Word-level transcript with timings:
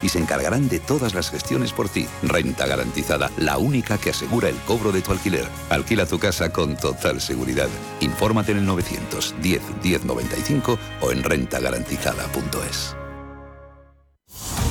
y 0.00 0.08
se 0.10 0.18
encargarán 0.18 0.68
de 0.68 0.78
todas 0.78 1.14
las 1.14 1.30
gestiones 1.30 1.72
por 1.72 1.88
ti. 1.88 2.06
Renta 2.22 2.66
garantizada, 2.66 3.30
la 3.36 3.58
única 3.58 3.98
que 3.98 4.10
asegura 4.10 4.48
el 4.48 4.56
cobro 4.58 4.92
de 4.92 5.02
tu 5.02 5.12
alquiler. 5.12 5.46
Alquila 5.70 6.06
tu 6.06 6.18
casa 6.18 6.52
con 6.52 6.76
total 6.76 7.20
seguridad. 7.20 7.68
Infórmate 8.00 8.52
en 8.52 8.58
el 8.58 8.66
910 8.66 9.62
1095 9.82 10.78
o 11.00 11.10
en 11.12 11.22
rentagarantizada.es. 11.22 12.96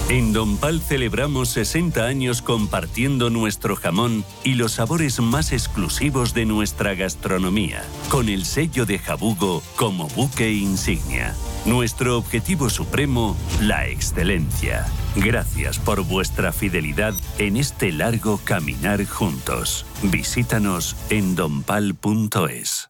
En 0.10 0.32
Don 0.32 0.56
Pal 0.56 0.80
celebramos 0.80 1.50
60 1.50 2.06
años 2.06 2.42
compartiendo 2.42 3.30
nuestro 3.30 3.76
jamón 3.76 4.24
y 4.46 4.54
los 4.54 4.72
sabores 4.72 5.20
más 5.20 5.52
exclusivos 5.52 6.34
de 6.34 6.46
nuestra 6.46 6.96
gastronomía, 6.96 7.84
con 8.08 8.30
el 8.30 8.46
sello 8.46 8.86
de 8.86 9.00
Jabugo 9.00 9.62
como 9.76 10.08
buque 10.08 10.54
insignia. 10.54 11.36
Nuestro 11.66 12.18
objetivo 12.18 12.70
supremo, 12.70 13.36
la 13.60 13.88
excelencia. 13.88 14.86
Gracias 15.24 15.80
por 15.80 16.04
vuestra 16.04 16.52
fidelidad 16.52 17.14
en 17.40 17.58
este 17.58 17.92
largo 17.92 18.40
caminar 18.44 19.04
juntos. 19.06 19.86
Visítanos 20.04 20.96
en 21.10 21.36
donpal.es. 21.36 22.90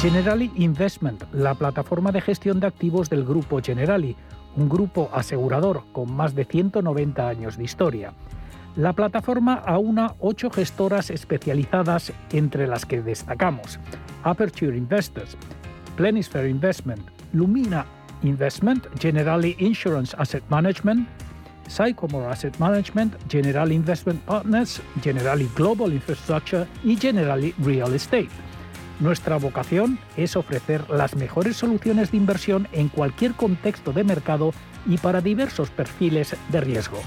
Generali 0.00 0.52
Investment, 0.56 1.24
la 1.32 1.54
plataforma 1.54 2.12
de 2.12 2.20
gestión 2.20 2.60
de 2.60 2.66
activos 2.66 3.08
del 3.08 3.24
grupo 3.24 3.60
Generali, 3.62 4.14
un 4.54 4.68
grupo 4.68 5.08
asegurador 5.12 5.84
con 5.92 6.14
más 6.14 6.34
de 6.34 6.44
190 6.44 7.26
años 7.26 7.56
de 7.56 7.64
historia. 7.64 8.12
La 8.76 8.92
plataforma 8.92 9.54
aúna 9.54 10.14
ocho 10.20 10.50
gestoras 10.50 11.08
especializadas 11.08 12.12
entre 12.30 12.66
las 12.66 12.84
que 12.84 13.00
destacamos 13.00 13.80
Aperture 14.22 14.76
Investors, 14.76 15.34
Plenisphere 15.96 16.50
Investment, 16.50 17.02
Lumina 17.32 17.86
Investment, 18.22 18.86
Generali 19.00 19.56
Insurance 19.58 20.14
Asset 20.18 20.44
Management, 20.50 21.08
Sycomore 21.68 22.26
Asset 22.26 22.56
Management, 22.58 23.14
Generali 23.30 23.74
Investment 23.74 24.20
Partners, 24.24 24.82
Generali 25.02 25.48
Global 25.56 25.94
Infrastructure 25.94 26.66
y 26.84 26.96
Generali 26.96 27.54
Real 27.64 27.94
Estate. 27.94 28.45
Nuestra 28.98 29.36
vocación 29.36 29.98
es 30.16 30.36
ofrecer 30.36 30.88
las 30.88 31.16
mejores 31.16 31.56
soluciones 31.56 32.12
de 32.12 32.16
inversión 32.16 32.66
en 32.72 32.88
cualquier 32.88 33.34
contexto 33.34 33.92
de 33.92 34.04
mercado 34.04 34.52
y 34.86 34.96
para 34.96 35.20
diversos 35.20 35.68
perfiles 35.70 36.34
de 36.48 36.60
riesgo. 36.62 36.98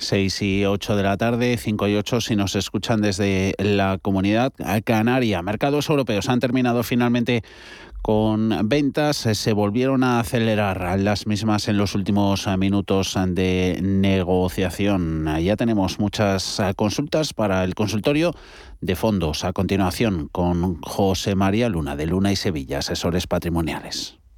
Seis 0.00 0.40
y 0.42 0.64
ocho 0.64 0.94
de 0.94 1.02
la 1.02 1.16
tarde, 1.16 1.56
cinco 1.56 1.88
y 1.88 1.96
ocho 1.96 2.20
si 2.20 2.36
nos 2.36 2.54
escuchan 2.54 3.00
desde 3.00 3.54
la 3.58 3.98
comunidad 4.00 4.52
canaria. 4.84 5.42
Mercados 5.42 5.88
europeos 5.90 6.28
han 6.28 6.38
terminado 6.38 6.84
finalmente 6.84 7.42
con 8.02 8.68
ventas 8.68 9.26
eh, 9.26 9.34
se 9.34 9.52
volvieron 9.52 10.04
a 10.04 10.20
acelerar 10.20 10.98
las 11.00 11.26
mismas 11.26 11.68
en 11.68 11.76
los 11.76 11.94
últimos 11.94 12.46
eh, 12.46 12.56
minutos 12.56 13.16
de 13.28 13.78
negociación. 13.82 15.26
Ya 15.40 15.56
tenemos 15.56 15.98
muchas 15.98 16.60
eh, 16.60 16.72
consultas 16.74 17.34
para 17.34 17.64
el 17.64 17.74
consultorio 17.74 18.34
de 18.80 18.96
fondos. 18.96 19.44
A 19.44 19.52
continuación 19.52 20.28
con 20.28 20.80
José 20.82 21.34
María 21.34 21.68
Luna 21.68 21.96
de 21.96 22.06
Luna 22.06 22.32
y 22.32 22.36
Sevilla, 22.36 22.78
asesores 22.78 23.26
patrimoniales. 23.26 24.17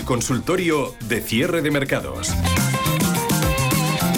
Consultorio 0.00 0.94
de 1.06 1.20
cierre 1.20 1.60
de 1.60 1.70
mercados. 1.70 2.32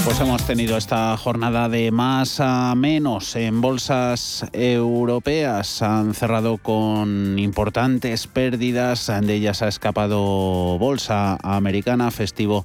Pues 0.05 0.21
hemos 0.21 0.47
tenido 0.47 0.76
esta 0.76 1.17
jornada 1.17 1.69
de 1.69 1.91
más 1.91 2.38
a 2.38 2.75
menos 2.76 3.35
en 3.35 3.61
bolsas 3.61 4.47
europeas. 4.53 5.82
Han 5.82 6.15
cerrado 6.15 6.59
con 6.59 7.38
importantes 7.41 8.29
pérdidas. 8.29 9.11
De 9.23 9.35
ellas 9.35 9.62
ha 9.62 9.69
escapado 9.69 10.79
bolsa 10.79 11.38
americana, 11.43 12.12
festivo 12.12 12.65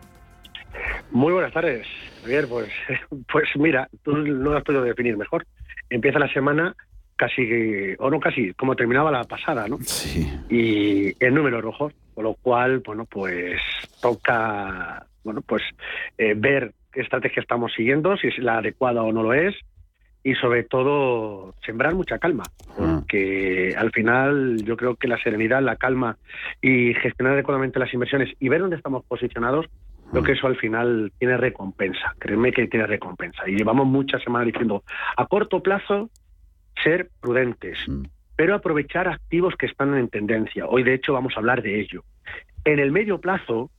Muy 1.12 1.34
buenas 1.34 1.54
tardes, 1.54 1.88
Javier. 2.22 2.48
Pues, 2.48 2.70
pues 3.31 3.50
mira, 3.56 3.90
tú 4.04 4.16
no 4.16 4.52
lo 4.52 4.58
has 4.58 4.64
podido 4.64 4.84
definir 4.84 5.18
mejor. 5.18 5.46
Empieza 5.90 6.20
la 6.20 6.31
semana 6.31 6.76
casi, 7.16 7.96
o 8.00 8.10
no 8.10 8.20
casi, 8.20 8.54
como 8.54 8.76
terminaba 8.76 9.12
la 9.12 9.26
pasada, 9.26 9.68
¿no? 9.68 9.78
Sí. 9.81 10.31
Y 10.50 11.24
en 11.24 11.34
números 11.34 11.62
rojos, 11.62 11.94
con 12.16 12.24
lo 12.24 12.34
cual, 12.36 12.80
bueno, 12.80 13.06
pues 13.06 13.60
toca, 14.02 15.06
bueno, 15.24 15.42
pues 15.42 15.62
eh, 16.18 16.34
ver 16.36 16.74
qué 16.94 17.02
estrategia 17.02 17.42
estamos 17.42 17.74
siguiendo, 17.74 18.16
si 18.16 18.28
es 18.28 18.38
la 18.38 18.60
adecuada 18.60 19.04
o 19.04 19.12
no 19.12 19.24
lo 19.24 19.34
es, 19.34 19.54
y 20.24 20.36
sobre 20.36 20.64
todo 20.64 21.56
sembrar 21.66 21.94
mucha 21.96 22.20
calma, 22.20 22.44
ah. 22.70 23.02
porque 23.02 23.76
al 23.78 23.92
final 23.92 24.64
yo 24.64 24.78
creo 24.78 24.96
que 24.96 25.08
la 25.08 25.22
serenidad, 25.22 25.62
la 25.62 25.76
calma 25.76 26.18
y 26.62 26.94
gestionar 26.94 27.34
adecuadamente 27.34 27.80
las 27.80 27.94
inversiones 27.94 28.34
y 28.40 28.48
ver 28.50 28.62
dónde 28.62 28.78
estamos 28.78 29.04
posicionados 29.06 29.66
Creo 30.12 30.24
que 30.24 30.32
eso 30.32 30.48
al 30.48 30.58
final 30.58 31.12
tiene 31.20 31.38
recompensa, 31.38 32.16
créeme 32.18 32.52
que 32.52 32.68
tiene 32.68 32.88
recompensa. 32.88 33.48
Y 33.48 33.56
llevamos 33.56 33.86
muchas 33.88 34.24
semanas 34.24 34.48
diciendo, 34.48 34.84
a 35.16 35.26
corto 35.28 35.62
plazo, 35.62 36.10
ser 36.84 37.10
prudentes, 37.22 37.78
mm. 37.88 38.04
pero 38.36 38.56
aprovechar 38.56 39.08
activos 39.08 39.56
que 39.56 39.68
están 39.68 39.96
en 39.96 40.10
tendencia. 40.10 40.66
Hoy, 40.66 40.84
de 40.84 40.96
hecho, 40.96 41.14
vamos 41.14 41.34
a 41.36 41.40
hablar 41.40 41.62
de 41.62 41.80
ello. 41.80 42.04
En 42.66 42.80
el 42.80 42.92
medio 42.92 43.20
plazo, 43.20 43.70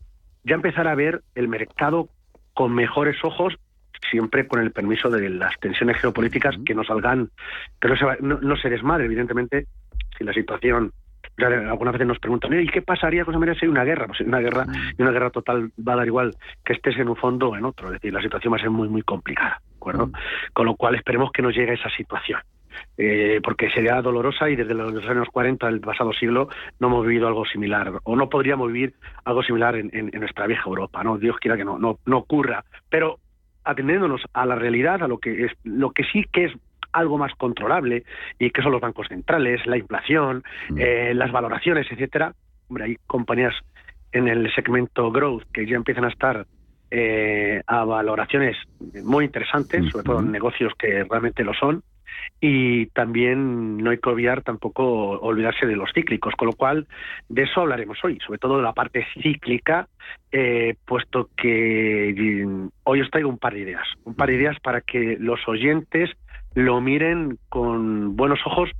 ya 0.44 0.54
empezar 0.54 0.86
a 0.86 0.94
ver 0.94 1.22
el 1.34 1.48
mercado 1.48 2.08
con 2.54 2.74
mejores 2.74 3.16
ojos, 3.24 3.56
siempre 4.10 4.46
con 4.46 4.60
el 4.60 4.72
permiso 4.72 5.10
de 5.10 5.28
las 5.28 5.58
tensiones 5.60 5.98
geopolíticas 5.98 6.56
que 6.64 6.74
no 6.74 6.84
salgan, 6.84 7.30
que 7.80 7.88
no 7.88 7.96
se, 7.96 8.04
no 8.20 8.56
se 8.56 8.70
desmadre, 8.70 9.04
evidentemente, 9.06 9.66
si 10.16 10.24
la 10.24 10.32
situación 10.32 10.92
algunas 11.38 11.92
veces 11.92 12.06
nos 12.06 12.18
preguntan, 12.18 12.52
¿y 12.60 12.66
qué 12.66 12.82
pasaría 12.82 13.24
con 13.24 13.38
María 13.38 13.54
si 13.54 13.64
hay 13.64 13.70
una 13.70 13.84
guerra? 13.84 14.06
Pues 14.06 14.20
una 14.20 14.40
guerra 14.40 14.66
mm. 14.66 14.74
y 14.98 15.02
una 15.02 15.10
guerra 15.10 15.30
total 15.30 15.70
va 15.86 15.94
a 15.94 15.96
dar 15.96 16.06
igual 16.06 16.34
que 16.64 16.74
estés 16.74 16.96
en 16.98 17.08
un 17.08 17.16
fondo 17.16 17.48
o 17.48 17.56
en 17.56 17.64
otro. 17.64 17.88
Es 17.88 17.94
decir, 17.94 18.12
la 18.12 18.22
situación 18.22 18.52
va 18.52 18.56
a 18.56 18.60
ser 18.60 18.70
muy, 18.70 18.88
muy 18.88 19.02
complicada. 19.02 19.60
¿de 19.62 19.76
acuerdo? 19.76 20.06
Mm. 20.08 20.12
Con 20.52 20.66
lo 20.66 20.76
cual 20.76 20.94
esperemos 20.94 21.30
que 21.32 21.42
no 21.42 21.50
llegue 21.50 21.72
a 21.72 21.74
esa 21.74 21.90
situación. 21.90 22.40
Eh, 22.96 23.40
porque 23.42 23.70
sería 23.70 24.00
dolorosa 24.00 24.48
y 24.48 24.56
desde 24.56 24.74
los 24.74 25.04
años 25.06 25.28
40 25.32 25.66
del 25.66 25.80
pasado 25.80 26.12
siglo 26.12 26.48
no 26.78 26.86
hemos 26.86 27.06
vivido 27.06 27.26
algo 27.26 27.44
similar 27.44 27.92
o 28.04 28.16
no 28.16 28.28
podríamos 28.28 28.72
vivir 28.72 28.94
algo 29.24 29.42
similar 29.42 29.76
en, 29.76 29.90
en, 29.92 30.20
nuestra 30.20 30.46
vieja 30.46 30.64
Europa 30.66 31.02
no 31.02 31.18
Dios 31.18 31.36
quiera 31.40 31.56
que 31.56 31.64
no, 31.64 31.78
no 31.78 31.98
no 32.06 32.18
ocurra 32.18 32.64
pero 32.88 33.18
atendiéndonos 33.64 34.22
a 34.32 34.46
la 34.46 34.54
realidad 34.54 35.02
a 35.02 35.08
lo 35.08 35.18
que 35.18 35.46
es 35.46 35.52
lo 35.64 35.90
que 35.90 36.04
sí 36.04 36.24
que 36.32 36.46
es 36.46 36.52
algo 36.92 37.18
más 37.18 37.32
controlable 37.34 38.04
y 38.38 38.50
que 38.50 38.62
son 38.62 38.72
los 38.72 38.80
bancos 38.80 39.08
centrales, 39.08 39.64
la 39.66 39.76
inflación, 39.76 40.42
mm. 40.70 40.78
eh, 40.78 41.14
las 41.14 41.32
valoraciones, 41.32 41.86
etcétera. 41.90 42.34
Hombre, 42.68 42.84
hay 42.84 42.96
compañías 43.06 43.54
en 44.12 44.28
el 44.28 44.52
segmento 44.54 45.10
growth 45.10 45.44
que 45.52 45.66
ya 45.66 45.76
empiezan 45.76 46.04
a 46.04 46.08
estar 46.08 46.46
eh, 46.90 47.62
a 47.66 47.84
valoraciones 47.84 48.56
muy 49.04 49.24
interesantes, 49.24 49.90
sobre 49.90 50.04
todo 50.04 50.20
en 50.20 50.32
negocios 50.32 50.72
que 50.76 51.04
realmente 51.04 51.44
lo 51.44 51.54
son. 51.54 51.82
Y 52.40 52.86
también 52.86 53.78
no 53.78 53.90
hay 53.90 53.98
que 53.98 54.08
obviar 54.08 54.42
tampoco 54.42 55.20
olvidarse 55.20 55.66
de 55.66 55.76
los 55.76 55.92
cíclicos, 55.92 56.34
con 56.34 56.46
lo 56.46 56.54
cual 56.54 56.86
de 57.28 57.42
eso 57.42 57.60
hablaremos 57.60 57.98
hoy, 58.02 58.18
sobre 58.26 58.38
todo 58.38 58.56
de 58.56 58.62
la 58.62 58.72
parte 58.72 59.06
cíclica, 59.22 59.88
eh, 60.32 60.74
puesto 60.84 61.28
que 61.36 62.44
hoy 62.84 63.00
os 63.00 63.10
traigo 63.10 63.28
un 63.28 63.38
par 63.38 63.54
de 63.54 63.60
ideas, 63.60 63.86
un 64.04 64.14
par 64.14 64.28
de 64.28 64.36
ideas 64.36 64.58
para 64.60 64.80
que 64.80 65.16
los 65.20 65.46
oyentes 65.46 66.10
lo 66.54 66.80
miren 66.80 67.38
con 67.48 68.16
buenos 68.16 68.40
ojos 68.46 68.70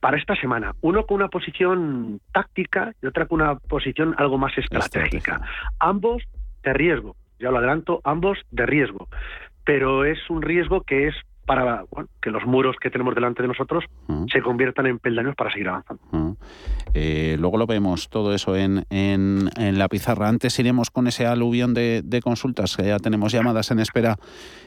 para 0.00 0.16
esta 0.16 0.34
semana. 0.36 0.74
Uno 0.80 1.06
con 1.06 1.16
una 1.16 1.28
posición 1.28 2.20
táctica 2.32 2.94
y 3.02 3.06
otra 3.06 3.26
con 3.26 3.42
una 3.42 3.56
posición 3.56 4.14
algo 4.18 4.38
más 4.38 4.56
estratégica. 4.56 5.40
Ambos 5.78 6.22
de 6.62 6.72
riesgo, 6.72 7.16
ya 7.38 7.50
lo 7.50 7.58
adelanto, 7.58 8.00
ambos 8.04 8.38
de 8.50 8.66
riesgo. 8.66 9.08
Pero 9.64 10.04
es 10.04 10.18
un 10.30 10.42
riesgo 10.42 10.82
que 10.82 11.08
es 11.08 11.14
para 11.50 11.84
que 12.22 12.30
los 12.30 12.46
muros 12.46 12.76
que 12.80 12.90
tenemos 12.90 13.12
delante 13.12 13.42
de 13.42 13.48
nosotros 13.48 13.82
mm. 14.06 14.26
se 14.32 14.40
conviertan 14.40 14.86
en 14.86 15.00
peldaños 15.00 15.34
para 15.34 15.50
seguir 15.50 15.66
avanzando. 15.66 16.00
Mm. 16.12 16.32
Eh, 16.94 17.36
luego 17.40 17.58
lo 17.58 17.66
vemos 17.66 18.08
todo 18.08 18.32
eso 18.32 18.54
en, 18.54 18.84
en, 18.88 19.50
la 19.76 19.88
pizarra. 19.88 20.28
Antes 20.28 20.56
iremos 20.60 20.90
con 20.92 21.08
ese 21.08 21.26
aluvión 21.26 21.74
de, 21.74 22.02
de, 22.04 22.20
consultas, 22.20 22.76
que 22.76 22.84
ya 22.84 22.98
tenemos 23.00 23.32
llamadas 23.32 23.72
en 23.72 23.80
espera 23.80 24.16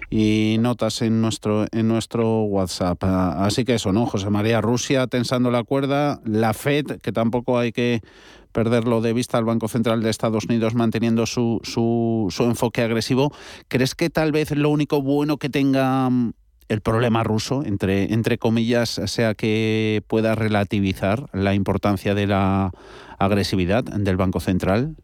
y 0.09 0.57
notas 0.59 1.01
en 1.01 1.21
nuestro, 1.21 1.67
en 1.71 1.87
nuestro 1.87 2.41
WhatsApp. 2.41 3.01
Ah, 3.03 3.45
así 3.45 3.63
que 3.63 3.75
eso, 3.75 3.93
¿no? 3.93 4.05
José 4.05 4.29
María, 4.29 4.59
Rusia 4.59 5.07
tensando 5.07 5.51
la 5.51 5.63
cuerda, 5.63 6.19
la 6.25 6.53
FED, 6.53 6.99
que 6.99 7.13
tampoco 7.13 7.59
hay 7.59 7.71
que 7.71 8.01
perderlo 8.51 8.99
de 8.99 9.13
vista 9.13 9.37
al 9.37 9.45
Banco 9.45 9.69
Central 9.69 10.03
de 10.03 10.09
Estados 10.09 10.45
Unidos 10.49 10.75
manteniendo 10.75 11.25
su, 11.27 11.61
su, 11.63 12.27
su 12.29 12.43
enfoque 12.43 12.81
agresivo. 12.81 13.31
¿Crees 13.69 13.95
que 13.95 14.09
tal 14.09 14.33
vez 14.33 14.51
lo 14.51 14.69
único 14.69 15.01
bueno 15.01 15.37
que 15.37 15.49
tenga 15.49 16.09
el 16.69 16.81
problema 16.81 17.23
ruso, 17.23 17.63
entre, 17.65 18.13
entre 18.13 18.37
comillas, 18.37 18.89
sea 18.89 19.33
que 19.33 20.01
pueda 20.07 20.35
relativizar 20.35 21.25
la 21.33 21.53
importancia 21.53 22.15
de 22.15 22.27
la 22.27 22.71
agresividad 23.19 23.83
del 23.83 24.17
Banco 24.17 24.39
Central? 24.39 24.95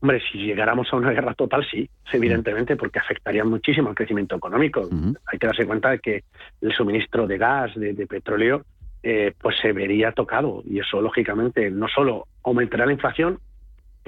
Hombre, 0.00 0.20
si 0.30 0.38
llegáramos 0.38 0.92
a 0.92 0.96
una 0.96 1.10
guerra 1.10 1.34
total, 1.34 1.66
sí, 1.68 1.90
evidentemente, 2.12 2.76
porque 2.76 3.00
afectaría 3.00 3.44
muchísimo 3.44 3.88
al 3.88 3.96
crecimiento 3.96 4.36
económico. 4.36 4.88
Hay 5.26 5.38
que 5.38 5.46
darse 5.46 5.66
cuenta 5.66 5.90
de 5.90 5.98
que 5.98 6.22
el 6.60 6.72
suministro 6.72 7.26
de 7.26 7.36
gas, 7.36 7.74
de, 7.74 8.06
petróleo, 8.06 8.62
eh, 9.02 9.32
pues 9.40 9.56
se 9.60 9.72
vería 9.72 10.12
tocado 10.12 10.62
y 10.64 10.78
eso, 10.78 11.00
lógicamente, 11.00 11.70
no 11.70 11.88
solo 11.88 12.26
aumentaría 12.44 12.86
la 12.86 12.92
inflación, 12.92 13.40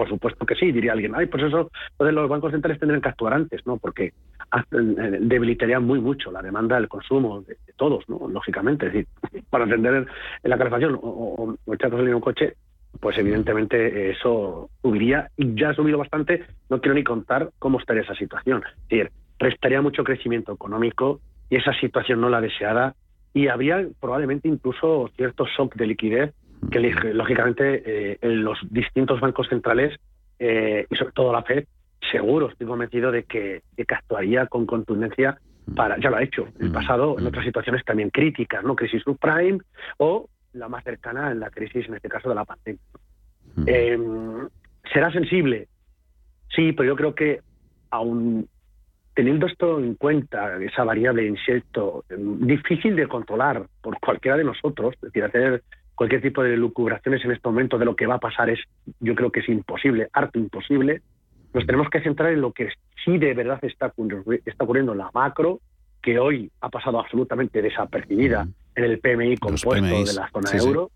por 0.01 0.09
supuesto 0.09 0.47
que 0.47 0.55
sí, 0.55 0.73
diría 0.73 0.93
alguien, 0.93 1.13
ay, 1.15 1.27
pues 1.27 1.43
eso, 1.43 1.71
entonces 1.91 2.15
los 2.15 2.27
bancos 2.27 2.53
centrales 2.53 2.81
tendrían 2.81 3.03
que 3.03 3.11
actuar 3.11 3.35
antes, 3.35 3.67
¿no? 3.67 3.77
Porque 3.77 4.05
eh, 4.05 5.19
debilitarían 5.21 5.85
muy 5.85 6.01
mucho 6.01 6.33
la 6.33 6.41
demanda 6.41 6.77
del 6.77 6.89
consumo 6.89 7.43
de, 7.43 7.59
todos, 7.77 8.09
¿no? 8.09 8.27
Lógicamente, 8.27 8.87
es 8.87 8.95
decir, 8.95 9.09
para 9.51 9.65
encender 9.65 10.07
la 10.43 10.57
calefacción 10.57 10.95
o, 11.03 11.55
o 11.63 11.75
echar 11.75 11.91
gasolina 11.91 12.13
en 12.13 12.15
un 12.15 12.23
coche, 12.23 12.55
pues 12.99 13.19
evidentemente 13.19 14.13
eso 14.13 14.71
subiría 14.81 15.29
y 15.37 15.55
ya 15.55 15.69
ha 15.69 15.75
subido 15.75 15.99
bastante, 15.99 16.47
no 16.71 16.81
quiero 16.81 16.95
ni 16.95 17.05
contar 17.05 17.51
cómo 17.59 17.79
estaría 17.79 18.03
esa 18.03 18.15
situación. 18.15 18.63
Es 18.65 18.89
decir, 18.89 19.11
restaría 19.39 19.83
mucho 19.83 20.03
crecimiento 20.03 20.55
económico 20.55 21.21
y 21.51 21.57
esa 21.57 21.75
situación 21.75 22.23
no 22.23 22.31
la 22.31 22.41
deseada 22.41 22.95
y 23.35 23.49
habría 23.49 23.87
probablemente 24.01 24.49
incluso 24.49 25.11
cierto 25.15 25.45
shock 25.45 25.75
de 25.75 25.89
liquidez 25.89 26.35
que 26.71 26.81
lógicamente 27.15 27.83
eh, 28.13 28.19
los 28.23 28.59
distintos 28.71 29.21
bancos 29.21 29.49
centrales 29.49 29.99
eh, 30.39 30.87
y 30.89 30.97
sobre 30.97 31.13
todo 31.13 31.33
la 31.33 31.43
Fed, 31.43 31.65
seguro 32.11 32.49
estoy 32.49 32.67
convencido 32.67 33.11
de 33.11 33.25
que, 33.25 33.63
actuaría 33.89 34.47
con 34.47 34.67
contundencia 34.67 35.39
para, 35.75 35.99
ya 35.99 36.11
lo 36.11 36.17
ha 36.17 36.23
hecho 36.23 36.49
en 36.59 36.67
el 36.67 36.73
pasado 36.73 37.19
en 37.19 37.27
otras 37.27 37.45
situaciones 37.45 37.85
también 37.85 38.11
críticas, 38.11 38.65
¿no? 38.65 38.75
Crisis 38.75 39.03
subprime 39.03 39.59
o 39.99 40.29
la 40.53 40.69
más 40.69 40.83
cercana 40.85 41.31
en 41.31 41.41
la 41.41 41.51
crisis, 41.51 41.87
en 41.87 41.95
este 41.95 42.09
caso, 42.09 42.29
de 42.29 42.35
la 42.35 42.45
pandemia. 42.45 42.81
Em, 43.67 44.49
¿Será 44.93 45.13
sensible? 45.13 45.69
Sí, 46.55 46.73
pero 46.73 46.89
yo 46.89 46.97
creo 46.97 47.15
que 47.15 47.41
aún 47.91 48.49
teniendo 49.15 49.47
esto 49.47 49.79
en 49.79 49.95
cuenta, 49.95 50.57
esa 50.63 50.85
variable 50.85 51.27
incierto, 51.27 52.05
em, 52.09 52.41
difícil 52.47 52.97
de 52.97 53.07
controlar 53.07 53.67
por 53.83 53.99
cualquiera 54.01 54.37
de 54.37 54.45
nosotros, 54.45 54.95
es 54.95 55.01
decir, 55.01 55.25
hacer 55.25 55.63
cualquier 56.01 56.23
tipo 56.23 56.43
de 56.43 56.57
lucubraciones 56.57 57.23
en 57.27 57.33
este 57.33 57.47
momento 57.47 57.77
de 57.77 57.85
lo 57.85 57.95
que 57.95 58.07
va 58.07 58.15
a 58.15 58.19
pasar 58.19 58.49
es, 58.49 58.59
yo 59.01 59.15
creo 59.15 59.31
que 59.31 59.41
es 59.41 59.49
imposible, 59.51 60.09
harto 60.15 60.39
imposible. 60.39 61.03
Nos 61.53 61.67
tenemos 61.67 61.91
que 61.91 62.01
centrar 62.01 62.33
en 62.33 62.41
lo 62.41 62.53
que 62.53 62.71
sí 63.05 63.19
de 63.19 63.35
verdad 63.35 63.59
está, 63.61 63.93
está 64.47 64.65
ocurriendo 64.65 64.93
en 64.93 64.99
la 64.99 65.11
macro, 65.13 65.61
que 66.01 66.19
hoy 66.19 66.51
ha 66.63 66.71
pasado 66.71 67.01
absolutamente 67.01 67.61
desapercibida 67.61 68.49
en 68.77 68.85
el 68.85 68.99
PMI 68.99 69.37
compuesto 69.37 69.85
de 69.85 70.15
la 70.15 70.31
zona 70.31 70.51
euro. 70.53 70.91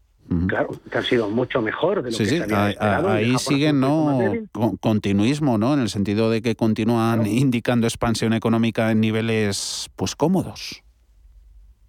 Claro, 0.48 0.70
que 0.90 0.96
ha 0.96 1.02
sido 1.02 1.28
mucho 1.28 1.60
mejor 1.60 2.02
de 2.02 2.10
lo 2.10 2.16
que 2.16 2.24
se 2.24 2.42
había 2.42 2.70
esperado. 2.70 3.10
Ahí 3.10 3.36
siguen, 3.36 3.80
¿no? 3.80 4.20
continuismo, 4.80 5.58
¿no? 5.58 5.74
En 5.74 5.80
el 5.80 5.90
sentido 5.90 6.30
de 6.30 6.40
que 6.40 6.56
continúan 6.56 7.26
indicando 7.26 7.86
expansión 7.86 8.32
económica 8.32 8.90
en 8.90 9.00
niveles, 9.00 9.90
pues, 9.96 10.16
cómodos. 10.16 10.83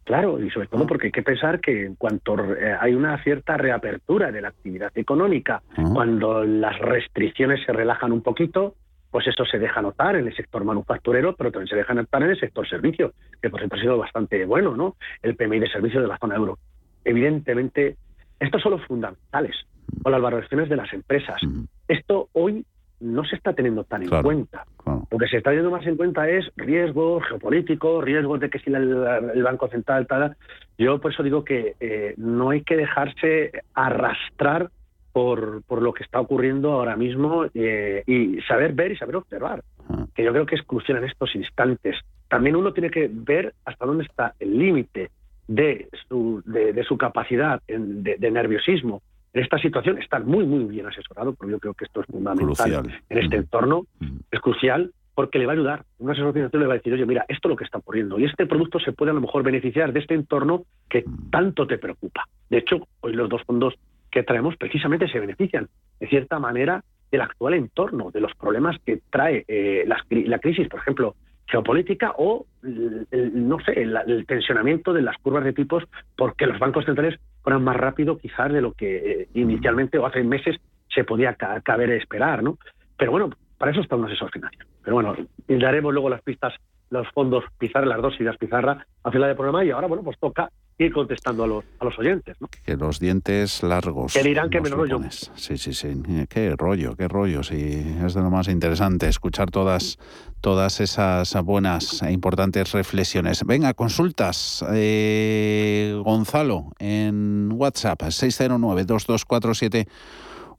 Claro, 0.05 0.39
y 0.39 0.51
sobre 0.51 0.67
todo 0.67 0.83
ah. 0.83 0.87
porque 0.87 1.07
hay 1.07 1.11
que 1.11 1.23
pensar 1.23 1.59
que 1.59 1.83
en 1.83 1.95
cuanto 1.95 2.35
eh, 2.55 2.77
hay 2.79 2.93
una 2.93 3.21
cierta 3.23 3.57
reapertura 3.57 4.31
de 4.31 4.39
la 4.39 4.49
actividad 4.49 4.91
económica, 4.95 5.63
ah. 5.75 5.83
cuando 5.91 6.43
las 6.45 6.77
restricciones 6.79 7.65
se 7.65 7.73
relajan 7.73 8.11
un 8.11 8.21
poquito, 8.21 8.75
pues 9.09 9.27
eso 9.27 9.45
se 9.45 9.57
deja 9.57 9.81
notar 9.81 10.15
en 10.15 10.27
el 10.27 10.35
sector 10.35 10.63
manufacturero, 10.63 11.35
pero 11.35 11.51
también 11.51 11.69
se 11.69 11.75
deja 11.75 11.95
notar 11.95 12.21
en 12.21 12.29
el 12.29 12.39
sector 12.39 12.69
servicio, 12.69 13.13
que 13.41 13.49
por 13.49 13.59
ejemplo 13.59 13.79
ha 13.79 13.81
sido 13.81 13.97
bastante 13.97 14.45
bueno, 14.45 14.75
¿no? 14.75 14.95
El 15.23 15.35
PMI 15.35 15.59
de 15.59 15.69
servicios 15.69 16.03
de 16.03 16.07
la 16.07 16.19
zona 16.19 16.35
euro. 16.35 16.59
Evidentemente, 17.03 17.97
estos 18.39 18.61
son 18.61 18.73
los 18.73 18.85
fundamentales, 18.85 19.55
o 20.03 20.09
las 20.11 20.21
valoraciones 20.21 20.69
de 20.69 20.75
las 20.75 20.93
empresas. 20.93 21.41
Esto 21.87 22.29
hoy 22.33 22.63
no 22.99 23.23
se 23.25 23.35
está 23.35 23.53
teniendo 23.53 23.83
tan 23.83 24.03
en 24.03 24.21
cuenta. 24.21 24.65
Lo 24.85 25.17
que 25.17 25.27
se 25.27 25.37
está 25.37 25.49
teniendo 25.49 25.71
más 25.71 25.85
en 25.85 25.97
cuenta 25.97 26.29
es 26.29 26.45
riesgos 26.55 27.23
geopolíticos, 27.27 28.03
riesgos 28.03 28.39
de 28.39 28.49
que 28.49 28.59
si 28.59 28.71
el, 28.71 29.43
Banco 29.43 29.67
Central 29.67 30.07
tal. 30.07 30.35
Yo 30.77 30.99
por 30.99 31.11
eso 31.11 31.23
digo 31.23 31.43
que 31.43 31.75
eh, 31.79 32.13
no 32.17 32.49
hay 32.49 32.61
que 32.61 32.77
dejarse 32.77 33.51
arrastrar 33.73 34.69
por, 35.11 35.63
por 35.63 35.81
lo 35.81 35.93
que 35.93 36.03
está 36.03 36.19
ocurriendo 36.19 36.73
ahora 36.73 36.95
mismo 36.95 37.45
eh, 37.53 38.03
y 38.05 38.41
saber 38.41 38.73
ver 38.73 38.91
y 38.91 38.97
saber 38.97 39.15
observar, 39.15 39.63
ah. 39.89 40.05
que 40.13 40.23
yo 40.23 40.31
creo 40.31 40.45
que 40.45 40.55
es 40.55 40.63
crucial 40.63 40.97
en 40.97 41.05
estos 41.05 41.35
instantes. 41.35 41.95
También 42.27 42.55
uno 42.55 42.73
tiene 42.73 42.89
que 42.89 43.09
ver 43.11 43.53
hasta 43.63 43.85
dónde 43.85 44.03
está 44.03 44.33
el 44.39 44.57
límite 44.57 45.11
de 45.47 45.87
su, 46.07 46.41
de, 46.45 46.83
su 46.83 46.97
capacidad 46.97 47.61
de 47.67 48.31
nerviosismo 48.31 49.01
en 49.35 49.43
esta 49.43 49.59
situación, 49.59 49.97
estar 49.97 50.23
muy, 50.23 50.45
muy 50.45 50.63
bien 50.63 50.87
asesorado, 50.87 51.33
porque 51.33 51.51
yo 51.51 51.59
creo 51.59 51.73
que 51.73 51.83
esto 51.83 51.99
es 51.99 52.07
fundamental 52.07 52.89
en 53.09 53.17
este 53.17 53.35
entorno, 53.35 53.85
es 54.31 54.39
crucial 54.39 54.93
porque 55.13 55.39
le 55.39 55.45
va 55.45 55.51
a 55.51 55.55
ayudar. 55.55 55.83
Un 55.99 56.09
asesor 56.09 56.33
le 56.33 56.65
va 56.65 56.73
a 56.73 56.77
decir, 56.77 56.93
oye, 56.93 57.05
mira, 57.05 57.25
esto 57.27 57.49
es 57.49 57.49
lo 57.49 57.57
que 57.57 57.65
está 57.65 57.79
ocurriendo 57.79 58.17
y 58.17 58.23
este 58.23 58.45
producto 58.45 58.79
se 58.79 58.93
puede 58.93 59.11
a 59.11 59.13
lo 59.13 59.19
mejor 59.19 59.43
beneficiar 59.43 59.91
de 59.91 59.99
este 59.99 60.13
entorno 60.13 60.63
que 60.89 61.03
tanto 61.31 61.67
te 61.67 61.77
preocupa. 61.77 62.23
De 62.49 62.59
hecho, 62.59 62.87
hoy 63.01 63.11
los 63.11 63.27
dos 63.27 63.43
fondos 63.43 63.73
que 64.09 64.23
traemos 64.23 64.55
precisamente 64.55 65.09
se 65.09 65.19
benefician, 65.19 65.67
de 65.99 66.07
cierta 66.07 66.39
manera, 66.39 66.85
del 67.11 67.19
actual 67.19 67.55
entorno, 67.55 68.11
de 68.11 68.21
los 68.21 68.33
problemas 68.35 68.77
que 68.85 69.01
trae 69.09 69.43
eh, 69.49 69.83
la, 69.85 69.97
la, 70.09 70.39
crisis, 70.39 70.69
por 70.69 70.79
ejemplo, 70.79 71.15
geopolítica 71.47 72.13
o, 72.17 72.45
no 72.63 73.59
sé, 73.59 73.81
el, 73.81 74.25
tensionamiento 74.25 74.93
de 74.93 75.01
las 75.01 75.17
curvas 75.17 75.43
de 75.43 75.51
tipos 75.51 75.83
porque 76.15 76.47
los 76.47 76.57
bancos 76.57 76.85
centrales 76.85 77.19
fueran 77.45 77.63
más 77.63 77.77
rápido 77.77 78.17
quizás 78.17 78.51
de 78.51 78.59
lo 78.59 78.73
que 78.73 78.95
eh, 78.97 79.27
inicialmente 79.35 79.99
o 79.99 80.05
hace 80.07 80.23
meses 80.23 80.57
se 80.89 81.03
podía 81.03 81.35
caber 81.35 81.91
esperar, 81.91 82.41
¿no? 82.41 82.57
Pero 82.97 83.11
bueno, 83.11 83.29
para 83.59 83.71
eso 83.71 83.81
está 83.81 83.95
un 83.95 84.05
asesor 84.05 84.31
financiero. 84.31 84.65
Pero 84.83 84.95
bueno, 84.95 85.15
daremos 85.47 85.93
luego 85.93 86.09
las 86.09 86.23
pistas, 86.23 86.55
los 86.89 87.07
fondos 87.11 87.43
Pizarra, 87.59 87.85
las 87.85 88.01
dos 88.01 88.19
ideas 88.19 88.35
Pizarra, 88.37 88.87
a 89.03 89.11
final 89.11 89.27
del 89.27 89.35
programa 89.35 89.63
y 89.63 89.69
ahora, 89.69 89.85
bueno, 89.85 90.03
pues 90.03 90.17
toca 90.17 90.49
ir 90.77 90.91
contestando 90.91 91.43
a 91.43 91.47
los, 91.47 91.63
a 91.79 91.85
los 91.85 91.97
oyentes. 91.97 92.35
¿no? 92.39 92.49
Que 92.65 92.75
los 92.75 92.99
dientes 92.99 93.63
largos. 93.63 94.13
Que 94.13 94.23
dirán 94.23 94.49
que 94.49 94.59
me 94.61 94.69
rollo. 94.69 94.99
Sí, 95.09 95.57
sí, 95.57 95.73
sí. 95.73 95.87
Qué 96.29 96.55
rollo, 96.55 96.95
qué 96.95 97.07
rollo. 97.07 97.43
Sí, 97.43 97.95
es 98.05 98.13
de 98.13 98.21
lo 98.21 98.29
más 98.29 98.47
interesante 98.47 99.07
escuchar 99.07 99.51
todas, 99.51 99.97
todas 100.41 100.79
esas 100.81 101.33
buenas 101.43 102.01
e 102.03 102.11
importantes 102.11 102.73
reflexiones. 102.73 103.43
Venga, 103.45 103.73
consultas. 103.73 104.65
Eh, 104.73 105.99
Gonzalo, 106.03 106.71
en 106.79 107.51
WhatsApp, 107.53 108.01
609-2247. 108.01 109.87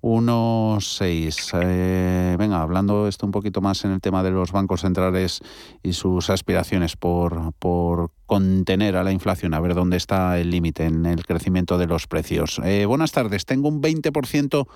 1,6. 0.01 1.61
Eh, 1.63 2.37
venga, 2.39 2.63
hablando 2.63 3.09
esto 3.09 3.27
un 3.27 3.33
poquito 3.33 3.61
más 3.61 3.85
en 3.85 3.93
el 3.93 4.01
tema 4.01 4.23
de 4.23 4.31
los 4.31 4.53
bancos 4.53 4.83
centrales 4.83 5.41
y 5.83 5.93
sus 5.93 6.31
aspiraciones 6.31 6.97
por, 6.97 7.53
por 7.59 8.11
contener 8.27 8.97
a 8.97 9.05
la 9.05 9.13
inflación, 9.13 9.55
a 9.55 9.61
ver 9.61 9.75
dónde 9.75 9.97
está 9.97 10.39
el 10.39 10.51
límite 10.51 10.85
en 10.85 11.07
el 11.07 11.25
crecimiento 11.25 11.79
de 11.79 11.87
los 11.87 12.07
precios. 12.07 12.61
Eh, 12.65 12.87
buenas 12.87 13.13
tardes, 13.13 13.47
tengo 13.47 13.69
un 13.69 13.83
20% 13.83 14.67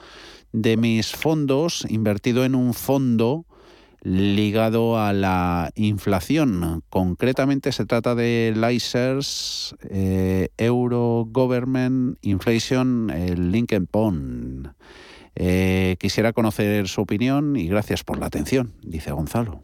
de 0.52 0.76
mis 0.76 1.12
fondos 1.12 1.86
invertido 1.88 2.44
en 2.44 2.54
un 2.54 2.74
fondo 2.74 3.46
ligado 4.02 4.98
a 4.98 5.12
la 5.12 5.70
inflación. 5.74 6.82
Concretamente 6.88 7.72
se 7.72 7.84
trata 7.84 8.14
de 8.14 8.54
ICERS 8.72 9.76
eh, 9.90 10.48
Euro 10.56 11.26
Government 11.30 12.18
Inflation 12.22 13.10
el 13.10 13.52
Lincoln 13.52 13.88
Bond. 13.92 14.72
Eh, 15.37 15.96
quisiera 15.99 16.32
conocer 16.32 16.88
su 16.88 17.02
opinión 17.02 17.56
y 17.56 17.68
gracias 17.68 18.04
por 18.04 18.18
la 18.18 18.26
atención, 18.26 18.72
dice 18.82 19.12
Gonzalo. 19.12 19.62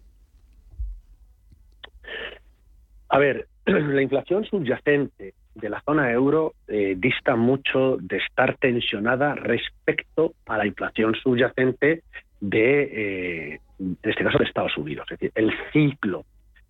A 3.08 3.18
ver, 3.18 3.48
la 3.66 4.02
inflación 4.02 4.44
subyacente 4.44 5.34
de 5.54 5.70
la 5.70 5.80
zona 5.82 6.12
euro 6.12 6.54
eh, 6.68 6.94
dista 6.98 7.34
mucho 7.34 7.96
de 7.98 8.18
estar 8.18 8.56
tensionada 8.58 9.34
respecto 9.34 10.34
a 10.46 10.58
la 10.58 10.66
inflación 10.66 11.14
subyacente 11.14 12.02
de, 12.40 12.82
eh, 12.82 13.60
en 13.78 13.98
este 14.02 14.24
caso, 14.24 14.38
de 14.38 14.44
Estados 14.44 14.76
Unidos. 14.76 15.06
Es 15.10 15.18
decir, 15.18 15.32
el 15.34 15.52
ciclo. 15.72 16.24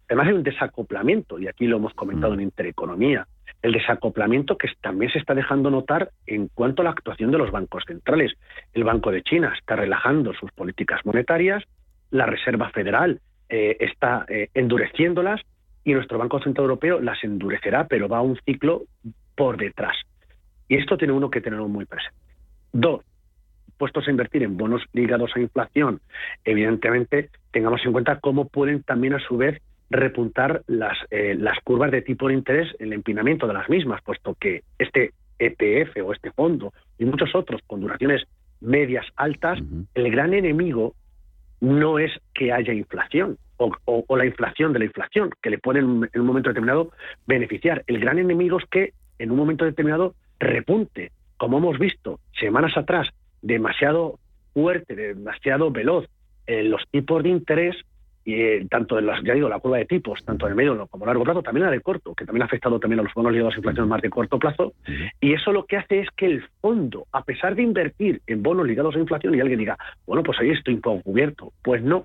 Además 0.08 0.28
hay 0.28 0.34
un 0.34 0.44
desacoplamiento, 0.44 1.38
y 1.38 1.48
aquí 1.48 1.66
lo 1.66 1.78
hemos 1.78 1.94
comentado 1.94 2.32
mm. 2.32 2.36
en 2.36 2.40
Intereconomía, 2.42 3.26
el 3.62 3.72
desacoplamiento 3.72 4.56
que 4.58 4.68
también 4.80 5.10
se 5.10 5.18
está 5.18 5.34
dejando 5.34 5.70
notar 5.70 6.10
en 6.26 6.48
cuanto 6.48 6.82
a 6.82 6.84
la 6.84 6.90
actuación 6.90 7.30
de 7.30 7.38
los 7.38 7.50
bancos 7.50 7.84
centrales. 7.86 8.32
El 8.72 8.84
Banco 8.84 9.10
de 9.10 9.22
China 9.22 9.52
está 9.58 9.76
relajando 9.76 10.34
sus 10.34 10.52
políticas 10.52 11.04
monetarias, 11.04 11.64
la 12.10 12.26
Reserva 12.26 12.70
Federal 12.70 13.20
eh, 13.48 13.76
está 13.80 14.24
eh, 14.28 14.48
endureciéndolas 14.54 15.40
y 15.84 15.94
nuestro 15.94 16.18
Banco 16.18 16.40
Central 16.40 16.64
Europeo 16.64 17.00
las 17.00 17.22
endurecerá, 17.22 17.86
pero 17.86 18.08
va 18.08 18.18
a 18.18 18.22
un 18.22 18.36
ciclo 18.44 18.84
por 19.34 19.56
detrás. 19.56 19.96
Y 20.68 20.76
esto 20.76 20.96
tiene 20.96 21.12
uno 21.12 21.30
que 21.30 21.40
tenerlo 21.40 21.68
muy 21.68 21.84
presente. 21.84 22.18
Dos, 22.72 23.02
puestos 23.78 24.06
a 24.06 24.10
invertir 24.10 24.42
en 24.42 24.56
bonos 24.56 24.82
ligados 24.92 25.30
a 25.34 25.40
inflación, 25.40 26.00
evidentemente 26.44 27.30
tengamos 27.52 27.84
en 27.84 27.92
cuenta 27.92 28.18
cómo 28.20 28.48
pueden 28.48 28.82
también 28.82 29.14
a 29.14 29.20
su 29.20 29.36
vez 29.36 29.60
repuntar 29.90 30.62
las, 30.66 30.98
eh, 31.10 31.36
las 31.38 31.58
curvas 31.62 31.90
de 31.90 32.02
tipo 32.02 32.28
de 32.28 32.34
interés, 32.34 32.74
el 32.78 32.92
empinamiento 32.92 33.46
de 33.46 33.54
las 33.54 33.68
mismas, 33.68 34.02
puesto 34.02 34.34
que 34.34 34.62
este 34.78 35.12
ETF 35.38 35.96
o 36.04 36.12
este 36.12 36.32
fondo 36.32 36.72
y 36.98 37.04
muchos 37.04 37.34
otros 37.34 37.60
con 37.66 37.80
duraciones 37.80 38.24
medias 38.60 39.06
altas, 39.16 39.58
el 39.94 40.10
gran 40.10 40.34
enemigo 40.34 40.94
no 41.60 41.98
es 41.98 42.10
que 42.34 42.52
haya 42.52 42.72
inflación 42.72 43.38
o, 43.58 43.72
o, 43.84 44.16
la 44.16 44.26
inflación 44.26 44.72
de 44.72 44.80
la 44.80 44.84
inflación, 44.86 45.30
que 45.42 45.50
le 45.50 45.58
puede 45.58 45.78
en 45.80 45.86
un 45.86 46.26
momento 46.26 46.50
determinado 46.50 46.90
beneficiar. 47.26 47.84
El 47.86 48.00
gran 48.00 48.18
enemigo 48.18 48.58
es 48.58 48.64
que 48.66 48.92
en 49.18 49.30
un 49.30 49.36
momento 49.36 49.64
determinado 49.64 50.14
repunte, 50.38 51.12
como 51.38 51.58
hemos 51.58 51.78
visto 51.78 52.20
semanas 52.38 52.76
atrás, 52.76 53.08
demasiado 53.40 54.18
fuerte, 54.52 54.94
demasiado 54.94 55.70
veloz 55.70 56.06
en 56.46 56.70
los 56.70 56.82
tipos 56.90 57.22
de 57.22 57.30
interés 57.30 57.76
y 58.26 58.34
eh, 58.34 58.66
tanto 58.68 58.98
en 58.98 59.06
las, 59.06 59.22
ya 59.22 59.34
digo, 59.34 59.48
la 59.48 59.60
curva 59.60 59.78
de 59.78 59.84
tipos, 59.84 60.22
tanto 60.24 60.46
en 60.46 60.50
el 60.50 60.56
medio 60.56 60.86
como 60.88 61.06
largo 61.06 61.22
plazo, 61.22 61.44
también 61.44 61.66
la 61.66 61.70
de 61.70 61.80
corto, 61.80 62.12
que 62.12 62.26
también 62.26 62.42
ha 62.42 62.46
afectado 62.46 62.80
también 62.80 62.98
a 62.98 63.04
los 63.04 63.14
bonos 63.14 63.32
ligados 63.32 63.54
a 63.54 63.58
inflación 63.58 63.88
más 63.88 64.02
de 64.02 64.10
corto 64.10 64.40
plazo, 64.40 64.74
y 65.20 65.32
eso 65.32 65.52
lo 65.52 65.64
que 65.64 65.76
hace 65.76 66.00
es 66.00 66.08
que 66.16 66.26
el 66.26 66.44
fondo, 66.60 67.06
a 67.12 67.22
pesar 67.22 67.54
de 67.54 67.62
invertir 67.62 68.20
en 68.26 68.42
bonos 68.42 68.66
ligados 68.66 68.96
a 68.96 68.98
inflación, 68.98 69.36
y 69.36 69.40
alguien 69.40 69.60
diga, 69.60 69.78
bueno, 70.06 70.24
pues 70.24 70.40
ahí 70.40 70.50
estoy 70.50 70.80
cubierto, 70.80 71.52
pues 71.62 71.84
no, 71.84 72.04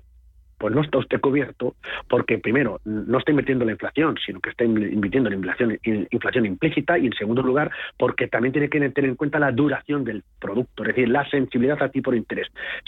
pues 0.58 0.72
no 0.72 0.82
está 0.82 0.98
usted 0.98 1.20
cubierto, 1.20 1.74
porque 2.08 2.38
primero, 2.38 2.80
no 2.84 3.18
está 3.18 3.32
invirtiendo 3.32 3.64
en 3.64 3.66
la 3.66 3.72
inflación, 3.72 4.14
sino 4.24 4.38
que 4.38 4.50
está 4.50 4.62
invirtiendo 4.62 5.28
en 5.28 5.34
inflación, 5.34 5.78
inflación 5.82 6.46
implícita, 6.46 7.00
y 7.00 7.06
en 7.06 7.14
segundo 7.14 7.42
lugar, 7.42 7.72
porque 7.98 8.28
también 8.28 8.52
tiene 8.52 8.68
que 8.68 8.78
tener 8.90 9.10
en 9.10 9.16
cuenta 9.16 9.40
la 9.40 9.50
duración 9.50 10.04
del 10.04 10.22
producto, 10.38 10.84
es 10.84 10.90
decir, 10.90 11.08
la 11.08 11.28
sensibilidad 11.30 11.82
a 11.82 11.88
tipo 11.88 12.12
de 12.12 12.18
interés. 12.18 12.46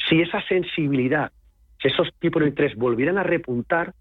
Si 0.08 0.20
esa 0.20 0.40
sensibilidad 0.42 1.32
si 1.84 1.88
esos 1.88 2.08
tipos 2.18 2.42
de 2.42 2.48
interés 2.48 2.74
volvieran 2.76 3.18
a 3.18 3.22
repuntar, 3.22 3.92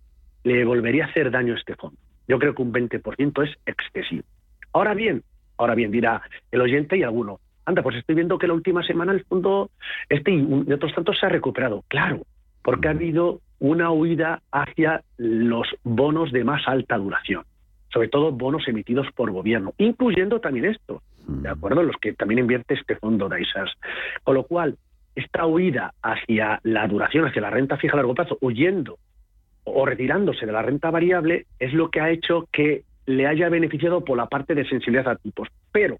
le 0.44 0.63
volvería 0.63 1.06
a 1.06 1.08
hacer 1.08 1.32
daño 1.32 1.54
a 1.54 1.58
este 1.58 1.75
fondo. 1.75 1.98
Yo 2.28 2.40
creo 2.40 2.56
que 2.56 2.62
un 2.62 2.72
20% 2.72 3.44
es 3.44 3.56
excesivo. 3.66 4.24
Ahora 4.72 4.94
bien, 4.94 5.24
ahora 5.58 5.75
bien, 5.75 5.92
dirá 5.92 6.22
el 6.52 6.62
oyente 6.62 6.98
y 6.98 7.04
alguno, 7.04 7.40
anda, 7.66 7.84
pues 7.84 7.98
estoy 7.98 8.16
viendo 8.16 8.38
que 8.38 8.48
la 8.48 8.54
última 8.54 8.84
semana 8.84 9.12
el 9.12 9.24
fondo 9.25 9.70
este 10.10 10.32
y 10.32 10.72
otros 10.72 10.94
tantos 10.96 11.20
se 11.20 11.25
ha 11.25 11.30
recuperado. 11.30 11.84
Claro, 11.90 12.22
porque 12.62 12.88
ha 12.88 12.92
habido 12.92 13.42
una 13.60 13.92
huida 13.92 14.42
hacia 14.52 15.04
los 15.18 15.68
bonos 15.84 16.32
de 16.32 16.44
más 16.44 16.68
alta 16.68 16.98
duración, 16.98 17.44
sobre 17.92 18.08
todo 18.08 18.32
bonos 18.32 18.68
emitidos 18.68 19.08
por 19.16 19.32
gobierno, 19.32 19.74
incluyendo 19.78 20.40
también 20.40 20.66
esto, 20.66 21.02
¿de 21.28 21.50
acuerdo? 21.50 21.84
Los 21.84 21.98
que 21.98 22.13
también 22.13 22.40
invierte 22.40 22.74
este 22.75 22.96
fondo 22.96 23.30
de 23.30 23.42
ISAS. 23.42 23.72
Con 24.24 24.36
lo 24.36 24.44
cual, 24.44 24.78
esta 25.15 25.46
huida 25.46 25.93
hacia 26.01 26.60
la 26.63 26.88
duración, 26.88 27.25
hacia 27.25 27.41
la 27.41 27.50
renta 27.50 27.77
fija 27.77 27.93
a 27.93 27.98
largo 27.98 28.15
plazo, 28.15 28.38
huyendo 28.41 28.98
o 29.63 29.86
retirándose 29.86 30.46
de 30.46 30.51
la 30.51 30.62
renta 30.62 30.91
variable, 30.91 31.46
es 31.60 31.74
lo 31.74 31.89
que 31.89 32.01
ha 32.01 32.10
hecho 32.10 32.48
que 32.51 32.84
le 33.05 33.27
haya 33.27 33.50
beneficiado 33.50 34.03
por 34.03 34.17
la 34.17 34.27
parte 34.27 34.55
de 34.55 34.67
sensibilidad 34.67 35.08
a 35.08 35.15
tipos. 35.15 35.48
Pero 35.72 35.98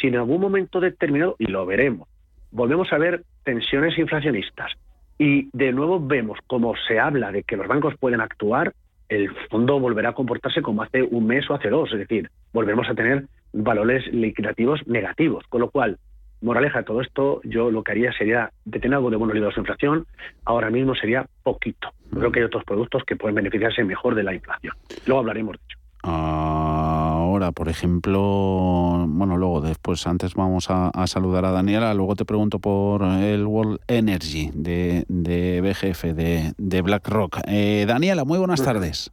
si 0.00 0.08
en 0.08 0.16
algún 0.16 0.40
momento 0.40 0.80
determinado, 0.80 1.36
y 1.38 1.46
lo 1.46 1.66
veremos, 1.66 2.08
volvemos 2.50 2.92
a 2.92 2.98
ver 2.98 3.24
tensiones 3.44 3.98
inflacionistas 3.98 4.72
y 5.18 5.48
de 5.52 5.72
nuevo 5.72 6.00
vemos 6.00 6.38
cómo 6.46 6.74
se 6.88 6.98
habla 6.98 7.30
de 7.32 7.42
que 7.42 7.56
los 7.56 7.68
bancos 7.68 7.94
pueden 7.98 8.20
actuar, 8.20 8.72
el 9.08 9.30
fondo 9.50 9.78
volverá 9.78 10.10
a 10.10 10.14
comportarse 10.14 10.62
como 10.62 10.82
hace 10.82 11.02
un 11.02 11.26
mes 11.26 11.48
o 11.50 11.54
hace 11.54 11.68
dos, 11.68 11.92
es 11.92 11.98
decir, 11.98 12.30
volveremos 12.52 12.88
a 12.88 12.94
tener 12.94 13.26
valores 13.52 14.06
liquidativos 14.12 14.86
negativos, 14.86 15.44
con 15.48 15.60
lo 15.60 15.70
cual 15.70 15.98
moraleja 16.40 16.78
de 16.78 16.84
todo 16.84 17.00
esto, 17.00 17.40
yo 17.44 17.70
lo 17.70 17.82
que 17.82 17.92
haría 17.92 18.12
sería 18.12 18.52
detener 18.64 18.96
algo 18.96 19.10
de 19.10 19.16
buenos 19.16 19.34
libros 19.34 19.54
de 19.54 19.60
inflación. 19.60 20.06
Ahora 20.44 20.70
mismo 20.70 20.94
sería 20.94 21.26
poquito. 21.42 21.88
Creo 22.10 22.32
que 22.32 22.40
hay 22.40 22.46
otros 22.46 22.64
productos 22.64 23.04
que 23.04 23.16
pueden 23.16 23.34
beneficiarse 23.34 23.84
mejor 23.84 24.14
de 24.14 24.22
la 24.22 24.34
inflación. 24.34 24.74
Luego 25.06 25.20
hablaremos 25.20 25.56
de 25.56 25.62
ello. 25.68 25.80
Ahora, 26.02 27.52
por 27.52 27.68
ejemplo, 27.68 29.04
bueno, 29.06 29.36
luego 29.36 29.60
después, 29.60 30.06
antes 30.06 30.34
vamos 30.34 30.68
a, 30.70 30.90
saludar 31.06 31.44
a 31.44 31.50
Daniela, 31.50 31.92
luego 31.92 32.16
te 32.16 32.24
pregunto 32.24 32.58
por 32.58 33.02
el 33.02 33.46
World 33.46 33.80
Energy 33.86 34.50
de, 34.54 35.04
de 35.08 35.60
BGF, 35.60 36.04
de, 36.14 36.52
de 36.56 36.82
BlackRock. 36.82 37.40
Eh, 37.46 37.84
Daniela, 37.86 38.24
muy 38.24 38.38
buenas 38.38 38.64
tardes. 38.64 39.10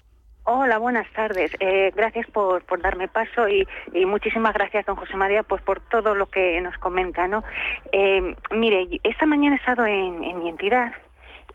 Hola, 0.50 0.78
buenas 0.78 1.12
tardes. 1.12 1.52
Eh, 1.60 1.92
gracias 1.94 2.26
por, 2.28 2.64
por, 2.64 2.82
darme 2.82 3.10
paso 3.10 3.50
y, 3.50 3.68
muchísimas 4.06 4.54
gracias, 4.54 4.86
don 4.86 4.96
José 4.96 5.18
María, 5.18 5.44
pues 5.44 5.62
por 5.62 5.82
todo 5.82 6.16
lo 6.16 6.28
que 6.28 6.62
nos 6.62 6.78
comenta. 6.78 7.28
¿no? 7.28 7.44
Eh, 7.92 8.34
mire, 8.52 8.88
esta 9.04 9.26
mañana 9.26 9.58
he 9.58 9.60
estado 9.60 9.86
en, 9.86 10.22
mi 10.40 10.48
entidad 10.48 10.94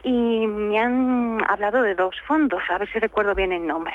y 0.03 0.47
me 0.47 0.79
han 0.79 1.43
hablado 1.49 1.81
de 1.81 1.95
dos 1.95 2.15
fondos, 2.27 2.63
a 2.69 2.77
ver 2.77 2.93
si 2.93 2.99
recuerdo 2.99 3.35
bien 3.35 3.53
el 3.53 3.67
nombre. 3.67 3.95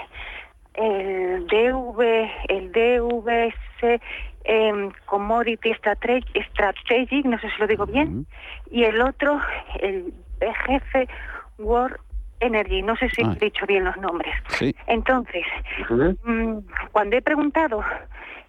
El 0.74 1.46
DV, 1.46 2.32
el 2.50 2.72
DVC 2.72 4.01
em, 4.46 4.89
Commodity 5.06 5.75
Strategic, 5.75 7.24
no 7.24 7.38
sé 7.38 7.51
si 7.51 7.60
lo 7.60 7.68
digo 7.68 7.86
bien, 7.86 8.25
y 8.72 8.84
el 8.86 9.00
otro, 9.00 9.39
el 9.80 10.12
BGF 10.39 11.08
World 11.60 12.00
Energy, 12.39 12.82
no 12.82 12.96
sé 12.96 13.10
si 13.10 13.22
he 13.22 13.25
ah. 13.25 13.36
dicho 13.39 13.65
bien 13.65 13.84
los 13.84 13.98
nombres. 13.98 14.34
Entonces, 14.88 15.46
mm, 16.24 16.58
cuando 16.91 17.15
he 17.15 17.22
preguntado, 17.22 17.84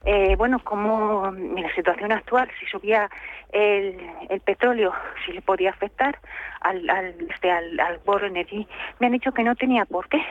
eh, 0.05 0.37
bueno, 0.37 0.59
cómo 0.61 1.27
en 1.27 1.63
la 1.63 1.75
situación 1.75 2.13
actual, 2.13 2.49
si 2.59 2.67
subía 2.67 3.11
el, 3.53 3.99
el 4.31 4.41
petróleo, 4.41 4.93
si 5.25 5.33
le 5.33 5.43
podía 5.43 5.71
afectar 5.71 6.19
al, 6.61 6.89
al, 6.89 7.15
este, 7.31 7.51
al, 7.51 7.79
al 7.81 8.01
World 8.07 8.27
Energy, 8.27 8.67
me 9.01 9.07
han 9.07 9.13
dicho 9.13 9.33
que 9.33 9.43
no 9.43 9.55
tenía 9.57 9.85
por 9.85 10.09
qué, 10.09 10.25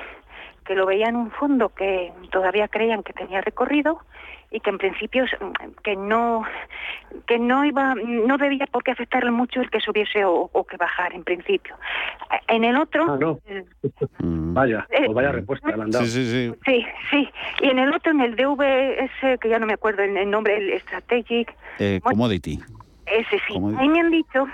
que 0.67 0.75
lo 0.75 0.85
veían 0.85 1.15
un 1.15 1.31
fondo 1.31 1.69
que 1.69 2.11
todavía 2.29 2.67
creían 2.67 3.01
que 3.01 3.13
tenía 3.13 3.39
recorrido 3.39 4.01
y 4.51 4.59
que 4.59 4.69
en 4.69 4.77
principio 4.77 5.25
que 5.83 5.95
no 5.95 6.43
que 7.25 7.39
no 7.39 7.65
iba 7.65 7.95
no 7.95 8.37
debía 8.37 8.65
por 8.67 8.83
qué 8.83 8.91
afectarle 8.91 9.31
mucho 9.31 9.61
el 9.61 9.69
que 9.69 9.79
subiese 9.79 10.23
o, 10.25 10.49
que 10.69 10.77
bajar 10.77 11.13
en 11.13 11.23
principio 11.23 11.75
en 12.47 12.63
el 12.65 12.77
otro 12.77 13.05
ah, 13.09 13.17
no. 13.19 13.39
Mm. 14.19 14.53
vaya 14.53 14.85
eh, 14.89 15.07
vaya 15.13 15.31
respuesta 15.31 15.75
le 15.75 15.83
han 15.83 15.91
dado. 15.91 16.05
Sí, 16.05 16.25
sí, 16.25 16.53
sí 16.65 16.85
sí 17.11 17.29
y 17.61 17.69
en 17.69 17.79
el 17.79 17.93
otro 17.93 18.11
en 18.11 18.21
el 18.21 18.35
DVS 18.35 19.39
que 19.39 19.49
ya 19.49 19.59
no 19.59 19.65
me 19.65 19.73
acuerdo 19.73 20.03
el, 20.03 20.29
nombre 20.29 20.57
el 20.57 20.79
strategic 20.81 21.53
eh, 21.79 21.99
commodity 22.03 22.59
ese 23.05 23.39
sí 23.47 23.53
ahí 23.77 23.89
me 23.89 23.99
han 23.99 24.11
dicho 24.11 24.47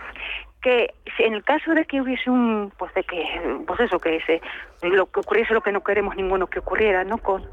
que 0.63 0.93
en 1.19 1.33
el 1.33 1.43
caso 1.43 1.73
de 1.73 1.85
que 1.85 2.01
hubiese 2.01 2.29
un 2.29 2.71
pues 2.77 2.93
de 2.95 3.03
que 3.03 3.23
pues 3.67 3.79
eso 3.81 3.99
que 3.99 4.15
ese 4.15 4.41
lo 4.81 5.05
que 5.05 5.19
ocurriese 5.19 5.53
lo 5.53 5.61
que 5.61 5.71
no 5.71 5.83
queremos 5.83 6.15
ninguno 6.15 6.47
que 6.47 6.59
ocurriera 6.59 7.03
no 7.03 7.17
con 7.19 7.43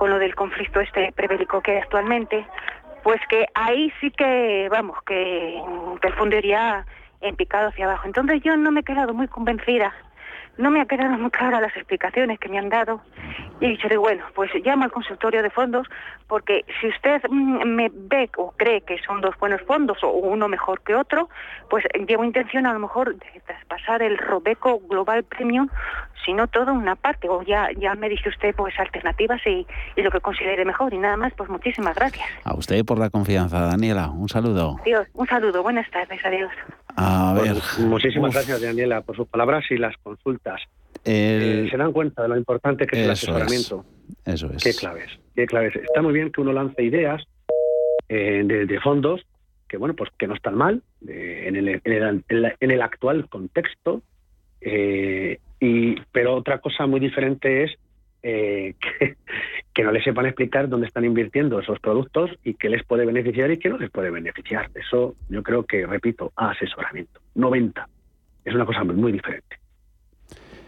con 0.00 0.08
lo 0.08 0.18
del 0.18 0.34
conflicto 0.34 0.80
este 0.80 1.12
prebélico 1.12 1.60
que 1.60 1.72
hay 1.72 1.78
actualmente, 1.78 2.46
pues 3.02 3.20
que 3.28 3.46
ahí 3.52 3.92
sí 4.00 4.10
que, 4.10 4.66
vamos, 4.70 4.96
que, 5.04 5.62
que 6.00 6.08
el 6.08 6.14
fondo 6.14 6.36
iría 6.36 6.86
en 7.20 7.36
picado 7.36 7.68
hacia 7.68 7.84
abajo. 7.84 8.06
Entonces 8.06 8.40
yo 8.42 8.56
no 8.56 8.70
me 8.70 8.80
he 8.80 8.82
quedado 8.82 9.12
muy 9.12 9.28
convencida 9.28 9.92
no 10.60 10.70
me 10.70 10.80
ha 10.80 10.86
quedado 10.86 11.18
muy 11.18 11.30
claras 11.30 11.62
las 11.62 11.76
explicaciones 11.76 12.38
que 12.38 12.48
me 12.48 12.58
han 12.58 12.68
dado 12.68 13.00
y 13.60 13.66
he 13.66 13.68
dicho, 13.70 13.88
de, 13.88 13.96
bueno, 13.96 14.24
pues 14.34 14.50
llamo 14.64 14.84
al 14.84 14.92
consultorio 14.92 15.42
de 15.42 15.50
fondos 15.50 15.86
porque 16.28 16.64
si 16.80 16.88
usted 16.88 17.22
mm, 17.28 17.66
me 17.66 17.90
ve 17.92 18.30
o 18.36 18.52
cree 18.52 18.80
que 18.82 18.98
son 19.02 19.20
dos 19.20 19.36
buenos 19.38 19.60
fondos 19.62 19.98
o 20.02 20.10
uno 20.10 20.48
mejor 20.48 20.80
que 20.82 20.94
otro, 20.94 21.28
pues 21.68 21.84
llevo 22.06 22.24
intención 22.24 22.66
a 22.66 22.72
lo 22.72 22.78
mejor 22.78 23.16
de 23.16 23.40
traspasar 23.46 24.02
el 24.02 24.16
Robeco 24.16 24.80
Global 24.88 25.24
Premium, 25.24 25.68
si 26.24 26.32
no 26.32 26.46
todo 26.48 26.72
una 26.72 26.96
parte, 26.96 27.28
o 27.28 27.42
ya, 27.42 27.68
ya 27.78 27.94
me 27.94 28.08
dice 28.08 28.28
usted 28.28 28.54
pues 28.54 28.78
alternativas 28.78 29.40
y, 29.46 29.66
y 29.96 30.02
lo 30.02 30.10
que 30.10 30.20
considere 30.20 30.64
mejor 30.64 30.92
y 30.94 30.98
nada 30.98 31.16
más, 31.16 31.32
pues 31.34 31.50
muchísimas 31.50 31.94
gracias. 31.94 32.26
A 32.44 32.54
usted 32.54 32.84
por 32.84 32.98
la 32.98 33.10
confianza, 33.10 33.60
Daniela, 33.60 34.10
un 34.10 34.28
saludo. 34.28 34.76
Dios, 34.84 35.06
un 35.14 35.26
saludo, 35.26 35.62
buenas 35.62 35.90
tardes, 35.90 36.24
adiós. 36.24 36.52
A 36.96 37.34
ver. 37.34 37.56
muchísimas 37.86 38.32
gracias, 38.32 38.60
Daniela, 38.60 39.02
por 39.02 39.16
sus 39.16 39.28
palabras 39.28 39.64
y 39.70 39.76
las 39.76 39.96
consultas. 39.98 40.60
Eh, 41.04 41.68
se 41.70 41.76
dan 41.76 41.92
cuenta 41.92 42.22
de 42.22 42.28
lo 42.28 42.36
importante 42.36 42.86
que 42.86 42.96
es 42.96 43.04
el 43.04 43.10
asesoramiento. 43.10 43.84
Eso 44.24 44.50
es. 44.52 44.62
Qué 44.62 44.74
claves, 44.74 45.10
qué 45.34 45.46
claves. 45.46 45.74
Está 45.76 46.02
muy 46.02 46.12
bien 46.12 46.30
que 46.30 46.40
uno 46.40 46.52
lance 46.52 46.82
ideas 46.82 47.22
eh, 48.08 48.42
de, 48.44 48.80
fondos 48.80 49.22
que, 49.68 49.76
bueno, 49.76 49.94
pues 49.94 50.10
que 50.18 50.26
no 50.26 50.34
están 50.34 50.56
mal 50.56 50.82
en, 51.06 51.56
el, 51.56 51.80
en, 51.84 52.70
el, 52.70 52.82
actual 52.82 53.28
contexto. 53.28 54.02
Eh, 54.60 55.38
y, 55.60 55.94
pero 56.12 56.34
otra 56.34 56.58
cosa 56.58 56.86
muy 56.86 57.00
diferente 57.00 57.64
es 57.64 57.70
que, 58.22 58.74
que, 59.74 59.84
no 59.84 59.92
les 59.92 60.04
sepan 60.04 60.26
explicar 60.26 60.68
dónde 60.68 60.86
están 60.86 61.04
invirtiendo 61.04 61.60
esos 61.60 61.80
productos 61.80 62.30
y 62.44 62.54
qué 62.54 62.68
les 62.68 62.84
puede 62.84 63.06
beneficiar 63.06 63.50
y 63.50 63.58
qué 63.58 63.68
no 63.68 63.78
les 63.78 63.90
puede 63.90 64.10
beneficiar. 64.10 64.70
Eso 64.74 65.14
yo 65.28 65.42
creo 65.42 65.64
que, 65.64 65.86
repito, 65.86 66.32
asesoramiento. 66.36 67.20
90. 67.34 67.88
Es 68.44 68.54
una 68.54 68.66
cosa 68.66 68.84
muy, 68.84 69.12
diferente. 69.12 69.56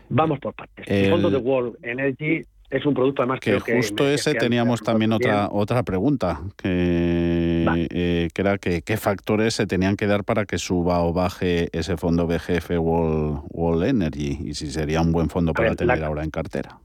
Vamos 0.08 0.38
por 0.40 0.54
partes. 0.54 0.86
El, 0.88 1.10
fondo 1.10 1.30
de 1.30 1.38
World 1.38 1.76
Energy 1.82 2.42
es 2.72 2.86
un 2.86 2.94
producto 2.94 3.22
además 3.22 3.40
que, 3.40 3.60
justo 3.60 4.08
ese 4.08 4.34
teníamos 4.34 4.80
también 4.80 5.12
otra 5.12 5.48
otra 5.50 5.82
pregunta 5.82 6.40
que, 6.56 7.66
eh, 7.90 8.28
que 8.32 8.40
era 8.40 8.56
que 8.56 8.80
qué 8.80 8.96
factores 8.96 9.54
se 9.54 9.66
tenían 9.66 9.94
que 9.94 10.06
dar 10.06 10.24
para 10.24 10.46
que 10.46 10.56
suba 10.56 11.00
o 11.02 11.12
baje 11.12 11.68
ese 11.72 11.98
fondo 11.98 12.26
BGF 12.26 12.70
World, 12.78 13.84
Energy 13.84 14.38
y 14.42 14.54
si 14.54 14.70
sería 14.70 15.02
un 15.02 15.12
buen 15.12 15.28
fondo 15.28 15.52
para 15.52 15.74
tener 15.74 16.02
ahora 16.02 16.24
en 16.24 16.30
cartera. 16.30 16.78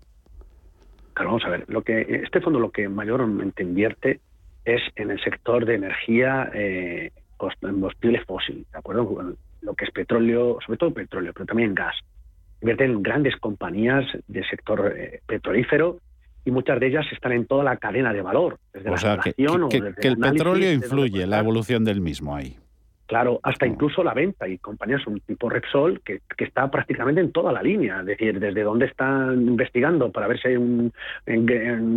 Claro, 1.17 1.31
vamos 1.31 1.45
a 1.45 1.49
ver. 1.49 1.65
Lo 1.67 1.81
que 1.81 2.21
este 2.23 2.41
fondo 2.41 2.59
lo 2.59 2.69
que 2.69 2.87
mayormente 2.87 3.63
invierte 3.63 4.19
es 4.63 4.83
en 4.95 5.09
el 5.09 5.19
sector 5.23 5.65
de 5.65 5.73
energía 5.73 6.51
eh, 6.53 7.11
combustible 7.37 8.23
fósil, 8.23 8.67
de 8.71 8.77
acuerdo, 8.77 9.35
lo 9.61 9.73
que 9.73 9.85
es 9.85 9.91
petróleo, 9.91 10.59
sobre 10.63 10.77
todo 10.77 10.93
petróleo, 10.93 11.33
pero 11.33 11.47
también 11.47 11.73
gas 11.73 11.95
invierten 12.61 12.91
en 12.91 13.03
grandes 13.03 13.35
compañías 13.37 14.05
del 14.27 14.47
sector 14.47 14.93
eh, 14.95 15.21
petrolífero 15.25 15.97
y 16.45 16.51
muchas 16.51 16.79
de 16.79 16.87
ellas 16.87 17.05
están 17.11 17.31
en 17.31 17.47
toda 17.47 17.63
la 17.63 17.77
cadena 17.77 18.13
de 18.13 18.21
valor. 18.21 18.59
Desde 18.71 18.91
o 18.91 18.97
sea, 18.97 19.17
que, 19.17 19.33
el 19.37 20.17
petróleo 20.17 20.71
influye 20.71 21.25
la 21.25 21.39
evolución 21.39 21.83
del 21.83 21.99
mismo 21.99 22.35
ahí. 22.35 22.57
Claro, 23.07 23.39
hasta 23.41 23.65
incluso 23.65 24.03
la 24.03 24.13
venta 24.13 24.49
y 24.49 24.57
compañías 24.57 25.07
un 25.07 25.21
tipo 25.21 25.49
Repsol 25.49 26.01
que, 26.01 26.19
está 26.37 26.69
prácticamente 26.69 27.21
en 27.21 27.31
toda 27.31 27.53
la 27.53 27.63
línea, 27.63 28.01
es 28.01 28.05
decir, 28.05 28.37
desde 28.37 28.63
dónde 28.63 28.85
están 28.85 29.47
investigando 29.47 30.11
para 30.11 30.27
ver 30.27 30.39
si 30.41 30.49
hay 30.49 30.57
un 30.57 30.91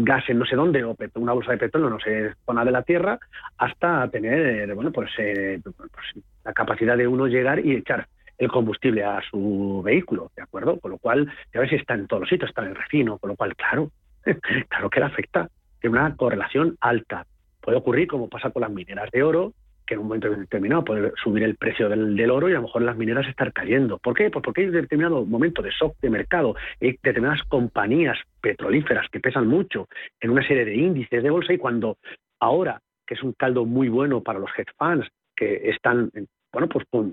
gas 0.04 0.24
en 0.28 0.38
no 0.38 0.46
sé 0.46 0.54
dónde 0.54 0.84
o 0.84 0.96
una 1.16 1.32
bolsa 1.32 1.50
de 1.50 1.58
petróleo 1.58 1.90
no 1.90 1.98
sé 1.98 2.34
zona 2.46 2.64
de 2.64 2.70
la 2.70 2.82
tierra, 2.82 3.18
hasta 3.58 4.08
tener 4.08 4.72
bueno 4.74 4.92
pues, 4.92 5.10
eh, 5.18 5.60
pues 5.64 6.24
la 6.44 6.52
capacidad 6.52 6.96
de 6.96 7.08
uno 7.08 7.26
llegar 7.26 7.64
y 7.64 7.74
echar 7.74 8.06
el 8.38 8.48
combustible 8.48 9.04
a 9.04 9.20
su 9.28 9.82
vehículo, 9.84 10.30
¿de 10.34 10.42
acuerdo? 10.42 10.78
Con 10.78 10.92
lo 10.92 10.98
cual, 10.98 11.30
ya 11.52 11.60
ves, 11.60 11.72
está 11.72 11.94
en 11.94 12.06
todos 12.06 12.20
los 12.20 12.30
sitios, 12.30 12.48
está 12.48 12.62
en 12.62 12.68
el 12.68 12.76
refino, 12.76 13.18
con 13.18 13.28
lo 13.28 13.36
cual, 13.36 13.54
claro, 13.54 13.90
claro 14.68 14.88
que 14.88 15.00
le 15.00 15.06
afecta. 15.06 15.48
Tiene 15.80 15.98
una 15.98 16.16
correlación 16.16 16.76
alta. 16.80 17.26
Puede 17.60 17.76
ocurrir 17.76 18.08
como 18.08 18.28
pasa 18.28 18.50
con 18.50 18.62
las 18.62 18.70
mineras 18.70 19.10
de 19.10 19.22
oro, 19.22 19.52
que 19.90 19.94
en 19.94 20.02
un 20.02 20.06
momento 20.06 20.30
determinado 20.30 20.84
puede 20.84 21.10
subir 21.20 21.42
el 21.42 21.56
precio 21.56 21.88
del, 21.88 22.30
oro 22.30 22.48
y 22.48 22.52
a 22.52 22.56
lo 22.56 22.62
mejor 22.62 22.82
las 22.82 22.96
mineras 22.96 23.26
estar 23.26 23.52
cayendo. 23.52 23.98
¿Por 23.98 24.14
qué? 24.14 24.30
Pues 24.30 24.40
porque 24.44 24.60
hay 24.60 24.68
determinado 24.68 25.26
momento 25.26 25.62
de 25.62 25.70
shock 25.70 25.96
de 26.00 26.08
mercado, 26.08 26.54
hay 26.80 26.92
determinadas 26.92 27.42
compañías 27.48 28.16
petrolíferas 28.40 29.08
que 29.10 29.18
pesan 29.18 29.48
mucho 29.48 29.88
en 30.20 30.30
una 30.30 30.46
serie 30.46 30.64
de 30.64 30.76
índices 30.76 31.24
de 31.24 31.30
bolsa 31.30 31.52
y 31.52 31.58
cuando 31.58 31.98
ahora, 32.38 32.80
que 33.04 33.14
es 33.14 33.22
un 33.24 33.32
caldo 33.32 33.64
muy 33.64 33.88
bueno 33.88 34.22
para 34.22 34.38
los 34.38 34.50
hedge 34.56 34.70
funds, 34.78 35.08
que 35.34 35.70
están, 35.70 36.12
bueno, 36.52 36.68
pues 36.68 36.86
con 36.88 37.12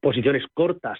posiciones 0.00 0.44
cortas 0.54 0.98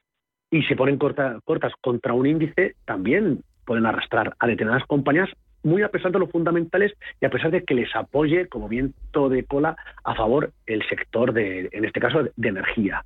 y 0.53 0.63
se 0.63 0.77
ponen 0.77 0.99
cortas 0.99 1.73
contra 1.81 2.13
un 2.13 2.27
índice, 2.27 2.77
también 2.85 3.41
pueden 3.67 3.87
arrastrar 3.87 4.37
a 4.39 4.47
determinadas 4.47 4.87
compañías, 4.87 5.31
muy 5.63 5.83
a 5.83 5.89
pesar 5.89 6.13
de 6.13 6.19
los 6.19 6.31
fundamentales 6.31 6.93
y 7.21 7.27
a 7.27 7.31
pesar 7.31 7.51
de 7.51 7.65
que 7.65 7.75
les 7.75 7.95
apoye 7.95 8.49
como 8.49 8.69
viento 8.69 9.29
de 9.29 9.45
cola 9.45 9.77
a 10.05 10.15
favor 10.15 10.51
el 10.67 10.87
sector 10.89 11.33
de, 11.33 11.69
en 11.73 11.85
este 11.85 12.01
caso, 12.01 12.29
de 12.35 12.49
energía. 12.49 13.05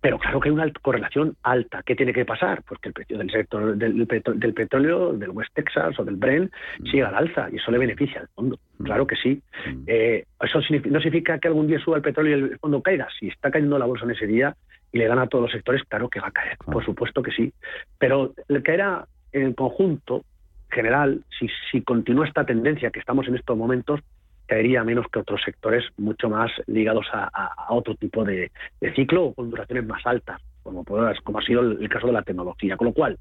Pero 0.00 0.18
claro 0.18 0.38
que 0.38 0.48
hay 0.48 0.54
una 0.54 0.70
correlación 0.80 1.36
alta. 1.42 1.82
¿Qué 1.84 1.96
tiene 1.96 2.12
que 2.12 2.24
pasar? 2.24 2.62
Pues 2.62 2.80
que 2.80 2.90
el 2.90 2.94
precio 2.94 3.18
del 3.18 3.30
sector 3.30 3.76
del, 3.76 4.06
petróleo, 4.54 5.12
del 5.12 5.30
West 5.30 5.52
Texas 5.54 5.98
o 5.98 6.04
del 6.04 6.16
Brent, 6.16 6.52
siga 6.90 7.08
al 7.08 7.16
alza 7.16 7.48
y 7.50 7.56
eso 7.56 7.72
le 7.72 7.78
beneficia 7.78 8.20
al 8.20 8.28
fondo. 8.28 8.58
Claro 8.82 9.06
que 9.06 9.16
sí. 9.16 9.42
Eh, 9.86 10.24
eso 10.40 10.60
no 10.84 11.00
significa 11.00 11.38
que 11.38 11.48
algún 11.48 11.66
día 11.66 11.80
suba 11.80 11.96
el 11.96 12.02
petróleo 12.02 12.38
y 12.38 12.42
el 12.42 12.58
fondo 12.58 12.80
caiga. 12.80 13.08
Si 13.18 13.26
está 13.26 13.50
cayendo 13.50 13.78
la 13.78 13.86
bolsa 13.86 14.04
en 14.04 14.12
ese 14.12 14.26
día 14.26 14.54
y 14.92 14.98
le 14.98 15.08
gana 15.08 15.22
a 15.22 15.26
todos 15.26 15.42
los 15.42 15.52
sectores, 15.52 15.82
claro 15.88 16.08
que 16.08 16.20
va 16.20 16.28
a 16.28 16.32
caer. 16.32 16.56
Por 16.64 16.84
supuesto 16.84 17.20
que 17.22 17.32
sí. 17.32 17.52
Pero 17.98 18.34
el 18.48 18.62
caerá 18.62 19.04
en 19.32 19.42
el 19.42 19.54
conjunto 19.56 20.24
general, 20.70 21.22
si, 21.38 21.48
si 21.70 21.82
continúa 21.82 22.26
esta 22.26 22.44
tendencia 22.44 22.90
que 22.90 23.00
estamos 23.00 23.26
en 23.28 23.36
estos 23.36 23.56
momentos, 23.56 24.00
caería 24.48 24.82
menos 24.82 25.06
que 25.12 25.20
otros 25.20 25.42
sectores 25.44 25.84
mucho 25.98 26.28
más 26.28 26.50
ligados 26.66 27.06
a, 27.12 27.30
otro 27.68 27.94
tipo 27.94 28.24
de, 28.24 28.50
ciclo 28.96 29.26
o 29.26 29.34
con 29.34 29.50
duraciones 29.50 29.86
más 29.86 30.04
altas, 30.06 30.40
como, 30.62 30.84
como 30.84 31.38
ha 31.38 31.42
sido 31.42 31.60
el, 31.60 31.88
caso 31.88 32.06
de 32.08 32.14
la 32.14 32.22
tecnología. 32.22 32.76
Con 32.76 32.86
lo 32.86 32.92
cual, 32.94 33.18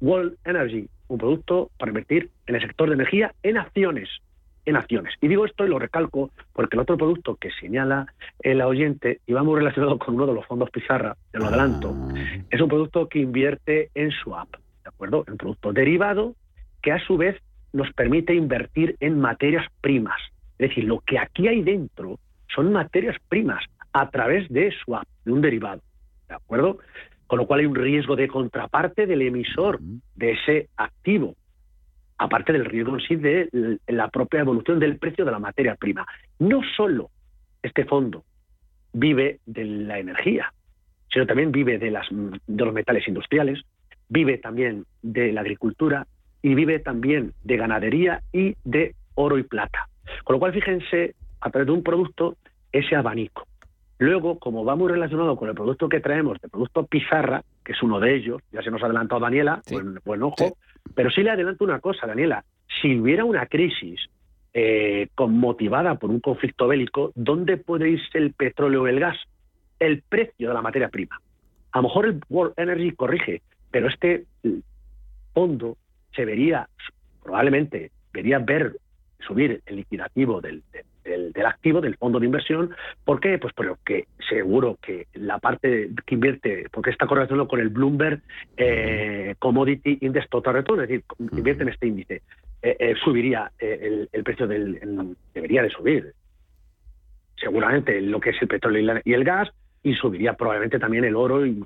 World 0.00 0.36
Energy, 0.44 0.86
un 1.08 1.18
producto 1.18 1.70
para 1.78 1.90
invertir 1.90 2.30
en 2.46 2.54
el 2.54 2.60
sector 2.60 2.88
de 2.88 2.94
energía 2.94 3.34
en 3.42 3.56
acciones. 3.56 4.08
En 4.66 4.76
acciones. 4.76 5.14
Y 5.20 5.28
digo 5.28 5.46
esto 5.46 5.64
y 5.64 5.68
lo 5.68 5.78
recalco 5.78 6.30
porque 6.52 6.76
el 6.76 6.80
otro 6.80 6.96
producto 6.96 7.36
que 7.36 7.50
señala 7.52 8.12
el 8.40 8.60
oyente, 8.60 9.20
y 9.26 9.32
va 9.32 9.42
muy 9.42 9.58
relacionado 9.58 9.98
con 9.98 10.16
uno 10.16 10.26
de 10.26 10.34
los 10.34 10.44
fondos 10.46 10.70
Pizarra, 10.70 11.16
te 11.30 11.38
lo 11.38 11.46
adelanto, 11.46 11.94
ah. 11.96 12.14
es 12.50 12.60
un 12.60 12.68
producto 12.68 13.08
que 13.08 13.20
invierte 13.20 13.90
en 13.94 14.10
swap, 14.10 14.50
¿de 14.82 14.88
acuerdo? 14.88 15.24
Un 15.26 15.36
producto 15.36 15.72
derivado 15.72 16.34
que 16.86 16.92
a 16.92 17.04
su 17.04 17.16
vez 17.16 17.36
nos 17.72 17.92
permite 17.94 18.32
invertir 18.32 18.94
en 19.00 19.18
materias 19.18 19.66
primas. 19.80 20.20
Es 20.56 20.68
decir, 20.68 20.84
lo 20.84 21.00
que 21.00 21.18
aquí 21.18 21.48
hay 21.48 21.60
dentro 21.62 22.20
son 22.54 22.72
materias 22.72 23.16
primas 23.28 23.64
a 23.92 24.08
través 24.10 24.48
de 24.50 24.70
swap, 24.70 25.04
de 25.24 25.32
un 25.32 25.40
derivado. 25.40 25.82
¿De 26.28 26.36
acuerdo? 26.36 26.78
Con 27.26 27.40
lo 27.40 27.46
cual 27.48 27.58
hay 27.58 27.66
un 27.66 27.74
riesgo 27.74 28.14
de 28.14 28.28
contraparte 28.28 29.04
del 29.04 29.22
emisor 29.22 29.80
de 29.80 30.30
ese 30.30 30.68
activo, 30.76 31.34
aparte 32.18 32.52
del 32.52 32.64
riesgo 32.64 32.94
en 32.94 33.00
sí 33.00 33.16
de 33.16 33.78
la 33.88 34.06
propia 34.06 34.42
evolución 34.42 34.78
del 34.78 34.96
precio 34.98 35.24
de 35.24 35.32
la 35.32 35.40
materia 35.40 35.74
prima. 35.74 36.06
No 36.38 36.60
solo 36.76 37.10
este 37.64 37.84
fondo 37.84 38.22
vive 38.92 39.40
de 39.44 39.64
la 39.64 39.98
energía, 39.98 40.52
sino 41.10 41.26
también 41.26 41.50
vive 41.50 41.78
de, 41.78 41.90
las, 41.90 42.06
de 42.10 42.64
los 42.64 42.72
metales 42.72 43.08
industriales, 43.08 43.60
vive 44.08 44.38
también 44.38 44.84
de 45.02 45.32
la 45.32 45.40
agricultura 45.40 46.06
y 46.46 46.54
vive 46.54 46.78
también 46.78 47.32
de 47.42 47.56
ganadería 47.56 48.22
y 48.32 48.54
de 48.62 48.94
oro 49.16 49.36
y 49.36 49.42
plata. 49.42 49.88
Con 50.22 50.34
lo 50.34 50.38
cual, 50.38 50.52
fíjense, 50.52 51.16
a 51.40 51.50
través 51.50 51.66
de 51.66 51.72
un 51.72 51.82
producto, 51.82 52.36
ese 52.70 52.94
abanico. 52.94 53.48
Luego, 53.98 54.38
como 54.38 54.64
va 54.64 54.76
muy 54.76 54.88
relacionado 54.88 55.34
con 55.34 55.48
el 55.48 55.56
producto 55.56 55.88
que 55.88 55.98
traemos, 55.98 56.38
el 56.40 56.48
producto 56.48 56.86
Pizarra, 56.86 57.42
que 57.64 57.72
es 57.72 57.82
uno 57.82 57.98
de 57.98 58.14
ellos, 58.14 58.40
ya 58.52 58.62
se 58.62 58.70
nos 58.70 58.80
ha 58.80 58.86
adelantado 58.86 59.22
Daniela, 59.22 59.60
buen, 60.04 60.22
ojo, 60.22 60.56
pero 60.94 61.10
sí 61.10 61.24
le 61.24 61.30
adelanto 61.30 61.64
una 61.64 61.80
cosa, 61.80 62.06
Daniela, 62.06 62.44
si 62.80 62.96
hubiera 62.96 63.24
una 63.24 63.46
crisis 63.46 64.08
eh, 64.54 65.08
motivada 65.18 65.96
por 65.96 66.10
un 66.10 66.20
conflicto 66.20 66.68
bélico, 66.68 67.10
¿dónde 67.16 67.56
puede 67.56 67.90
irse 67.90 68.18
el 68.18 68.34
petróleo 68.34 68.82
o 68.82 68.86
el 68.86 69.00
gas? 69.00 69.16
El 69.80 70.00
precio 70.08 70.50
de 70.50 70.54
la 70.54 70.62
materia 70.62 70.90
prima. 70.90 71.20
A 71.72 71.78
lo 71.78 71.88
mejor 71.88 72.06
el 72.06 72.20
World 72.28 72.54
Energy 72.56 72.92
corrige, 72.92 73.42
pero 73.72 73.88
este 73.88 74.26
fondo 75.34 75.76
se 76.16 76.24
vería, 76.24 76.68
probablemente, 77.22 77.92
vería 78.12 78.38
ver 78.38 78.76
subir 79.20 79.60
el 79.66 79.76
liquidativo 79.76 80.40
del, 80.40 80.62
del, 81.04 81.46
activo, 81.46 81.80
del 81.80 81.96
fondo 81.96 82.18
de 82.18 82.26
inversión. 82.26 82.74
¿Por 83.04 83.20
qué? 83.20 83.38
Pues 83.38 83.52
porque 83.54 84.06
seguro 84.28 84.78
que 84.82 85.06
la 85.14 85.38
parte 85.38 85.90
que 86.06 86.14
invierte, 86.14 86.66
porque 86.72 86.90
está 86.90 87.06
correlacionado 87.06 87.48
con 87.48 87.60
el 87.60 87.68
Bloomberg 87.68 88.20
eh, 88.56 89.34
Commodity 89.38 89.98
Index 90.00 90.28
Total 90.28 90.54
Return, 90.54 90.82
es 90.82 90.88
decir, 90.88 91.04
invierte 91.18 91.62
en 91.62 91.68
este 91.68 91.86
índice, 91.86 92.22
eh, 92.62 92.76
eh, 92.78 92.94
subiría 93.04 93.52
el, 93.58 94.08
precio 94.24 94.46
del... 94.46 95.14
debería 95.34 95.62
de 95.62 95.70
subir. 95.70 96.12
Seguramente 97.36 98.00
lo 98.00 98.18
que 98.18 98.30
es 98.30 98.36
el 98.40 98.48
petróleo 98.48 99.00
y 99.04 99.12
el 99.12 99.24
gas, 99.24 99.50
y 99.82 99.94
subiría 99.94 100.32
probablemente 100.32 100.78
también 100.78 101.04
el 101.04 101.14
oro 101.14 101.46
y 101.46 101.62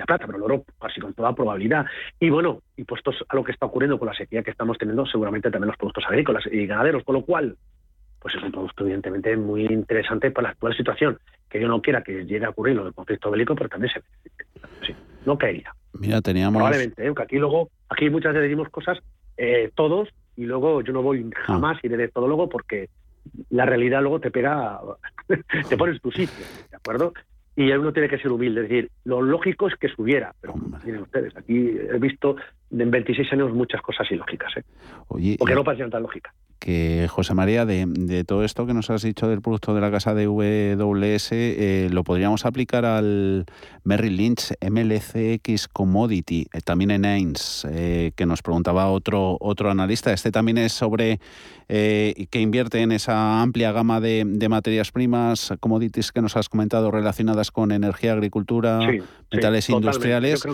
plata, 0.00 0.26
pero 0.26 0.38
el 0.38 0.44
oro 0.44 0.64
casi 0.80 1.00
con 1.00 1.14
toda 1.14 1.34
probabilidad. 1.34 1.86
Y 2.18 2.30
bueno, 2.30 2.62
y 2.76 2.84
puestos 2.84 3.24
a 3.28 3.36
lo 3.36 3.44
que 3.44 3.52
está 3.52 3.66
ocurriendo 3.66 3.98
con 3.98 4.08
la 4.08 4.14
sequía 4.14 4.42
que 4.42 4.50
estamos 4.50 4.78
teniendo, 4.78 5.06
seguramente 5.06 5.50
también 5.50 5.68
los 5.68 5.76
productos 5.76 6.04
agrícolas 6.06 6.44
y 6.50 6.66
ganaderos, 6.66 7.04
con 7.04 7.14
lo 7.14 7.22
cual, 7.24 7.56
pues 8.20 8.34
es 8.34 8.42
un 8.42 8.52
producto 8.52 8.84
evidentemente 8.84 9.36
muy 9.36 9.66
interesante 9.66 10.30
para 10.30 10.48
la 10.48 10.52
actual 10.52 10.76
situación. 10.76 11.18
Que 11.48 11.60
yo 11.60 11.68
no 11.68 11.82
quiera 11.82 12.02
que 12.02 12.24
llegue 12.24 12.44
a 12.44 12.50
ocurrir 12.50 12.76
lo 12.76 12.84
del 12.84 12.94
conflicto 12.94 13.30
bélico, 13.30 13.54
pero 13.54 13.68
también 13.68 13.92
se 13.92 14.00
sí, 14.86 14.94
no 15.26 15.36
caería. 15.36 15.74
Mira, 15.92 16.20
teníamos... 16.22 16.60
Probablemente, 16.60 17.06
¿eh? 17.06 17.12
que 17.14 17.22
aquí 17.22 17.38
luego, 17.38 17.70
aquí 17.88 18.08
muchas 18.08 18.32
veces 18.32 18.48
decimos 18.48 18.68
cosas 18.70 18.98
eh, 19.36 19.70
todos 19.74 20.08
y 20.36 20.44
luego 20.44 20.82
yo 20.82 20.92
no 20.92 21.02
voy 21.02 21.28
jamás 21.34 21.76
ah. 21.76 21.80
iré 21.86 21.96
de 21.96 22.08
todo 22.08 22.26
luego 22.26 22.48
porque 22.48 22.88
la 23.50 23.66
realidad 23.66 24.00
luego 24.00 24.20
te 24.20 24.30
pega, 24.30 24.80
te 25.68 25.76
pones 25.76 26.00
tu 26.00 26.10
sitio, 26.10 26.44
¿de 26.70 26.76
acuerdo? 26.76 27.12
Y 27.56 27.70
uno 27.72 27.92
tiene 27.92 28.08
que 28.08 28.18
ser 28.18 28.32
humilde. 28.32 28.62
Es 28.62 28.68
decir, 28.68 28.90
lo 29.04 29.20
lógico 29.20 29.68
es 29.68 29.74
que 29.76 29.88
subiera, 29.88 30.34
pero 30.40 30.54
miren 30.84 31.02
ustedes, 31.02 31.36
aquí 31.36 31.54
he 31.56 31.98
visto 31.98 32.36
en 32.70 32.90
26 32.90 33.32
años 33.32 33.52
muchas 33.52 33.82
cosas 33.82 34.10
ilógicas, 34.10 34.56
¿eh? 34.56 34.62
Oye, 35.08 35.36
porque 35.38 35.54
no 35.54 35.64
parecían 35.64 35.90
tan 35.90 36.02
lógicas. 36.02 36.34
Que, 36.62 37.08
José 37.10 37.34
María, 37.34 37.66
de, 37.66 38.22
todo 38.24 38.44
esto 38.44 38.66
que 38.66 38.72
nos 38.72 38.88
has 38.88 39.02
dicho 39.02 39.26
del 39.26 39.42
producto 39.42 39.74
de 39.74 39.80
la 39.80 39.90
casa 39.90 40.14
de 40.14 40.26
WS, 40.28 41.30
eh, 41.32 41.88
lo 41.90 42.04
podríamos 42.04 42.46
aplicar 42.46 42.84
al 42.84 43.46
Merrill 43.82 44.16
Lynch 44.16 44.52
MLCX 44.60 45.66
Commodity, 45.66 46.46
eh, 46.52 46.60
también 46.60 46.92
en 46.92 47.04
AINS, 47.04 47.66
eh, 47.68 48.12
que 48.14 48.26
nos 48.26 48.42
preguntaba 48.42 48.88
otro, 48.92 49.38
otro 49.40 49.72
analista. 49.72 50.12
Este 50.12 50.30
también 50.30 50.56
es 50.56 50.72
sobre 50.72 51.18
que 51.68 52.40
invierte 52.40 52.82
en 52.82 52.92
esa 52.92 53.40
amplia 53.40 53.72
gama 53.72 53.98
de, 53.98 54.46
materias 54.48 54.92
primas, 54.92 55.54
commodities 55.58 56.12
que 56.12 56.20
nos 56.20 56.36
has 56.36 56.50
comentado 56.50 56.90
relacionadas 56.90 57.50
con 57.50 57.72
energía, 57.72 58.12
agricultura, 58.12 58.80
industriales. 59.68 60.44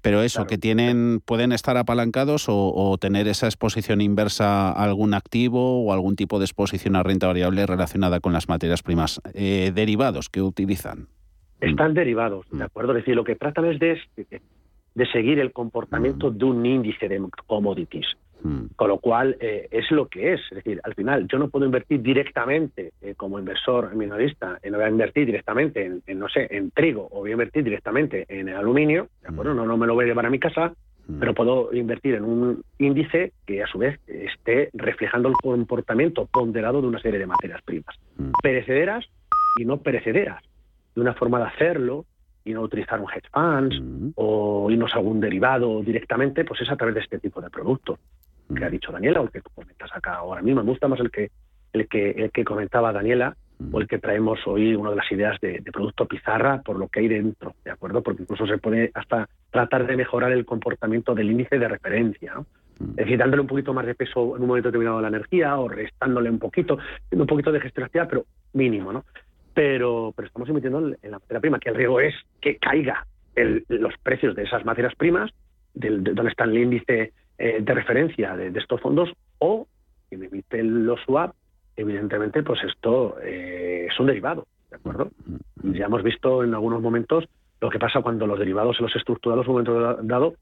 pero 0.00 0.22
eso, 0.22 0.46
que 0.46 0.58
tienen, 0.58 1.20
pueden 1.24 1.52
estar 1.52 1.76
apalancados 1.76 2.46
o, 2.48 2.96
tener 3.00 3.28
esa 3.28 3.46
exposición 3.46 4.00
inversa 4.00 4.70
a 4.70 4.84
algún 4.84 5.14
activo 5.14 5.84
o 5.84 5.92
algún 5.92 6.16
tipo 6.16 6.38
de 6.38 6.44
exposición 6.44 6.96
a 6.96 7.02
renta 7.02 7.26
variable 7.26 7.66
relacionada 7.66 8.20
con 8.20 8.32
las 8.32 8.48
materias 8.48 8.82
primas 8.82 9.20
eh, 9.34 9.72
derivados 9.74 10.28
que 10.28 10.42
utilizan. 10.42 11.08
Están 11.60 11.94
derivados, 11.94 12.46
¿de 12.50 12.64
acuerdo? 12.64 12.92
Es 12.92 12.98
decir, 12.98 13.14
lo 13.14 13.24
que 13.24 13.36
tratan 13.36 13.66
es 13.66 13.78
de, 13.78 13.98
de 14.94 15.06
seguir 15.12 15.38
el 15.38 15.52
comportamiento 15.52 16.30
mm. 16.30 16.38
de 16.38 16.44
un 16.44 16.66
índice 16.66 17.08
de 17.08 17.20
commodities. 17.46 18.06
Mm. 18.42 18.74
Con 18.74 18.88
lo 18.88 18.98
cual 18.98 19.36
eh, 19.40 19.68
es 19.70 19.90
lo 19.90 20.08
que 20.08 20.34
es. 20.34 20.40
Es 20.50 20.56
decir, 20.56 20.80
al 20.82 20.94
final 20.94 21.28
yo 21.28 21.38
no 21.38 21.48
puedo 21.48 21.64
invertir 21.64 22.02
directamente 22.02 22.92
eh, 23.00 23.14
como 23.16 23.38
inversor 23.38 23.94
minorista, 23.94 24.58
no 24.68 24.78
voy 24.78 24.86
a 24.86 24.90
invertir 24.90 25.26
directamente 25.26 26.00
en, 26.06 26.18
no 26.18 26.28
sé, 26.28 26.48
en 26.50 26.70
trigo 26.72 27.08
o 27.10 27.20
voy 27.20 27.30
a 27.30 27.32
invertir 27.32 27.62
directamente 27.62 28.26
en 28.28 28.48
el 28.48 28.56
aluminio, 28.56 29.08
¿de 29.22 29.28
acuerdo? 29.28 29.54
No, 29.54 29.64
no 29.64 29.76
me 29.76 29.86
lo 29.86 29.94
voy 29.94 30.04
a 30.04 30.08
llevar 30.08 30.26
a 30.26 30.30
mi 30.30 30.40
casa, 30.40 30.74
Mm. 31.06 31.18
pero 31.18 31.34
puedo 31.34 31.72
invertir 31.74 32.14
en 32.14 32.24
un 32.24 32.64
índice 32.78 33.32
que 33.46 33.62
a 33.62 33.66
su 33.66 33.78
vez 33.78 33.98
esté 34.06 34.70
reflejando 34.72 35.28
el 35.28 35.34
comportamiento 35.34 36.26
ponderado 36.26 36.80
de 36.80 36.86
una 36.86 37.00
serie 37.00 37.18
de 37.18 37.26
materias 37.26 37.60
primas, 37.62 37.96
perecederas 38.42 39.04
y 39.58 39.64
no 39.64 39.78
perecederas. 39.78 40.42
De 40.94 41.00
una 41.00 41.14
forma 41.14 41.38
de 41.38 41.46
hacerlo 41.46 42.04
y 42.44 42.52
no 42.52 42.60
utilizar 42.62 43.00
un 43.00 43.08
hedge 43.10 43.28
funds 43.32 44.12
o 44.14 44.70
irnos 44.70 44.92
a 44.94 44.98
algún 44.98 45.20
derivado 45.20 45.82
directamente, 45.82 46.44
pues 46.44 46.60
es 46.60 46.70
a 46.70 46.76
través 46.76 46.94
de 46.94 47.00
este 47.00 47.18
tipo 47.18 47.40
de 47.40 47.50
productos 47.50 47.98
que 48.54 48.64
ha 48.64 48.70
dicho 48.70 48.92
Daniela 48.92 49.20
o 49.20 49.28
que 49.28 49.40
comentas 49.40 49.90
acá 49.94 50.14
ahora 50.14 50.42
mismo. 50.42 50.62
Me 50.62 50.70
gusta 50.70 50.88
más 50.88 51.00
el 51.00 51.10
que 51.10 51.30
el 51.72 51.88
que 51.88 52.10
el 52.10 52.30
que 52.30 52.44
comentaba 52.44 52.92
Daniela 52.92 53.36
o 53.70 53.80
el 53.80 53.86
que 53.86 53.98
traemos 53.98 54.40
hoy, 54.46 54.74
una 54.74 54.90
de 54.90 54.96
las 54.96 55.12
ideas 55.12 55.38
de, 55.40 55.62
producto 55.72 56.06
pizarra, 56.06 56.62
por 56.62 56.78
lo 56.78 56.88
que 56.88 57.00
hay 57.00 57.08
dentro, 57.08 57.54
¿de 57.64 57.70
acuerdo? 57.70 58.02
Porque 58.02 58.22
incluso 58.22 58.46
se 58.46 58.58
puede 58.58 58.90
hasta 58.94 59.28
tratar 59.50 59.86
de 59.86 59.96
mejorar 59.96 60.32
el 60.32 60.44
comportamiento 60.44 61.14
del 61.14 61.30
índice 61.30 61.58
de 61.58 61.68
referencia, 61.68 62.34
Es 62.80 62.96
decir, 62.96 63.18
dándole 63.18 63.42
un 63.42 63.46
poquito 63.46 63.72
más 63.72 63.86
de 63.86 63.94
peso 63.94 64.36
en 64.36 64.42
un 64.42 64.48
momento 64.48 64.68
determinado 64.68 64.98
a 64.98 65.02
la 65.02 65.08
energía 65.08 65.56
o 65.58 65.68
restándole 65.68 66.30
un 66.30 66.38
poquito, 66.38 66.78
un 67.12 67.26
poquito 67.26 67.52
de 67.52 67.60
gestión 67.60 67.84
activa, 67.84 68.08
pero 68.08 68.24
mínimo, 68.54 68.92
¿no? 68.92 69.04
Pero, 69.54 70.12
pero 70.16 70.26
estamos 70.26 70.48
emitiendo 70.48 70.78
en 70.80 71.10
la 71.10 71.18
materia 71.18 71.40
prima, 71.40 71.60
que 71.60 71.68
el 71.68 71.76
riesgo 71.76 72.00
es 72.00 72.14
que 72.40 72.56
caiga 72.56 73.06
los 73.36 73.94
precios 74.02 74.34
de 74.34 74.42
esas 74.44 74.64
materias 74.64 74.94
primas, 74.96 75.30
del, 75.74 76.02
de 76.02 76.14
donde 76.14 76.30
está 76.30 76.44
el 76.44 76.56
índice 76.56 77.12
eh, 77.44 77.60
de 77.60 77.74
referencia 77.74 78.36
de, 78.36 78.56
estos 78.56 78.80
fondos, 78.80 79.12
o 79.40 79.66
que 80.08 80.16
me 80.16 80.26
emite 80.26 80.62
los 80.62 81.00
swap 81.00 81.34
evidentemente, 81.74 82.44
pues 82.44 82.62
esto 82.62 83.16
eh, 83.20 83.88
es 83.90 83.98
un 83.98 84.06
derivado, 84.06 84.46
¿de 84.70 84.76
acuerdo? 84.76 85.10
Y 85.64 85.76
ya 85.76 85.86
hemos 85.86 86.04
visto 86.04 86.44
en 86.44 86.54
algunos 86.54 86.80
momentos 86.80 87.24
lo 87.60 87.68
que 87.68 87.80
pasa 87.80 88.00
cuando 88.00 88.28
los 88.28 88.38
derivados 88.38 88.78
en 88.78 88.86
los 88.86 88.94
estructurados 88.94 89.44
en 89.44 89.50
un 89.50 89.54
momento 89.54 90.02
dado 90.04 90.34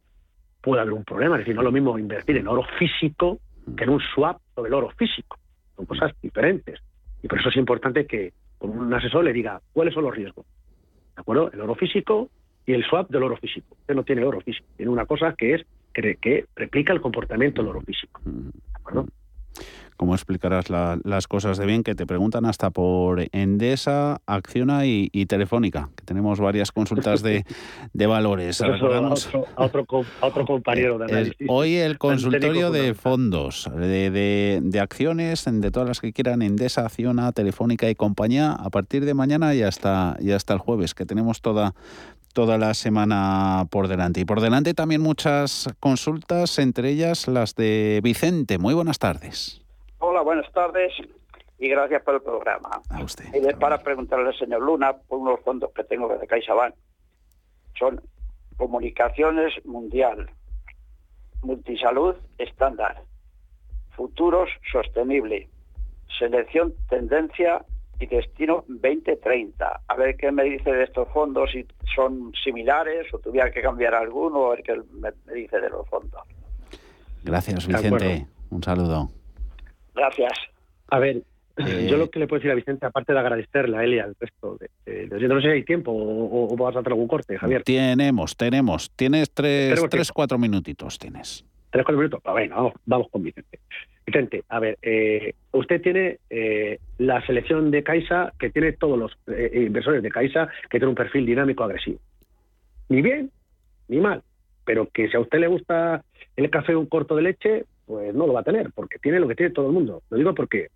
puede 0.60 0.82
haber 0.82 0.92
un 0.92 1.04
problema. 1.04 1.36
Es 1.36 1.40
decir, 1.40 1.54
no 1.54 1.62
es 1.62 1.64
lo 1.64 1.72
mismo 1.72 1.98
invertir 1.98 2.36
en 2.36 2.46
oro 2.46 2.64
físico 2.78 3.38
que 3.78 3.84
en 3.84 3.90
un 3.90 4.00
swap 4.14 4.36
sobre 4.54 4.68
el 4.68 4.74
oro 4.74 4.90
físico. 4.90 5.38
Son 5.76 5.86
cosas 5.86 6.12
diferentes. 6.20 6.80
Y 7.22 7.28
por 7.28 7.38
eso 7.38 7.48
es 7.48 7.56
importante 7.56 8.04
que 8.04 8.34
un 8.58 8.92
asesor 8.92 9.24
le 9.24 9.32
diga 9.32 9.62
cuáles 9.72 9.94
son 9.94 10.04
los 10.04 10.14
riesgos. 10.14 10.44
¿De 11.14 11.22
acuerdo? 11.22 11.50
El 11.50 11.62
oro 11.62 11.76
físico 11.76 12.28
y 12.66 12.74
el 12.74 12.84
swap 12.84 13.08
del 13.08 13.22
oro 13.22 13.38
físico. 13.38 13.74
Usted 13.80 13.94
no 13.94 14.04
tiene 14.04 14.22
oro 14.22 14.42
físico, 14.42 14.66
tiene 14.76 14.92
una 14.92 15.06
cosa 15.06 15.34
que 15.34 15.54
es 15.54 15.66
que, 15.92 16.16
que 16.16 16.46
replica 16.56 16.92
el 16.92 17.00
comportamiento 17.00 17.62
del 17.62 17.70
oro 17.70 17.80
físico. 17.82 18.20
¿De 18.24 18.50
acuerdo? 18.74 19.06
¿Cómo 20.00 20.14
explicarás 20.14 20.70
las 20.70 21.28
cosas 21.28 21.58
de 21.58 21.66
bien 21.66 21.82
que 21.82 21.94
te 21.94 22.06
preguntan 22.06 22.46
hasta 22.46 22.70
por 22.70 23.22
Endesa, 23.32 24.22
Acciona 24.24 24.86
y, 24.86 25.26
Telefónica? 25.26 25.90
Que 25.94 26.06
tenemos 26.06 26.40
varias 26.40 26.72
consultas 26.72 27.22
de, 27.22 27.44
valores. 28.06 28.62
a, 28.62 28.68
otro, 29.56 29.84
compañero 30.46 30.96
de 30.96 31.04
análisis. 31.12 31.46
hoy 31.50 31.74
el 31.74 31.98
consultorio 31.98 32.70
de 32.70 32.94
fondos, 32.94 33.70
de, 33.76 34.62
de, 34.62 34.80
acciones, 34.80 35.44
de 35.46 35.70
todas 35.70 35.86
las 35.86 36.00
que 36.00 36.14
quieran, 36.14 36.40
Endesa, 36.40 36.86
Acciona, 36.86 37.32
Telefónica 37.32 37.90
y 37.90 37.94
compañía, 37.94 38.52
a 38.52 38.70
partir 38.70 39.04
de 39.04 39.12
mañana 39.12 39.54
y 39.54 39.60
hasta, 39.60 40.16
y 40.18 40.30
hasta 40.30 40.54
el 40.54 40.60
jueves, 40.60 40.94
que 40.94 41.04
tenemos 41.04 41.42
toda, 41.42 41.74
toda 42.32 42.58
la 42.58 42.74
semana 42.74 43.66
por 43.70 43.88
delante. 43.88 44.20
Y 44.20 44.24
por 44.24 44.40
delante 44.40 44.74
también 44.74 45.00
muchas 45.00 45.68
consultas, 45.80 46.58
entre 46.58 46.90
ellas 46.90 47.28
las 47.28 47.54
de 47.54 48.00
Vicente. 48.02 48.58
Muy 48.58 48.74
buenas 48.74 48.98
tardes. 48.98 49.62
Hola, 49.98 50.22
buenas 50.22 50.50
tardes 50.52 50.92
y 51.58 51.68
gracias 51.68 52.02
por 52.02 52.14
el 52.14 52.22
programa. 52.22 52.80
A 52.88 53.02
usted. 53.02 53.24
Y 53.34 53.46
es 53.46 53.56
para 53.56 53.78
preguntarle 53.78 54.28
al 54.28 54.38
señor 54.38 54.62
Luna 54.62 54.94
por 54.94 55.18
unos 55.18 55.40
fondos 55.40 55.70
que 55.74 55.84
tengo 55.84 56.08
de 56.08 56.26
CaixaBank. 56.26 56.74
Son 57.78 58.00
Comunicaciones 58.56 59.54
Mundial, 59.64 60.30
Multisalud 61.42 62.16
Estándar, 62.38 63.02
Futuros 63.96 64.50
Sostenible, 64.70 65.48
Selección 66.18 66.74
Tendencia 66.88 67.64
y 68.00 68.06
Destino 68.06 68.64
2030. 68.66 69.82
A 69.86 69.96
ver 69.96 70.16
qué 70.16 70.32
me 70.32 70.44
dice 70.44 70.72
de 70.72 70.84
estos 70.84 71.08
fondos, 71.08 71.50
si 71.52 71.66
son 71.94 72.32
similares 72.42 73.12
o 73.12 73.18
tuviera 73.18 73.50
que 73.50 73.60
cambiar 73.60 73.94
alguno, 73.94 74.46
a 74.46 74.50
ver 74.56 74.62
qué 74.62 74.80
me, 74.92 75.12
dice 75.34 75.60
de 75.60 75.68
los 75.68 75.86
fondos. 75.88 76.22
Gracias, 77.22 77.66
Vicente. 77.66 78.26
Un 78.48 78.62
saludo. 78.62 79.10
Gracias. 79.94 80.32
A 80.88 80.98
ver, 80.98 81.22
eh, 81.58 81.86
yo 81.90 81.98
lo 81.98 82.10
que 82.10 82.18
le 82.18 82.26
puedo 82.26 82.40
decir 82.40 82.50
a 82.50 82.54
Vicente, 82.54 82.86
aparte 82.86 83.12
de 83.12 83.18
agradecerle 83.18 83.76
a 83.76 83.84
él 83.84 83.94
y 83.94 83.98
al 83.98 84.16
resto, 84.18 84.56
de, 84.58 85.28
no 85.28 85.40
sé 85.40 85.42
si 85.42 85.48
hay 85.48 85.64
tiempo 85.64 85.92
o, 85.92 86.56
vas 86.56 86.74
a 86.74 86.80
hacer 86.80 86.92
algún 86.92 87.06
corte, 87.08 87.36
Javier. 87.36 87.62
Tenemos, 87.62 88.36
tenemos. 88.36 88.90
Tienes 88.96 89.30
tres, 89.32 89.78
tres 89.90 90.10
cuatro 90.10 90.38
minutitos, 90.38 90.98
tienes. 90.98 91.44
Tres, 91.70 91.84
cuatro 91.84 91.98
minutos. 91.98 92.20
Ah, 92.24 92.32
bueno, 92.32 92.56
vamos, 92.56 92.72
vamos 92.86 93.08
con 93.10 93.22
Vicente. 93.22 93.60
Vicente, 94.10 94.42
a 94.48 94.58
ver, 94.58 94.78
eh, 94.82 95.34
usted 95.52 95.80
tiene 95.80 96.18
eh, 96.30 96.78
la 96.98 97.24
selección 97.26 97.70
de 97.70 97.82
Caixa, 97.82 98.32
que 98.38 98.50
tiene 98.50 98.72
todos 98.72 98.98
los 98.98 99.16
inversores 99.54 100.02
de 100.02 100.10
Caixa, 100.10 100.48
que 100.68 100.78
tiene 100.78 100.88
un 100.88 100.94
perfil 100.94 101.26
dinámico 101.26 101.64
agresivo. 101.64 102.00
Ni 102.88 103.02
bien, 103.02 103.30
ni 103.88 103.98
mal. 104.00 104.22
Pero 104.64 104.88
que 104.92 105.08
si 105.08 105.16
a 105.16 105.20
usted 105.20 105.38
le 105.38 105.46
gusta 105.46 106.02
el 106.36 106.50
café 106.50 106.74
un 106.74 106.86
corto 106.86 107.14
de 107.16 107.22
leche, 107.22 107.64
pues 107.86 108.14
no 108.14 108.26
lo 108.26 108.32
va 108.32 108.40
a 108.40 108.44
tener, 108.44 108.70
porque 108.74 108.98
tiene 108.98 109.20
lo 109.20 109.28
que 109.28 109.34
tiene 109.34 109.52
todo 109.52 109.66
el 109.66 109.72
mundo. 109.72 110.02
Lo 110.10 110.16
digo 110.16 110.34
porque 110.34 110.68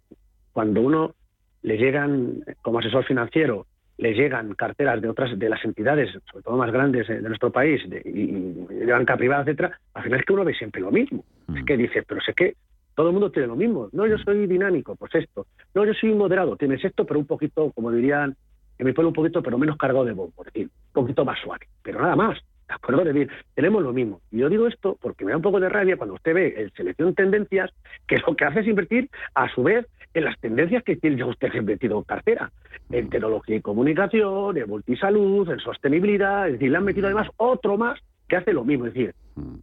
cuando 0.52 0.80
uno 0.80 1.14
le 1.62 1.76
llegan, 1.76 2.44
como 2.62 2.78
asesor 2.78 3.04
financiero, 3.04 3.66
le 3.98 4.14
llegan 4.14 4.54
carteras 4.54 5.00
de 5.00 5.08
otras 5.08 5.38
de 5.38 5.48
las 5.48 5.64
entidades, 5.64 6.10
sobre 6.30 6.42
todo 6.42 6.56
más 6.56 6.72
grandes 6.72 7.06
de 7.08 7.20
nuestro 7.22 7.50
país, 7.50 7.88
de, 7.88 8.02
y, 8.04 8.74
de 8.74 8.92
banca 8.92 9.16
privada, 9.16 9.42
etcétera, 9.42 9.78
al 9.94 10.02
final 10.02 10.20
es 10.20 10.26
que 10.26 10.32
uno 10.32 10.44
ve 10.44 10.54
siempre 10.54 10.80
lo 10.80 10.90
mismo. 10.90 11.24
Es 11.54 11.62
mm. 11.62 11.64
que 11.64 11.76
dice, 11.76 12.02
pero 12.02 12.20
sé 12.20 12.32
que 12.34 12.54
todo 12.94 13.08
el 13.08 13.12
mundo 13.12 13.30
tiene 13.30 13.48
lo 13.48 13.56
mismo. 13.56 13.88
No, 13.92 14.06
yo 14.06 14.18
soy 14.18 14.46
dinámico, 14.46 14.96
pues 14.96 15.14
esto. 15.14 15.46
No, 15.74 15.84
yo 15.84 15.94
soy 15.94 16.14
moderado, 16.14 16.56
tienes 16.56 16.84
esto, 16.84 17.04
pero 17.04 17.18
un 17.18 17.26
poquito, 17.26 17.70
como 17.72 17.90
dirían, 17.90 18.36
en 18.78 18.86
mi 18.86 18.92
pueblo 18.92 19.08
un 19.08 19.14
poquito, 19.14 19.42
pero 19.42 19.58
menos 19.58 19.76
cargado 19.76 20.04
de 20.04 20.12
bombo, 20.12 20.32
por 20.34 20.46
decir, 20.46 20.66
un 20.66 20.92
poquito 20.92 21.24
más 21.24 21.38
suave. 21.40 21.66
Pero 21.82 22.00
nada 22.00 22.16
más. 22.16 22.38
¿De 22.66 22.74
acuerdo? 22.74 23.04
decir, 23.04 23.30
tenemos 23.54 23.82
lo 23.82 23.92
mismo. 23.92 24.20
Y 24.30 24.38
yo 24.38 24.48
digo 24.48 24.66
esto 24.66 24.96
porque 25.00 25.24
me 25.24 25.32
da 25.32 25.36
un 25.36 25.42
poco 25.42 25.60
de 25.60 25.68
rabia 25.68 25.98
cuando 25.98 26.14
usted 26.14 26.34
ve 26.34 26.54
en 26.56 26.70
selección 26.72 27.14
tendencias, 27.14 27.70
que 28.06 28.16
lo 28.26 28.34
que 28.34 28.44
hace 28.46 28.60
es 28.60 28.66
invertir 28.66 29.10
a 29.34 29.52
su 29.54 29.62
vez 29.62 29.86
en 30.14 30.24
las 30.24 30.38
tendencias 30.40 30.82
que 30.82 30.96
tiene 30.96 31.22
usted 31.24 31.52
invertido 31.52 31.98
en 31.98 32.04
cartera, 32.04 32.52
en 32.90 33.10
tecnología 33.10 33.56
y 33.56 33.60
comunicación, 33.60 34.56
en 34.56 34.68
multisalud, 34.68 35.50
en 35.50 35.58
sostenibilidad, 35.58 36.46
es 36.46 36.54
decir, 36.54 36.70
le 36.70 36.78
han 36.78 36.84
metido 36.84 37.06
además 37.06 37.28
otro 37.36 37.76
más 37.76 38.00
que 38.28 38.36
hace 38.36 38.52
lo 38.52 38.64
mismo, 38.64 38.86
es 38.86 38.94
decir, 38.94 39.14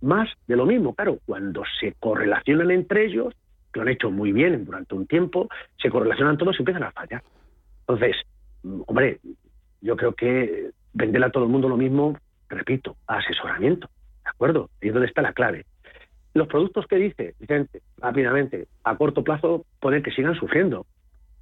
más 0.02 0.30
de 0.48 0.56
lo 0.56 0.66
mismo. 0.66 0.94
Claro, 0.94 1.20
cuando 1.26 1.64
se 1.80 1.94
correlacionan 2.00 2.72
entre 2.72 3.06
ellos, 3.06 3.34
que 3.74 3.80
lo 3.80 3.84
han 3.84 3.90
hecho 3.90 4.12
muy 4.12 4.32
bien 4.32 4.66
durante 4.66 4.96
un 4.96 5.08
tiempo, 5.08 5.50
se 5.82 5.90
correlacionan 5.90 6.38
todos 6.38 6.56
y 6.58 6.62
empiezan 6.62 6.84
a 6.84 6.92
fallar. 6.92 7.24
Entonces, 7.82 8.16
hombre, 8.88 9.20
yo 9.82 9.96
creo 9.96 10.14
que 10.14 10.72
venderle 10.94 11.28
a 11.28 11.32
todo 11.32 11.46
el 11.46 11.50
mundo 11.50 11.70
lo 11.70 11.78
mismo 11.78 12.18
repito, 12.52 12.96
asesoramiento. 13.08 13.90
¿De 14.24 14.30
acuerdo? 14.30 14.70
Y 14.82 14.88
es 14.88 14.94
donde 14.94 15.08
está 15.08 15.22
la 15.22 15.34
clave. 15.34 15.66
Los 16.34 16.48
productos 16.48 16.86
que 16.88 16.98
dice 16.98 17.36
Vicente, 17.40 17.82
rápidamente, 17.98 18.68
a 18.84 18.96
corto 18.96 19.24
plazo, 19.24 19.66
pueden 19.80 20.04
que 20.04 20.12
sigan 20.12 20.36
sufriendo. 20.36 20.86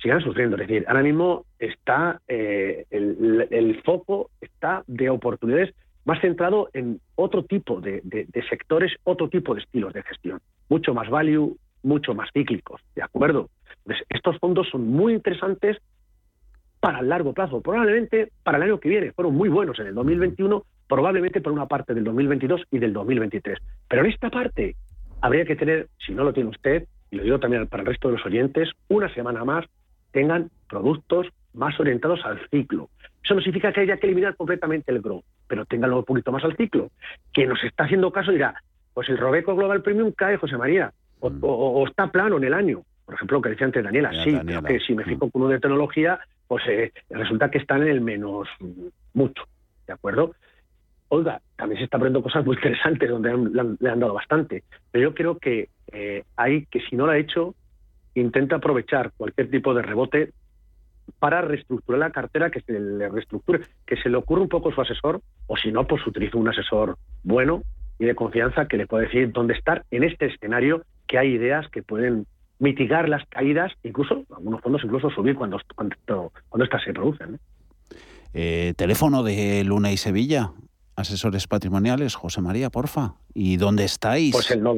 Sigan 0.02 0.22
sufriendo. 0.22 0.56
Es 0.56 0.68
decir, 0.68 0.86
ahora 0.88 1.04
mismo 1.04 1.46
está 1.60 2.22
eh, 2.28 2.86
el, 2.90 3.82
foco 3.84 4.30
está 4.40 4.84
de 4.88 5.10
oportunidades 5.10 5.76
más 6.10 6.22
centrado 6.22 6.69
en 6.74 7.00
otro 7.13 7.43
tipo 7.43 7.82
de, 7.82 8.02
sectores, 8.50 8.91
otro 9.04 9.30
tipo 9.30 9.54
de 9.54 9.62
estilos 9.62 9.93
de 9.93 10.02
gestión. 10.02 10.39
Mucho 10.67 10.95
más 10.95 11.08
value, 11.08 11.56
mucho 11.84 12.15
más 12.15 12.32
cíclicos. 12.34 12.82
¿De 12.95 13.04
acuerdo? 13.04 13.50
Estos 14.10 14.39
fondos 14.39 14.67
son 14.72 14.88
muy 14.88 15.13
interesantes 15.13 15.78
para 16.80 17.02
el 17.02 17.10
largo 17.10 17.34
plazo. 17.34 17.62
Probablemente 17.62 18.32
para 18.41 18.58
el 18.58 18.63
año 18.63 18.80
que 18.80 18.89
viene. 18.89 19.12
Fueron 19.12 19.36
muy 19.36 19.50
buenos 19.50 19.78
en 19.80 19.86
el 19.86 19.93
2021 19.93 20.63
probablemente 20.88 21.41
por 21.41 21.54
una 21.54 21.67
parte 21.67 21.93
del 21.93 22.04
2022 22.06 22.63
y 22.72 22.80
del 22.80 22.91
2023. 22.91 23.60
Pero 23.88 24.04
en 24.04 24.10
esta 24.12 24.32
parte 24.32 24.76
habría 25.22 25.45
que 25.45 25.56
tener, 25.56 25.89
si 26.04 26.13
no 26.13 26.24
lo 26.24 26.34
tiene 26.34 26.50
usted, 26.50 26.88
y 27.12 27.17
lo 27.17 27.24
digo 27.24 27.39
también 27.39 27.67
para 27.67 27.84
el 27.84 27.88
resto 27.88 28.08
de 28.08 28.17
los 28.17 28.26
oyentes, 28.26 28.72
una 28.88 29.13
semana 29.13 29.45
más 29.45 29.63
tengan 30.12 30.50
productos 30.67 31.28
más 31.54 31.80
orientados 31.80 32.26
al 32.26 32.39
ciclo. 32.50 32.89
Eso 33.24 33.36
no 33.36 33.42
significa 33.42 33.72
que 33.72 33.82
haya 33.82 33.98
que 33.98 34.08
eliminar 34.08 34.36
completamente 34.36 34.92
el 34.92 35.02
grow, 35.02 35.24
pero 35.48 35.66
tenganlo 35.66 36.00
un 36.00 36.06
poquito 36.06 36.32
más 36.32 36.44
al 36.44 36.56
ciclo. 36.56 36.90
Quien 37.34 37.50
nos 37.50 37.64
está 37.64 37.84
haciendo 37.84 38.12
caso 38.12 38.32
dirá, 38.32 38.56
pues 38.94 39.10
el 39.10 39.18
Robeco 39.18 39.56
Global 39.56 39.82
Premium 39.82 40.12
cae, 40.12 40.38
José 40.38 40.58
María, 40.58 40.94
o, 41.20 41.30
mm. 41.30 41.88
está 41.88 42.08
plano 42.08 42.38
en 42.38 42.46
el 42.46 42.54
año. 42.54 42.84
Por 43.06 43.16
ejemplo, 43.16 43.38
lo 43.38 43.42
que 43.42 43.50
decía 43.50 43.66
antes 43.66 43.84
Daniela, 43.84 44.12
sí, 44.24 44.38
que 44.68 44.80
si 44.80 44.94
me 44.94 45.04
fijo 45.04 45.28
mm. 45.28 45.30
con 45.30 45.42
uno 45.42 45.52
de 45.52 45.60
tecnología, 45.60 46.20
pues 46.48 46.64
eh, 46.68 46.94
resulta 47.10 47.52
que 47.52 47.58
están 47.58 47.82
en 47.82 47.90
el 47.90 48.02
menos 48.02 48.48
mucho, 49.14 49.44
¿de 49.86 49.94
acuerdo? 49.94 50.34
Oiga, 51.10 51.42
también 51.56 51.80
se 51.80 51.86
está 51.86 51.98
poniendo 51.98 52.22
cosas 52.22 52.46
muy 52.46 52.56
interesantes 52.56 53.10
donde 53.10 53.76
le 53.80 53.90
han 53.90 54.00
dado 54.00 54.14
bastante. 54.14 54.64
Pero 54.92 55.10
yo 55.10 55.16
creo 55.16 55.38
que 55.40 55.70
eh, 55.92 56.24
hay 56.36 56.66
que, 56.68 56.82
si 56.82 56.96
no 56.96 57.08
lo 57.08 57.14
ha 57.14 57.18
hecho, 57.18 57.56
intenta 58.14 58.58
aprovechar 58.58 59.12
cualquier 59.18 59.50
tipo 59.50 59.74
de 59.74 59.82
rebote 59.82 60.32
para 61.17 61.41
reestructurar 61.41 62.00
la 62.00 62.12
cartera, 62.12 62.50
que 62.50 62.62
se 62.62 62.80
le 62.80 63.10
reestructure, 63.10 63.62
que 63.86 63.98
se 63.98 64.10
le 64.10 64.17
ocurra 64.17 64.41
un 64.41 64.50
poco 64.50 64.72
su 64.72 64.82
asesor, 64.82 65.22
o 65.48 65.58
si 65.58 65.72
no, 65.72 65.88
pues 65.88 66.06
utilice 66.06 66.38
un 66.38 66.48
asesor 66.48 66.98
bueno 67.24 67.63
y 67.98 68.06
de 68.06 68.15
confianza 68.15 68.67
que 68.67 68.78
le 68.78 68.88
pueda 68.88 69.04
decir 69.04 69.32
dónde 69.32 69.54
estar 69.54 69.86
en 69.91 70.04
este 70.04 70.28
escenario, 70.28 70.84
que 71.08 71.17
hay 71.17 71.30
ideas 71.30 71.67
que 71.69 71.84
pueden 71.84 72.26
mitigar 72.60 73.10
las 73.10 73.26
caídas, 73.30 73.72
incluso 73.84 74.24
algunos 74.36 74.62
fondos 74.62 74.82
incluso 74.84 75.10
subir 75.10 75.36
cuando, 75.36 75.60
cuando, 75.76 75.95
cuando 76.50 76.63
estas 76.63 76.84
se 76.84 76.93
producen. 76.93 77.39
Eh, 78.34 78.74
teléfono 78.78 79.24
de 79.24 79.63
Luna 79.63 79.91
y 79.91 79.98
Sevilla, 79.98 80.52
asesores 80.95 81.48
patrimoniales, 81.48 82.15
José 82.15 82.41
María, 82.41 82.69
porfa. 82.69 83.15
¿Y 83.34 83.58
dónde 83.58 83.86
estáis? 83.86 84.34
Pues 84.34 84.52
el 84.52 84.62
no. 84.62 84.76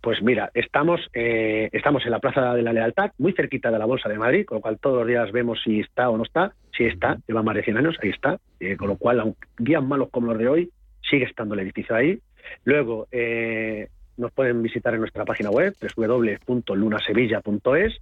Pues 0.00 0.22
mira, 0.22 0.50
estamos, 0.54 1.00
eh, 1.12 1.68
estamos 1.72 2.06
en 2.06 2.12
la 2.12 2.20
Plaza 2.20 2.54
de 2.54 2.62
la 2.62 2.72
Lealtad, 2.72 3.10
muy 3.18 3.34
cerquita 3.34 3.70
de 3.70 3.78
la 3.78 3.84
Bolsa 3.84 4.08
de 4.08 4.16
Madrid, 4.16 4.46
con 4.46 4.56
lo 4.56 4.62
cual 4.62 4.78
todos 4.78 5.00
los 5.00 5.06
días 5.06 5.30
vemos 5.30 5.60
si 5.62 5.80
está 5.80 6.08
o 6.08 6.16
no 6.16 6.22
está. 6.22 6.54
Si 6.76 6.84
está, 6.84 7.18
lleva 7.28 7.42
más 7.42 7.54
de 7.54 7.64
100 7.64 7.76
años, 7.76 7.96
ahí 8.02 8.08
está. 8.08 8.38
Eh, 8.60 8.78
con 8.78 8.88
lo 8.88 8.96
cual, 8.96 9.20
aunque 9.20 9.46
días 9.58 9.84
malos 9.84 10.08
como 10.10 10.28
los 10.28 10.38
de 10.38 10.48
hoy, 10.48 10.70
sigue 11.08 11.24
estando 11.24 11.54
el 11.54 11.60
edificio 11.60 11.94
ahí. 11.94 12.18
Luego, 12.64 13.08
eh, 13.12 13.88
nos 14.16 14.32
pueden 14.32 14.62
visitar 14.62 14.94
en 14.94 15.00
nuestra 15.00 15.26
página 15.26 15.50
web, 15.50 15.74
www.lunasevilla.es, 15.96 18.00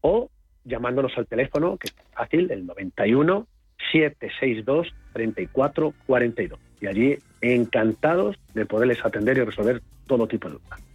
o 0.00 0.30
llamándonos 0.64 1.18
al 1.18 1.26
teléfono, 1.26 1.76
que 1.76 1.88
es 1.88 1.94
fácil, 2.12 2.50
el 2.50 2.64
91 2.64 3.46
762 3.92 4.94
3442. 5.12 6.58
Y 6.80 6.86
allí 6.86 7.18
encantados 7.42 8.38
de 8.54 8.64
poderles 8.64 9.04
atender 9.04 9.36
y 9.36 9.42
resolver 9.42 9.82
todo 10.06 10.26
tipo 10.26 10.48
de 10.48 10.54
dudas. 10.54 10.85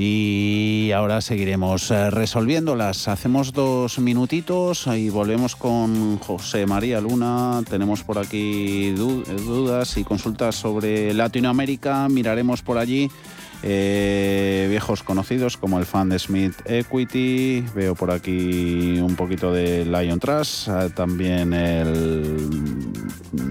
Y 0.00 0.92
ahora 0.92 1.20
seguiremos 1.20 1.90
eh, 1.90 2.08
resolviéndolas. 2.10 3.08
Hacemos 3.08 3.52
dos 3.52 3.98
minutitos 3.98 4.86
y 4.86 5.10
volvemos 5.10 5.56
con 5.56 6.18
José 6.20 6.66
María 6.66 7.00
Luna. 7.00 7.62
Tenemos 7.68 8.04
por 8.04 8.16
aquí 8.20 8.92
dudas 8.92 9.96
y 9.96 10.04
consultas 10.04 10.54
sobre 10.54 11.12
Latinoamérica. 11.14 12.08
Miraremos 12.08 12.62
por 12.62 12.78
allí. 12.78 13.10
Eh, 13.64 14.68
viejos 14.70 15.02
conocidos 15.02 15.56
como 15.56 15.80
el 15.80 15.84
fan 15.84 16.10
de 16.10 16.20
Smith 16.20 16.54
Equity, 16.64 17.64
veo 17.74 17.96
por 17.96 18.12
aquí 18.12 19.00
un 19.00 19.16
poquito 19.16 19.52
de 19.52 19.84
Lion 19.84 20.20
Trust, 20.20 20.68
eh, 20.68 20.90
también 20.94 21.52
el 21.52 22.36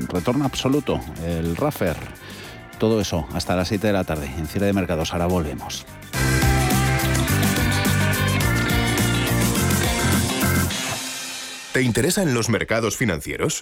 retorno 0.08 0.46
absoluto, 0.46 0.98
el 1.26 1.58
Raffer. 1.58 1.98
Todo 2.80 3.02
eso 3.02 3.28
hasta 3.34 3.56
las 3.56 3.68
7 3.68 3.88
de 3.88 3.94
la 3.94 4.04
tarde 4.04 4.32
en 4.38 4.48
Cierre 4.48 4.68
de 4.68 4.74
Mercados. 4.74 5.13
Ahora 5.13 5.26
volvemos. 5.28 5.86
¿Te 11.74 11.84
interesan 11.84 12.34
los 12.34 12.50
mercados 12.50 12.98
financieros? 12.98 13.62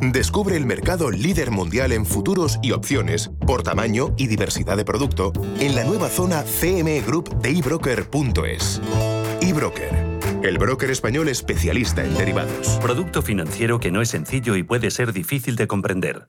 Descubre 0.00 0.56
el 0.56 0.66
mercado 0.66 1.10
líder 1.10 1.50
mundial 1.50 1.90
en 1.90 2.06
futuros 2.06 2.60
y 2.62 2.70
opciones 2.70 3.30
por 3.46 3.64
tamaño 3.64 4.14
y 4.16 4.28
diversidad 4.28 4.76
de 4.76 4.84
producto 4.84 5.32
en 5.58 5.74
la 5.74 5.82
nueva 5.82 6.08
zona 6.08 6.44
CME 6.44 7.00
Group 7.00 7.40
de 7.40 7.50
ebroker.es. 7.50 8.80
eBroker, 9.40 9.90
el 10.44 10.58
broker 10.58 10.90
español 10.90 11.28
especialista 11.28 12.04
en 12.04 12.14
derivados. 12.14 12.78
Producto 12.80 13.22
financiero 13.22 13.80
que 13.80 13.90
no 13.90 14.02
es 14.02 14.10
sencillo 14.10 14.54
y 14.54 14.62
puede 14.62 14.92
ser 14.92 15.12
difícil 15.12 15.56
de 15.56 15.66
comprender. 15.66 16.28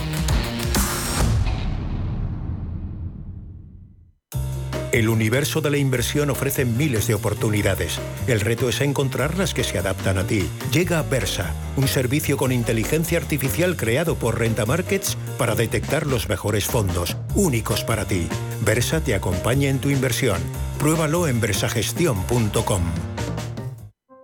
El 4.91 5.07
universo 5.07 5.61
de 5.61 5.71
la 5.71 5.77
inversión 5.77 6.29
ofrece 6.29 6.65
miles 6.65 7.07
de 7.07 7.13
oportunidades. 7.13 7.97
El 8.27 8.41
reto 8.41 8.67
es 8.67 8.81
encontrar 8.81 9.37
las 9.37 9.53
que 9.53 9.63
se 9.63 9.77
adaptan 9.77 10.17
a 10.17 10.27
ti. 10.27 10.49
Llega 10.73 11.01
Versa, 11.01 11.53
un 11.77 11.87
servicio 11.87 12.35
con 12.35 12.51
inteligencia 12.51 13.17
artificial 13.17 13.77
creado 13.77 14.15
por 14.15 14.37
Renta 14.37 14.65
Markets 14.65 15.17
para 15.37 15.55
detectar 15.55 16.05
los 16.05 16.27
mejores 16.27 16.65
fondos, 16.65 17.15
únicos 17.35 17.85
para 17.85 18.05
ti. 18.05 18.27
Versa 18.65 19.01
te 19.01 19.15
acompaña 19.15 19.69
en 19.69 19.79
tu 19.79 19.89
inversión. 19.89 20.41
Pruébalo 20.77 21.27
en 21.27 21.39
versagestión.com. 21.39 22.81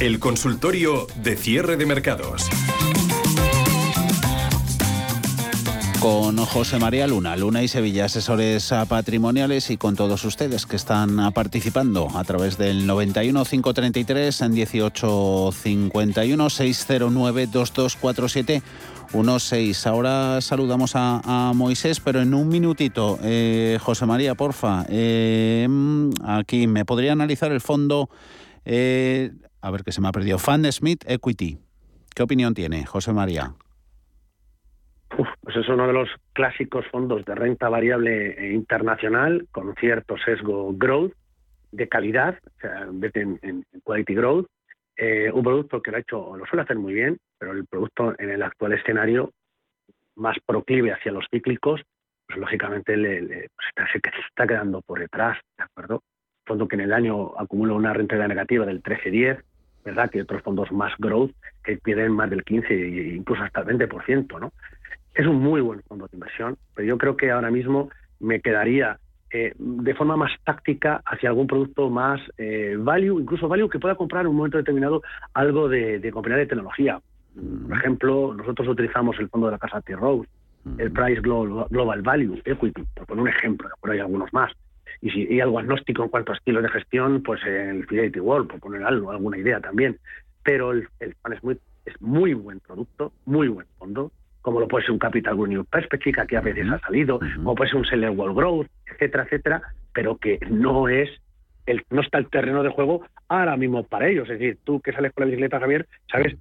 El 0.00 0.20
consultorio 0.20 1.08
de 1.24 1.36
cierre 1.36 1.76
de 1.76 1.84
mercados. 1.84 2.48
Con 6.00 6.36
José 6.36 6.78
María 6.78 7.08
Luna, 7.08 7.36
Luna 7.36 7.64
y 7.64 7.68
Sevilla, 7.68 8.04
asesores 8.04 8.72
patrimoniales 8.88 9.70
y 9.70 9.76
con 9.76 9.96
todos 9.96 10.24
ustedes 10.24 10.66
que 10.66 10.76
están 10.76 11.32
participando 11.32 12.08
a 12.14 12.22
través 12.22 12.56
del 12.56 12.86
91 12.86 13.44
533 13.44 14.40
en 14.42 14.54
18 14.54 15.50
51 15.52 16.50
609 16.50 17.46
2247 17.48 18.62
16. 19.12 19.86
Ahora 19.88 20.40
saludamos 20.40 20.92
a, 20.94 21.52
Moisés, 21.56 21.98
pero 21.98 22.22
en 22.22 22.34
un 22.34 22.48
minutito. 22.48 23.18
Eh, 23.24 23.78
José 23.82 24.06
María, 24.06 24.36
porfa, 24.36 24.86
eh, 24.88 25.66
aquí 26.24 26.68
me 26.68 26.84
podría 26.84 27.10
analizar 27.10 27.50
el 27.50 27.60
fondo. 27.60 28.08
Eh, 28.64 29.32
a 29.60 29.70
ver 29.70 29.84
que 29.84 29.92
se 29.92 30.00
me 30.00 30.08
ha 30.08 30.12
perdido. 30.12 30.38
Fan 30.38 30.64
Smith 30.72 31.04
Equity. 31.06 31.58
¿Qué 32.14 32.22
opinión 32.22 32.54
tiene, 32.54 32.86
José 32.86 33.12
María? 33.12 33.54
pues 35.48 35.56
es 35.56 35.68
uno 35.68 35.86
de 35.86 35.92
los 35.94 36.08
clásicos 36.34 36.86
fondos 36.88 37.24
de 37.24 37.34
renta 37.34 37.68
variable 37.68 38.32
e 38.38 38.52
internacional 38.52 39.46
con 39.50 39.74
cierto 39.76 40.16
sesgo 40.18 40.74
growth 40.74 41.12
de 41.72 41.88
calidad, 41.88 42.38
o 42.44 42.60
sea, 42.60 42.82
en, 42.82 43.38
en, 43.42 43.64
quality 43.82 44.14
growth. 44.14 44.46
Eh, 44.96 45.30
un 45.32 45.42
producto 45.42 45.80
que 45.80 45.90
lo 45.90 45.96
ha 45.96 46.00
hecho, 46.00 46.36
lo 46.36 46.44
suele 46.46 46.62
hacer 46.62 46.76
muy 46.76 46.92
bien, 46.92 47.18
pero 47.38 47.52
el 47.52 47.66
producto 47.66 48.14
en 48.18 48.30
el 48.30 48.42
actual 48.42 48.72
escenario 48.72 49.32
más 50.16 50.36
proclive 50.44 50.92
hacia 50.92 51.12
los 51.12 51.24
cíclicos, 51.30 51.80
pues 52.26 52.38
lógicamente 52.38 52.96
le, 52.96 53.48
pues 53.54 53.90
se 53.92 53.98
está 54.28 54.46
quedando 54.46 54.82
por 54.82 54.98
detrás, 54.98 55.38
¿de 55.56 55.64
acuerdo? 55.64 56.02
Fondo 56.48 56.66
que 56.66 56.74
en 56.76 56.82
el 56.82 56.92
año 56.92 57.38
acumula 57.38 57.74
una 57.74 57.92
rentabilidad 57.92 58.28
negativa 58.28 58.66
del 58.66 58.82
13-10, 58.82 59.40
¿verdad? 59.84 60.10
Que 60.10 60.22
otros 60.22 60.42
fondos 60.42 60.72
más 60.72 60.92
growth 60.98 61.30
que 61.62 61.76
pierden 61.76 62.12
más 62.12 62.30
del 62.30 62.44
15 62.44 62.74
e 62.74 63.14
incluso 63.14 63.42
hasta 63.42 63.60
el 63.60 63.66
20%, 63.66 64.40
¿no? 64.40 64.52
Es 65.14 65.26
un 65.26 65.36
muy 65.36 65.60
buen 65.60 65.82
fondo 65.82 66.06
de 66.06 66.16
inversión, 66.16 66.56
pero 66.74 66.88
yo 66.88 66.98
creo 66.98 67.16
que 67.16 67.30
ahora 67.30 67.50
mismo 67.50 67.90
me 68.20 68.40
quedaría 68.40 68.98
eh, 69.30 69.52
de 69.58 69.94
forma 69.94 70.16
más 70.16 70.32
táctica 70.44 71.02
hacia 71.04 71.28
algún 71.28 71.46
producto 71.46 71.90
más 71.90 72.20
eh, 72.38 72.76
value, 72.78 73.20
incluso 73.20 73.46
value 73.46 73.68
que 73.68 73.78
pueda 73.78 73.94
comprar 73.94 74.22
en 74.22 74.28
un 74.28 74.36
momento 74.36 74.58
determinado 74.58 75.02
algo 75.34 75.68
de, 75.68 75.98
de 75.98 76.10
compañía 76.10 76.38
de 76.38 76.46
tecnología. 76.46 77.00
Por 77.34 77.76
ejemplo, 77.76 78.34
nosotros 78.34 78.68
utilizamos 78.68 79.18
el 79.18 79.28
fondo 79.28 79.46
de 79.48 79.52
la 79.52 79.58
casa 79.58 79.80
T-Rose, 79.82 80.28
el 80.78 80.90
Price 80.92 81.20
Global 81.20 82.02
Value 82.02 82.40
Equity, 82.44 82.82
por 82.94 83.06
poner 83.06 83.22
un 83.22 83.28
ejemplo, 83.28 83.68
pero 83.80 83.92
hay 83.92 84.00
algunos 84.00 84.32
más 84.32 84.52
y 85.00 85.10
si 85.10 85.26
hay 85.26 85.40
algo 85.40 85.58
agnóstico 85.58 86.02
en 86.02 86.08
cuanto 86.08 86.32
a 86.32 86.36
estilos 86.36 86.62
de 86.62 86.68
gestión, 86.70 87.22
pues 87.22 87.40
el 87.44 87.86
Fidelity 87.86 88.20
World, 88.20 88.48
por 88.48 88.60
poner 88.60 88.84
algo, 88.84 89.10
alguna 89.10 89.38
idea 89.38 89.60
también. 89.60 89.98
Pero 90.42 90.72
el, 90.72 90.88
el 91.00 91.14
es 91.32 91.44
muy, 91.44 91.58
es 91.84 92.00
muy 92.00 92.34
buen 92.34 92.60
producto, 92.60 93.12
muy 93.24 93.48
buen 93.48 93.66
fondo, 93.78 94.12
como 94.40 94.60
lo 94.60 94.68
puede 94.68 94.84
ser 94.84 94.92
un 94.92 94.98
Capital 94.98 95.36
New 95.36 95.64
Perspective, 95.64 96.14
que 96.14 96.20
aquí 96.20 96.36
a 96.36 96.40
veces 96.40 96.66
ha 96.70 96.78
salido, 96.80 97.20
como 97.36 97.54
puede 97.54 97.70
ser 97.70 97.78
un 97.78 97.84
Seller 97.84 98.10
World 98.10 98.36
Growth, 98.36 98.66
etcétera, 98.86 99.24
etcétera, 99.24 99.62
pero 99.92 100.16
que 100.16 100.38
no 100.48 100.88
es 100.88 101.10
el, 101.66 101.84
no 101.90 102.00
está 102.00 102.18
el 102.18 102.28
terreno 102.28 102.62
de 102.62 102.70
juego 102.70 103.02
ahora 103.28 103.56
mismo 103.56 103.84
para 103.84 104.08
ellos. 104.08 104.28
Es 104.30 104.38
decir, 104.38 104.58
tú 104.64 104.80
que 104.80 104.92
sales 104.92 105.12
con 105.12 105.22
la 105.22 105.26
bicicleta, 105.26 105.60
Javier, 105.60 105.86
sabes 106.10 106.36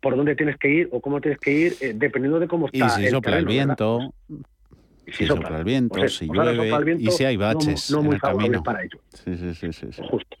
por 0.00 0.16
dónde 0.16 0.36
tienes 0.36 0.56
que 0.56 0.68
ir 0.68 0.88
o 0.92 1.00
cómo 1.00 1.20
tienes 1.20 1.38
que 1.40 1.50
ir, 1.50 1.74
eh, 1.80 1.92
dependiendo 1.94 2.38
de 2.38 2.48
cómo 2.48 2.66
está 2.66 2.86
y 2.86 2.90
si 2.90 3.04
el, 3.06 3.10
sopla 3.10 3.38
el 3.38 3.46
viento. 3.46 4.14
Si, 5.12 5.26
sopla, 5.26 5.58
el 5.58 5.64
viento, 5.64 5.98
pues 5.98 6.16
si 6.16 6.26
llueve 6.26 6.96
y 6.98 7.10
si 7.10 7.24
hay 7.24 7.36
baches 7.36 7.90
no, 7.90 8.00
en 8.00 8.12
el 8.12 8.20
camino. 8.20 8.62
para 8.62 8.82
ello. 8.82 8.98
Sí, 9.12 9.36
sí, 9.36 9.54
sí, 9.54 9.72
sí, 9.72 10.02
Justo. 10.10 10.36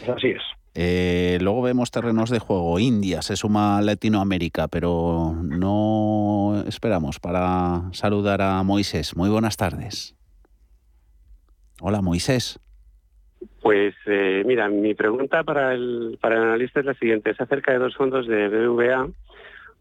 Pues 0.00 0.16
así 0.16 0.28
es. 0.28 0.42
Eh, 0.74 1.38
luego 1.40 1.62
vemos 1.62 1.90
terrenos 1.90 2.30
de 2.30 2.38
juego. 2.38 2.78
India 2.78 3.22
se 3.22 3.36
suma 3.36 3.78
a 3.78 3.82
Latinoamérica, 3.82 4.68
pero 4.68 5.34
no 5.42 6.62
esperamos 6.66 7.18
para 7.18 7.82
saludar 7.92 8.40
a 8.40 8.62
Moisés. 8.62 9.16
Muy 9.16 9.28
buenas 9.30 9.56
tardes. 9.56 10.16
Hola, 11.80 12.02
Moisés. 12.02 12.60
Pues 13.62 13.94
eh, 14.06 14.42
mira, 14.46 14.68
mi 14.68 14.94
pregunta 14.94 15.42
para 15.44 15.74
el, 15.74 16.18
para 16.20 16.36
el 16.36 16.42
analista 16.42 16.80
es 16.80 16.86
la 16.86 16.94
siguiente. 16.94 17.30
Es 17.30 17.40
acerca 17.40 17.72
de 17.72 17.78
dos 17.78 17.96
fondos 17.96 18.26
de 18.26 18.48
BVA. 18.48 19.08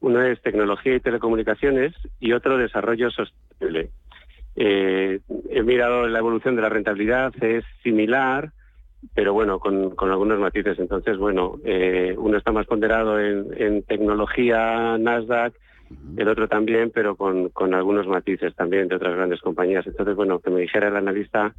Uno 0.02 0.22
es 0.22 0.42
tecnología 0.42 0.96
y 0.96 1.00
telecomunicaciones 1.02 1.94
y 2.20 2.32
otro 2.32 2.58
desarrollo 2.58 3.12
sostenible. 3.12 3.92
Eh, 4.56 5.20
he 5.50 5.64
mirado 5.64 6.08
la 6.08 6.20
evolución 6.20 6.56
de 6.56 6.62
la 6.62 6.70
rentabilidad, 6.70 7.34
es 7.42 7.64
similar, 7.84 8.52
pero 9.14 9.34
bueno, 9.34 9.60
con, 9.60 9.94
algunos 10.12 10.40
matices. 10.40 10.80
Entonces, 10.80 11.18
bueno, 11.18 11.56
eh, 11.64 12.16
uno 12.18 12.38
está 12.38 12.52
más 12.52 12.66
ponderado 12.66 13.20
en, 13.20 13.84
tecnología 13.84 14.98
Nasdaq, 14.98 15.54
el 16.18 16.28
otro 16.28 16.48
también, 16.48 16.92
pero 16.94 17.16
con, 17.16 17.50
con, 17.50 17.74
algunos 17.74 18.08
matices 18.08 18.54
también 18.56 18.88
de 18.88 18.96
otras 18.96 19.16
grandes 19.16 19.42
compañías. 19.42 19.88
Entonces, 19.88 20.16
bueno, 20.16 20.40
que 20.40 20.52
me 20.52 20.62
dijera 20.62 20.90
el 20.90 20.96
analista 20.96 21.54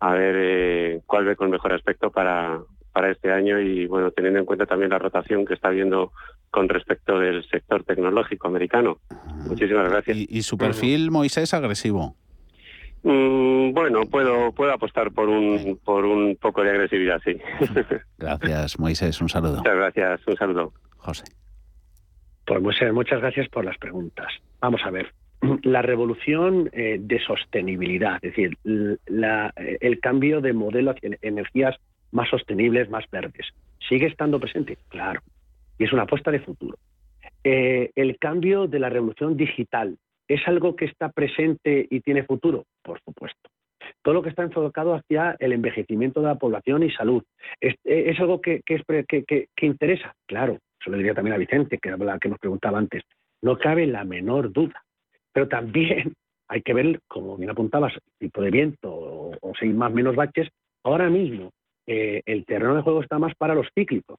a 0.00 0.12
ver 0.12 0.36
eh, 0.38 1.00
cuál 1.06 1.24
ve 1.24 1.36
con 1.36 1.50
mejor 1.50 1.72
aspecto 1.72 2.10
para, 2.10 2.60
para 2.92 3.10
este 3.10 3.32
año 3.32 3.58
y 3.60 3.86
bueno, 3.86 4.10
teniendo 4.12 4.38
en 4.38 4.46
cuenta 4.46 4.66
también 4.66 4.90
la 4.90 4.98
rotación 4.98 5.44
que 5.44 5.54
está 5.54 5.68
habiendo 5.68 6.12
con 6.50 6.68
respecto 6.68 7.18
del 7.18 7.44
sector 7.48 7.82
tecnológico 7.82 8.46
americano. 8.46 8.98
Muchísimas 9.48 9.88
gracias. 9.88 10.16
¿Y, 10.16 10.42
su 10.42 10.56
perfil, 10.56 11.10
Moisés, 11.10 11.52
agresivo? 11.52 12.14
Mm, 13.04 13.72
bueno, 13.72 14.00
puedo, 14.06 14.50
puedo 14.52 14.72
apostar 14.72 15.12
por 15.12 15.28
un, 15.28 15.78
por 15.84 16.06
un 16.06 16.36
poco 16.36 16.62
de 16.62 16.70
agresividad, 16.70 17.20
sí. 17.22 17.36
Gracias, 18.18 18.78
Moisés. 18.78 19.20
Un 19.20 19.28
saludo. 19.28 19.58
Muchas 19.58 19.76
gracias. 19.76 20.26
Un 20.26 20.36
saludo. 20.36 20.72
José. 20.96 21.24
Pues 22.46 22.62
Moisés, 22.62 22.92
muchas 22.92 23.20
gracias 23.20 23.48
por 23.48 23.64
las 23.64 23.76
preguntas. 23.78 24.28
Vamos 24.60 24.80
a 24.84 24.90
ver 24.90 25.12
la 25.62 25.82
revolución 25.82 26.70
eh, 26.72 26.96
de 26.98 27.20
sostenibilidad, 27.20 28.16
es 28.16 28.34
decir, 28.34 28.58
eh, 28.64 29.78
el 29.80 30.00
cambio 30.00 30.40
de 30.40 30.52
modelo 30.54 30.92
hacia 30.92 31.10
energías 31.20 31.76
más 32.10 32.28
sostenibles, 32.30 32.88
más 32.88 33.04
verdes. 33.10 33.48
¿Sigue 33.88 34.06
estando 34.06 34.40
presente? 34.40 34.78
Claro. 34.88 35.20
Y 35.78 35.84
es 35.84 35.92
una 35.92 36.02
apuesta 36.02 36.30
de 36.30 36.40
futuro. 36.40 36.78
Eh, 37.42 37.90
el 37.96 38.18
cambio 38.18 38.66
de 38.66 38.78
la 38.78 38.88
revolución 38.88 39.36
digital, 39.36 39.98
¿es 40.28 40.46
algo 40.46 40.76
que 40.76 40.86
está 40.86 41.10
presente 41.10 41.86
y 41.90 42.00
tiene 42.00 42.24
futuro? 42.24 42.64
Por 42.82 43.00
supuesto. 43.00 43.50
Todo 44.02 44.14
lo 44.14 44.22
que 44.22 44.30
está 44.30 44.42
enfocado 44.42 44.94
hacia 44.94 45.36
el 45.38 45.52
envejecimiento 45.52 46.20
de 46.20 46.28
la 46.28 46.34
población 46.36 46.82
y 46.82 46.90
salud, 46.90 47.22
¿es, 47.60 48.20
algo 48.20 48.40
que, 48.40 48.62
que, 48.64 49.66
interesa? 49.66 50.14
Claro. 50.26 50.58
Eso 50.80 50.90
le 50.90 50.98
diría 50.98 51.14
también 51.14 51.34
a 51.34 51.38
Vicente, 51.38 51.78
que, 51.78 51.94
que 52.20 52.28
nos 52.28 52.38
preguntaba 52.38 52.78
antes. 52.78 53.02
No 53.42 53.58
cabe 53.58 53.86
la 53.86 54.04
menor 54.04 54.52
duda. 54.52 54.82
Pero 55.32 55.48
también 55.48 56.14
hay 56.48 56.62
que 56.62 56.74
ver, 56.74 57.00
como 57.08 57.36
bien 57.36 57.50
apuntabas, 57.50 57.92
tipo 58.18 58.42
de 58.42 58.50
viento 58.50 58.90
o, 58.90 59.52
hay 59.60 59.68
más 59.70 59.90
o 59.90 59.94
menos 59.94 60.16
baches. 60.16 60.48
Ahora 60.82 61.08
mismo 61.08 61.50
eh, 61.86 62.22
el 62.26 62.44
terreno 62.44 62.76
de 62.76 62.82
juego 62.82 63.02
está 63.02 63.18
más 63.18 63.34
para 63.36 63.54
los 63.54 63.68
cíclicos, 63.74 64.18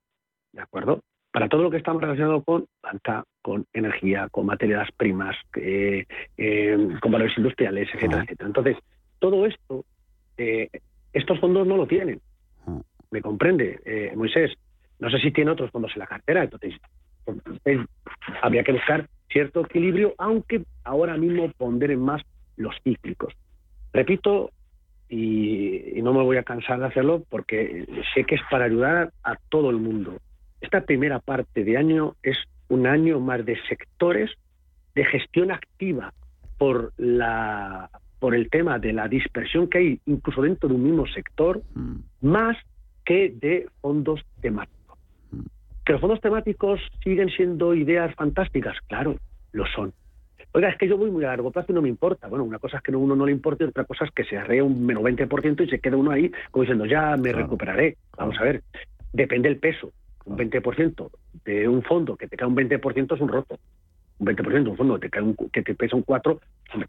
¿de 0.51 0.61
acuerdo? 0.61 1.01
Para 1.35 1.49
todo 1.49 1.63
lo 1.63 1.69
que 1.69 1.75
estamos 1.75 2.01
relacionado 2.01 2.41
con 2.43 2.65
banca, 2.81 3.25
con 3.41 3.65
energía, 3.73 4.29
con 4.31 4.45
materias 4.45 4.87
primas, 4.95 5.35
eh, 5.57 6.05
eh, 6.37 6.77
con 7.01 7.11
valores 7.11 7.37
industriales, 7.37 7.89
etcétera, 7.93 8.23
etcétera. 8.23 8.47
Entonces, 8.47 8.77
todo 9.19 9.45
esto, 9.45 9.83
estos 10.37 11.37
fondos 11.41 11.67
no 11.67 11.75
lo 11.75 11.87
tienen. 11.87 12.21
¿Me 13.11 13.21
comprende, 13.21 14.13
Moisés? 14.15 14.53
No 14.99 15.09
sé 15.09 15.19
si 15.19 15.31
tiene 15.31 15.51
otros 15.51 15.71
fondos 15.71 15.91
en 15.95 15.99
la 15.99 16.07
cartera, 16.07 16.41
entonces 16.41 16.73
habría 18.41 18.63
que 18.63 18.71
buscar 18.71 19.09
cierto 19.27 19.65
equilibrio, 19.65 20.15
aunque 20.17 20.63
ahora 20.85 21.17
mismo 21.17 21.51
ponderen 21.57 21.99
más 21.99 22.21
los 22.55 22.73
cíclicos. 22.81 23.33
Repito, 23.91 24.51
y, 25.09 26.01
no 26.01 26.13
me 26.13 26.23
voy 26.23 26.37
a 26.37 26.43
cansar 26.43 26.79
de 26.79 26.85
hacerlo 26.85 27.23
porque 27.29 27.85
sé 28.13 28.23
que 28.23 28.35
es 28.35 28.41
para 28.49 28.63
ayudar 28.63 29.11
a 29.21 29.35
todo 29.49 29.69
el 29.69 29.79
mundo. 29.79 30.17
Esta 30.65 30.81
primera 30.81 31.19
parte 31.19 31.63
de 31.63 31.77
año 31.77 32.15
es 32.23 32.37
un 32.69 32.87
año 32.87 33.19
más 33.19 33.45
de 33.45 33.55
sectores 33.69 34.31
de 34.95 35.05
gestión 35.05 35.51
activa 35.51 36.11
por 36.57 36.91
la 36.97 37.91
por 38.17 38.33
el 38.33 38.49
tema 38.49 38.79
de 38.79 38.91
la 38.91 39.07
dispersión 39.07 39.69
que 39.69 39.77
hay 39.77 39.99
incluso 40.07 40.41
dentro 40.41 40.67
de 40.67 40.73
un 40.73 40.83
mismo 40.83 41.05
sector, 41.05 41.61
mm. 41.75 41.97
más 42.21 42.57
que 43.05 43.29
de 43.39 43.67
fondos 43.79 44.25
temáticos. 44.41 44.97
¿Que 45.85 45.93
los 45.93 46.01
fondos 46.01 46.19
temáticos 46.19 46.79
siguen 47.03 47.29
siendo 47.29 47.75
ideas 47.75 48.15
fantásticas? 48.15 48.75
Claro, 48.87 49.17
lo 49.51 49.67
son. 49.67 49.93
Oiga, 50.53 50.69
es 50.69 50.77
que 50.79 50.87
yo 50.87 50.97
voy 50.97 51.11
muy 51.11 51.25
a 51.25 51.27
largo 51.27 51.51
plazo 51.51 51.73
y 51.73 51.75
no 51.75 51.83
me 51.83 51.89
importa. 51.89 52.27
Bueno, 52.27 52.43
una 52.43 52.57
cosa 52.57 52.77
es 52.77 52.83
que 52.83 52.91
a 52.91 52.97
uno 52.97 53.15
no 53.15 53.27
le 53.27 53.31
importe 53.33 53.65
y 53.65 53.67
otra 53.67 53.83
cosa 53.83 54.05
es 54.05 54.11
que 54.11 54.23
se 54.23 54.35
arrea 54.35 54.63
un 54.63 54.83
menos 54.83 55.03
20% 55.03 55.63
y 55.63 55.69
se 55.69 55.79
queda 55.79 55.95
uno 55.95 56.09
ahí 56.09 56.31
como 56.49 56.63
diciendo, 56.63 56.87
ya 56.87 57.15
me 57.17 57.31
recuperaré. 57.33 57.97
Vamos 58.17 58.35
a 58.39 58.43
ver, 58.43 58.63
depende 59.13 59.47
el 59.47 59.59
peso. 59.59 59.91
Un 60.25 60.37
20% 60.37 61.09
de 61.45 61.67
un 61.67 61.83
fondo 61.83 62.15
que 62.17 62.27
te 62.27 62.35
cae 62.35 62.47
un 62.47 62.55
20% 62.55 63.15
es 63.15 63.21
un 63.21 63.29
roto. 63.29 63.59
Un 64.17 64.27
20% 64.27 64.63
de 64.63 64.69
un 64.69 64.77
fondo 64.77 64.95
que 64.95 65.07
te, 65.07 65.09
cae 65.09 65.23
un, 65.23 65.35
que 65.35 65.61
te 65.61 65.75
pesa 65.75 65.95
un 65.95 66.03
4, 66.03 66.39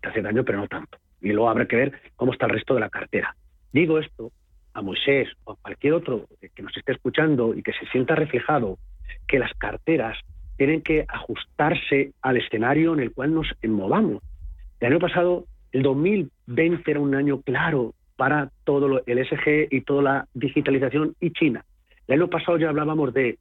te 0.01 0.09
hace 0.09 0.23
daño, 0.23 0.45
pero 0.45 0.59
no 0.59 0.69
tanto. 0.69 0.99
Y 1.21 1.33
luego 1.33 1.51
habrá 1.51 1.67
que 1.67 1.77
ver 1.77 1.93
cómo 2.17 2.33
está 2.33 2.47
el 2.47 2.53
resto 2.53 2.75
de 2.75 2.81
la 2.81 2.91
cartera. 2.91 3.37
Digo 3.73 3.99
esto 3.99 4.33
a 4.75 4.83
Moisés 4.83 5.29
o 5.45 5.53
a 5.53 5.57
cualquier 5.57 5.95
otro 5.95 6.27
que 6.55 6.63
nos 6.63 6.77
esté 6.77 6.93
escuchando 6.93 7.55
y 7.55 7.63
que 7.63 7.73
se 7.73 7.87
sienta 7.87 8.15
reflejado 8.15 8.79
que 9.27 9.39
las 9.39 9.53
carteras 9.55 10.19
tienen 10.57 10.83
que 10.83 11.05
ajustarse 11.09 12.13
al 12.23 12.37
escenario 12.37 12.95
en 12.95 13.01
el 13.01 13.13
cual 13.13 13.35
nos 13.35 13.49
movamos. 13.65 14.23
El 14.81 14.93
año 14.93 15.01
pasado, 15.01 15.45
el 15.73 15.83
2020 15.83 16.91
era 16.91 17.01
un 17.01 17.15
año 17.15 17.41
claro 17.41 17.95
para 18.17 18.51
todo 18.65 19.03
el 19.07 19.27
SG 19.27 19.69
y 19.71 19.83
toda 19.83 20.03
la 20.03 20.29
digitalización 20.35 21.15
y 21.21 21.31
China. 21.31 21.65
El 22.09 22.21
año 22.21 22.31
pasado 22.31 22.59
ya 22.59 22.69
hablábamos 22.69 23.13
de 23.13 23.39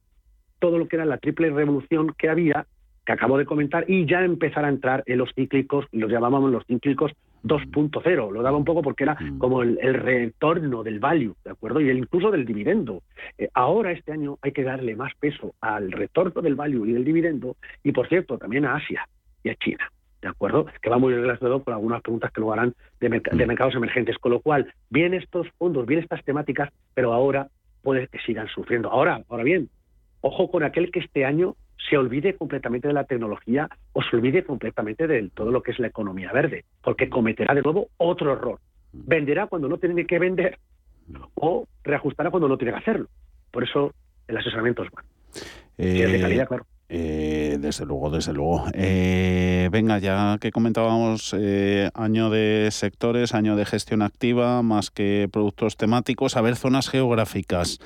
todo 0.58 0.78
lo 0.78 0.88
que 0.88 0.96
era 0.96 1.04
la 1.04 1.18
triple 1.18 1.50
revolución 1.50 2.14
que 2.16 2.28
había 2.28 2.66
que 3.06 3.12
acabo 3.12 3.38
de 3.38 3.46
comentar, 3.46 3.88
y 3.88 4.04
ya 4.04 4.24
empezar 4.24 4.64
a 4.64 4.68
entrar 4.68 5.04
en 5.06 5.18
los 5.18 5.32
cíclicos, 5.32 5.86
los 5.92 6.10
llamábamos 6.10 6.50
los 6.50 6.66
cíclicos 6.66 7.12
2.0. 7.44 8.32
Lo 8.32 8.42
daba 8.42 8.58
un 8.58 8.64
poco 8.64 8.82
porque 8.82 9.04
era 9.04 9.16
como 9.38 9.62
el, 9.62 9.78
retorno 9.94 10.82
del 10.82 10.98
value, 10.98 11.36
¿de 11.44 11.52
acuerdo? 11.52 11.80
Y 11.80 11.88
el, 11.88 11.98
incluso 11.98 12.32
del 12.32 12.44
dividendo. 12.44 13.02
Eh, 13.38 13.48
ahora, 13.54 13.92
este 13.92 14.10
año, 14.10 14.38
hay 14.42 14.50
que 14.50 14.64
darle 14.64 14.96
más 14.96 15.12
peso 15.20 15.54
al 15.60 15.92
retorno 15.92 16.42
del 16.42 16.56
value 16.56 16.84
y 16.86 16.92
del 16.92 17.04
dividendo, 17.04 17.56
y 17.84 17.92
por 17.92 18.08
cierto, 18.08 18.38
también 18.38 18.64
a 18.64 18.74
Asia 18.74 19.08
y 19.44 19.50
a 19.50 19.54
China. 19.54 19.88
¿De 20.20 20.28
acuerdo? 20.28 20.66
Que 20.82 20.90
va 20.90 20.98
muy 20.98 21.14
relacionado 21.14 21.62
con 21.62 21.74
algunas 21.74 22.02
preguntas 22.02 22.32
que 22.32 22.40
lo 22.40 22.52
harán 22.52 22.74
de, 22.98 23.08
de 23.08 23.46
mercados 23.46 23.76
emergentes. 23.76 24.18
Con 24.18 24.32
lo 24.32 24.40
cual, 24.40 24.72
bien 24.90 25.14
estos 25.14 25.46
fondos, 25.58 25.86
bien 25.86 26.00
estas 26.00 26.24
temáticas, 26.24 26.72
pero 26.94 27.12
ahora 27.12 27.46
puede 27.86 28.08
que 28.08 28.18
sigan 28.18 28.48
sufriendo. 28.48 28.90
Ahora, 28.90 29.22
ahora 29.28 29.44
bien, 29.44 29.68
ojo 30.20 30.50
con 30.50 30.64
aquel 30.64 30.90
que 30.90 30.98
este 30.98 31.24
año 31.24 31.54
se 31.88 31.96
olvide 31.96 32.34
completamente 32.34 32.88
de 32.88 32.94
la 32.94 33.04
tecnología 33.04 33.68
o 33.92 34.02
se 34.02 34.16
olvide 34.16 34.42
completamente 34.42 35.06
de 35.06 35.30
todo 35.32 35.52
lo 35.52 35.62
que 35.62 35.70
es 35.70 35.78
la 35.78 35.86
economía 35.86 36.32
verde, 36.32 36.64
porque 36.82 37.08
cometerá 37.08 37.54
de 37.54 37.62
nuevo 37.62 37.86
otro 37.96 38.32
error. 38.32 38.58
Venderá 38.92 39.46
cuando 39.46 39.68
no 39.68 39.78
tiene 39.78 40.04
que 40.04 40.18
vender 40.18 40.58
o 41.34 41.68
reajustará 41.84 42.32
cuando 42.32 42.48
no 42.48 42.58
tiene 42.58 42.72
que 42.72 42.80
hacerlo. 42.80 43.06
Por 43.52 43.62
eso 43.62 43.94
el 44.26 44.36
asesoramiento 44.36 44.82
es 44.82 44.90
bueno. 44.90 45.08
es 45.78 46.10
de 46.12 46.20
calidad, 46.20 46.48
claro. 46.48 46.66
Eh, 46.88 47.58
desde 47.60 47.84
luego, 47.84 48.10
desde 48.10 48.32
luego. 48.32 48.64
Eh, 48.72 49.68
venga, 49.72 49.98
ya 49.98 50.38
que 50.40 50.52
comentábamos 50.52 51.34
eh, 51.36 51.90
año 51.94 52.30
de 52.30 52.68
sectores, 52.70 53.34
año 53.34 53.56
de 53.56 53.64
gestión 53.64 54.02
activa, 54.02 54.62
más 54.62 54.92
que 54.92 55.28
productos 55.32 55.76
temáticos, 55.76 56.36
a 56.36 56.42
ver, 56.42 56.54
zonas 56.54 56.88
geográficas. 56.88 57.80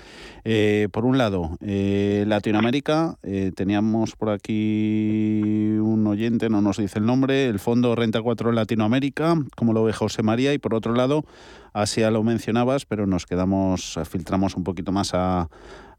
por 0.92 1.04
un 1.04 1.18
lado, 1.18 1.56
Latinoamérica, 1.60 3.16
teníamos 3.54 4.16
por 4.16 4.30
aquí 4.30 5.76
un 5.80 6.06
oyente, 6.06 6.50
no 6.50 6.60
nos 6.60 6.76
dice 6.76 6.98
el 6.98 7.06
nombre, 7.06 7.46
el 7.46 7.58
Fondo 7.58 7.94
Renta 7.94 8.20
4 8.20 8.52
Latinoamérica, 8.52 9.36
como 9.56 9.72
lo 9.72 9.84
ve 9.84 9.92
José 9.92 10.22
María, 10.22 10.52
y 10.52 10.58
por 10.58 10.74
otro 10.74 10.94
lado, 10.94 11.24
Asia 11.72 12.10
lo 12.10 12.22
mencionabas, 12.22 12.84
pero 12.84 13.06
nos 13.06 13.26
quedamos, 13.26 13.98
filtramos 14.08 14.56
un 14.56 14.64
poquito 14.64 14.92
más 14.92 15.14
a 15.14 15.48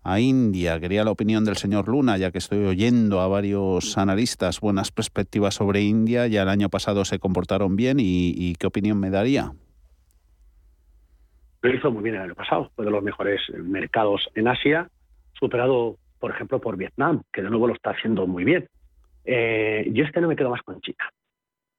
a 0.03 0.19
India. 0.19 0.79
Quería 0.79 1.03
la 1.03 1.11
opinión 1.11 1.45
del 1.45 1.55
señor 1.55 1.87
Luna, 1.87 2.17
ya 2.17 2.31
que 2.31 2.37
estoy 2.37 2.65
oyendo 2.65 3.21
a 3.21 3.27
varios 3.27 3.97
analistas 3.97 4.59
buenas 4.59 4.91
perspectivas 4.91 5.55
sobre 5.55 5.81
India. 5.81 6.27
Ya 6.27 6.43
el 6.43 6.49
año 6.49 6.69
pasado 6.69 7.05
se 7.05 7.19
comportaron 7.19 7.75
bien 7.75 7.97
y, 7.99 8.55
¿qué 8.59 8.67
opinión 8.67 8.99
me 8.99 9.09
daría? 9.09 9.51
Lo 11.61 11.73
hizo 11.75 11.91
muy 11.91 12.03
bien 12.03 12.15
el 12.15 12.21
año 12.21 12.35
pasado, 12.35 12.71
fue 12.75 12.85
de 12.85 12.91
los 12.91 13.03
mejores 13.03 13.41
mercados 13.63 14.27
en 14.33 14.47
Asia, 14.47 14.89
superado, 15.33 15.97
por 16.19 16.31
ejemplo, 16.31 16.59
por 16.59 16.75
Vietnam, 16.75 17.21
que 17.31 17.43
de 17.43 17.49
nuevo 17.49 17.67
lo 17.67 17.73
está 17.73 17.91
haciendo 17.91 18.25
muy 18.25 18.43
bien. 18.43 18.67
Eh, 19.25 19.87
yo 19.93 20.03
este 20.03 20.21
no 20.21 20.27
me 20.27 20.35
quedo 20.35 20.49
más 20.49 20.63
con 20.63 20.81
China, 20.81 21.11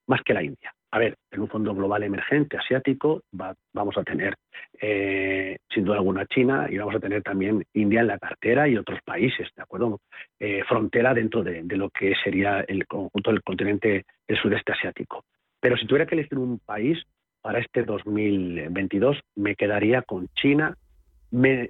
más 0.07 0.23
que 0.23 0.35
la 0.35 0.45
India 0.45 0.73
a 0.93 0.99
ver, 0.99 1.16
en 1.30 1.40
un 1.40 1.49
fondo 1.49 1.74
global 1.74 2.03
emergente 2.03 2.59
asiático 2.59 3.22
vamos 3.32 3.97
a 3.97 4.05
tener 4.05 4.36
eh, 4.78 5.57
sin 5.72 5.84
duda 5.84 5.97
alguna 5.97 6.26
China 6.26 6.66
y 6.68 6.76
vamos 6.76 6.95
a 6.95 7.01
tener 7.01 7.22
también 7.22 7.64
India 7.72 8.03
en 8.03 8.09
la 8.09 8.18
cartera 8.18 8.68
y 8.68 8.76
otros 8.76 9.01
países, 9.03 9.49
¿de 9.57 9.62
acuerdo? 9.62 10.01
Eh, 10.38 10.62
frontera 10.68 11.14
dentro 11.14 11.43
de, 11.43 11.64
lo 11.64 11.88
que 11.88 12.12
sería 12.22 12.61
el 12.61 12.86
conjunto 12.86 13.30
del 13.30 13.43
continente 13.43 14.05
del 14.28 14.38
sudeste 14.38 14.72
asiático. 14.72 15.24
Pero 15.61 15.78
si 15.78 15.86
tuviera 15.86 16.05
que 16.05 16.14
elegir 16.14 16.38
un 16.38 16.59
país, 16.59 16.99
para 17.40 17.59
este 17.59 17.84
2022 17.84 19.18
me 19.36 19.57
quedaría 19.57 20.03
con 20.03 20.28
China 20.34 20.76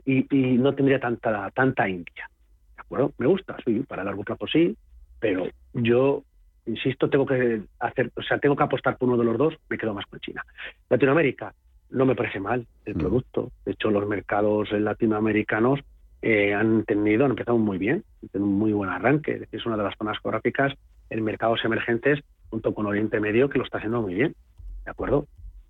y, 0.04 0.26
no 0.58 0.74
tendría 0.74 0.98
tanta 0.98 1.48
tanta 1.52 1.88
India. 1.88 2.28
¿De 2.74 2.80
acuerdo? 2.80 3.12
Me 3.18 3.28
gusta, 3.28 3.56
sí, 3.64 3.84
para 3.86 4.02
largo 4.02 4.24
plazo 4.24 4.48
sí, 4.48 4.76
pero 5.20 5.46
yo 5.74 6.24
insisto, 6.66 7.10
tengo 7.10 7.26
que 7.26 7.62
hacer, 7.78 8.10
o 8.14 8.22
sea, 8.22 8.38
tengo 8.38 8.56
que 8.56 8.62
apostar 8.62 8.96
por 8.96 9.08
uno 9.08 9.18
de 9.18 9.24
los 9.24 9.38
dos, 9.38 9.54
me 9.68 9.78
quedo 9.78 9.94
más 9.94 10.06
con 10.06 10.20
China. 10.20 10.44
Latinoamérica, 10.88 11.54
no 11.90 12.06
me 12.06 12.14
parece 12.14 12.40
mal 12.40 12.66
el 12.84 12.94
mm. 12.94 12.98
producto. 12.98 13.52
De 13.64 13.72
hecho, 13.72 13.90
los 13.90 14.06
mercados 14.06 14.70
latinoamericanos 14.72 15.80
eh, 16.22 16.54
han 16.54 16.84
tenido, 16.84 17.24
han 17.24 17.32
empezado 17.32 17.58
muy 17.58 17.78
bien, 17.78 18.04
han 18.22 18.28
tenido 18.28 18.48
un 18.48 18.58
muy 18.58 18.72
buen 18.72 18.90
arranque. 18.90 19.46
Es 19.52 19.66
una 19.66 19.76
de 19.76 19.82
las 19.84 19.96
zonas 19.98 20.18
geográficas 20.22 20.72
en 21.10 21.24
mercados 21.24 21.64
emergentes, 21.64 22.20
junto 22.48 22.74
con 22.74 22.86
Oriente 22.86 23.20
Medio, 23.20 23.48
que 23.48 23.58
lo 23.58 23.64
está 23.64 23.78
haciendo 23.78 24.02
muy 24.02 24.14
bien. 24.14 24.34
¿De 24.84 24.90
acuerdo? 24.90 25.26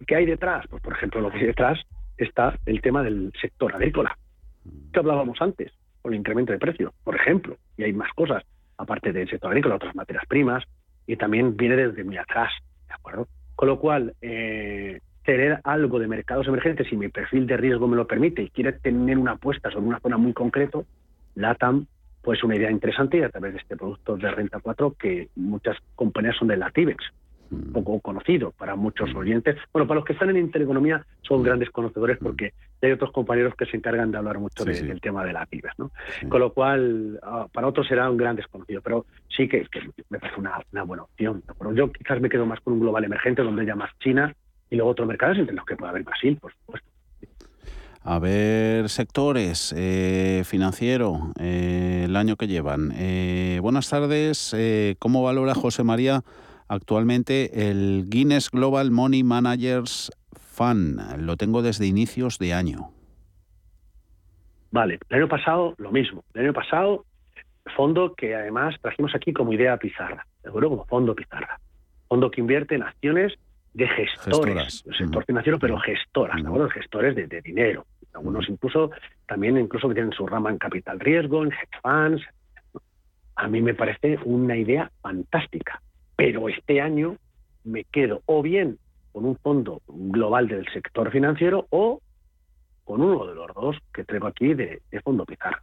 ¿Qué 0.06 0.16
hay 0.16 0.26
detrás? 0.26 0.66
Pues, 0.68 0.82
por 0.82 0.92
ejemplo, 0.92 1.20
lo 1.20 1.30
que 1.30 1.38
hay 1.38 1.46
detrás 1.46 1.80
está 2.16 2.58
el 2.66 2.80
tema 2.80 3.02
del 3.02 3.32
sector 3.40 3.74
agrícola, 3.74 4.16
que 4.92 4.98
hablábamos 4.98 5.40
antes, 5.40 5.72
con 6.02 6.12
el 6.12 6.20
incremento 6.20 6.52
de 6.52 6.58
precios, 6.58 6.92
por 7.04 7.16
ejemplo, 7.16 7.56
y 7.76 7.84
hay 7.84 7.92
más 7.92 8.12
cosas, 8.14 8.44
aparte 8.76 9.12
del 9.12 9.28
sector 9.28 9.50
agrícola, 9.50 9.76
otras 9.76 9.94
materias 9.94 10.24
primas, 10.28 10.64
y 11.06 11.16
también 11.16 11.56
viene 11.56 11.76
desde 11.76 12.04
muy 12.04 12.16
atrás, 12.16 12.52
¿de 12.88 12.94
acuerdo? 12.94 13.28
Con 13.54 13.68
lo 13.68 13.78
cual, 13.78 14.14
eh, 14.20 15.00
tener 15.24 15.60
algo 15.64 15.98
de 15.98 16.08
mercados 16.08 16.46
emergentes, 16.48 16.88
si 16.88 16.96
mi 16.96 17.08
perfil 17.08 17.46
de 17.46 17.56
riesgo 17.56 17.86
me 17.86 17.96
lo 17.96 18.06
permite 18.06 18.42
y 18.42 18.50
quiere 18.50 18.72
tener 18.72 19.18
una 19.18 19.32
apuesta 19.32 19.70
sobre 19.70 19.86
una 19.86 20.00
zona 20.00 20.16
muy 20.16 20.32
concreto, 20.32 20.84
LATAM 21.34 21.86
pues 22.22 22.42
una 22.44 22.56
idea 22.56 22.70
interesante 22.70 23.18
y 23.18 23.22
a 23.22 23.28
través 23.28 23.54
de 23.54 23.58
este 23.60 23.76
producto 23.76 24.16
de 24.16 24.30
renta 24.30 24.60
4 24.60 24.94
que 24.98 25.28
muchas 25.34 25.76
compañías 25.96 26.36
son 26.36 26.48
de 26.48 26.56
Latibex. 26.56 27.04
Poco 27.72 28.00
conocido 28.00 28.52
para 28.52 28.76
muchos 28.76 29.12
mm. 29.12 29.16
oyentes. 29.16 29.56
Bueno, 29.72 29.86
para 29.86 29.98
los 30.00 30.04
que 30.04 30.12
están 30.12 30.30
en 30.30 30.36
intereconomía 30.38 31.04
son 31.22 31.40
mm. 31.40 31.44
grandes 31.44 31.70
conocedores 31.70 32.18
porque 32.18 32.52
hay 32.80 32.92
otros 32.92 33.12
compañeros 33.12 33.54
que 33.56 33.66
se 33.66 33.76
encargan 33.76 34.10
de 34.10 34.18
hablar 34.18 34.38
mucho 34.38 34.64
del 34.64 35.00
tema 35.00 35.24
de 35.24 35.32
Latibex. 35.32 35.78
¿no? 35.78 35.90
Con 36.28 36.40
lo 36.40 36.52
cual, 36.52 37.20
ah, 37.22 37.46
para 37.52 37.66
otros 37.66 37.86
será 37.86 38.10
un 38.10 38.16
gran 38.16 38.36
desconocido, 38.36 38.80
pero 38.82 39.06
sí 39.28 39.48
que, 39.48 39.66
me 40.10 40.18
parece 40.18 40.40
una, 40.40 40.60
buena 40.84 41.04
opción. 41.04 41.42
Yo 41.74 41.92
quizás 41.92 42.20
me 42.20 42.28
quedo 42.28 42.46
más 42.46 42.60
con 42.60 42.74
un 42.74 42.80
global 42.80 43.04
emergente 43.04 43.42
donde 43.42 43.62
haya 43.62 43.76
más 43.76 43.90
China 44.00 44.34
y 44.70 44.76
luego 44.76 44.90
otros 44.90 45.06
mercados 45.06 45.38
entre 45.38 45.54
los 45.54 45.64
que 45.64 45.76
puede 45.76 45.90
haber 45.90 46.02
Brasil, 46.02 46.36
por 46.40 46.52
supuesto. 46.52 46.88
A 48.04 48.18
ver, 48.18 48.88
sectores, 48.88 49.72
eh, 49.76 50.42
financiero, 50.44 51.32
eh, 51.38 52.02
el 52.06 52.16
año 52.16 52.34
que 52.34 52.48
llevan. 52.48 52.92
Eh, 52.96 53.60
buenas 53.62 53.88
tardes. 53.88 54.56
¿Cómo 54.98 55.22
valora 55.22 55.54
José 55.54 55.84
María 55.84 56.24
actualmente 56.72 57.68
el 57.70 58.04
Guinness 58.08 58.50
Global 58.50 58.90
Money 58.90 59.22
Managers 59.22 60.10
Fund? 60.32 61.00
Lo 61.18 61.36
tengo 61.36 61.62
desde 61.62 61.86
inicios 61.86 62.38
de 62.38 62.54
año. 62.54 62.90
Vale, 64.70 64.98
el 65.10 65.18
año 65.18 65.28
pasado 65.28 65.74
lo 65.76 65.92
mismo. 65.92 66.24
El 66.32 66.46
año 66.46 66.52
pasado, 66.54 67.04
fondo 67.76 68.14
que 68.14 68.34
además 68.34 68.74
trajimos 68.80 69.14
aquí 69.14 69.32
como 69.32 69.52
idea 69.52 69.76
pizarra, 69.76 70.26
¿de 70.42 70.48
acuerdo? 70.48 70.70
Como 70.70 70.86
fondo 70.86 71.14
pizarra. 71.14 71.60
Fondo 72.08 72.30
que 72.30 72.40
invierte 72.40 72.74
en 72.74 72.82
acciones 72.82 73.34
de 73.74 73.88
gestores, 73.88 74.82
del 74.84 74.96
sector 74.96 75.24
financiero, 75.24 75.58
pero 75.58 75.78
gestoras, 75.78 76.42
gestores 76.72 77.16
de, 77.16 77.40
dinero. 77.42 77.86
Algunos 78.14 78.48
incluso 78.48 78.90
también 79.26 79.58
incluso 79.58 79.88
que 79.88 79.94
tienen 79.94 80.12
su 80.12 80.26
rama 80.26 80.50
en 80.50 80.58
capital 80.58 81.00
riesgo, 81.00 81.42
en 81.42 81.52
hedge 81.52 81.80
funds. 81.82 82.22
A 83.36 83.48
mí 83.48 83.62
me 83.62 83.74
parece 83.74 84.18
una 84.24 84.56
idea 84.56 84.90
fantástica, 85.00 85.80
pero 86.22 86.48
este 86.48 86.80
año 86.80 87.16
me 87.64 87.82
quedo 87.82 88.22
o 88.26 88.42
bien 88.42 88.78
con 89.10 89.24
un 89.24 89.36
fondo 89.38 89.82
global 89.88 90.46
del 90.46 90.64
sector 90.72 91.10
financiero 91.10 91.66
o 91.70 92.00
con 92.84 93.02
uno 93.02 93.26
de 93.26 93.34
los 93.34 93.48
dos 93.56 93.76
que 93.92 94.04
traigo 94.04 94.28
aquí 94.28 94.54
de, 94.54 94.80
fondo 95.02 95.24
pizarra. 95.24 95.58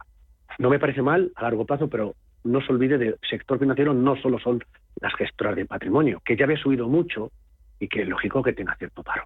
No 0.58 0.68
me 0.68 0.78
parece 0.78 1.00
mal 1.00 1.32
a 1.34 1.44
largo 1.44 1.64
plazo, 1.64 1.88
pero 1.88 2.14
no 2.44 2.60
se 2.60 2.74
olvide 2.74 2.98
del 2.98 3.16
sector 3.30 3.58
financiero 3.58 3.94
no 3.94 4.16
solo 4.20 4.38
son 4.38 4.62
las 5.00 5.14
gestoras 5.14 5.56
de 5.56 5.64
patrimonio, 5.64 6.20
que 6.22 6.36
ya 6.36 6.44
había 6.44 6.58
subido 6.58 6.88
mucho 6.88 7.30
y 7.78 7.88
que 7.88 8.02
es 8.02 8.08
lógico 8.08 8.42
que 8.42 8.52
tenga 8.52 8.76
cierto 8.76 9.02
paro. 9.02 9.24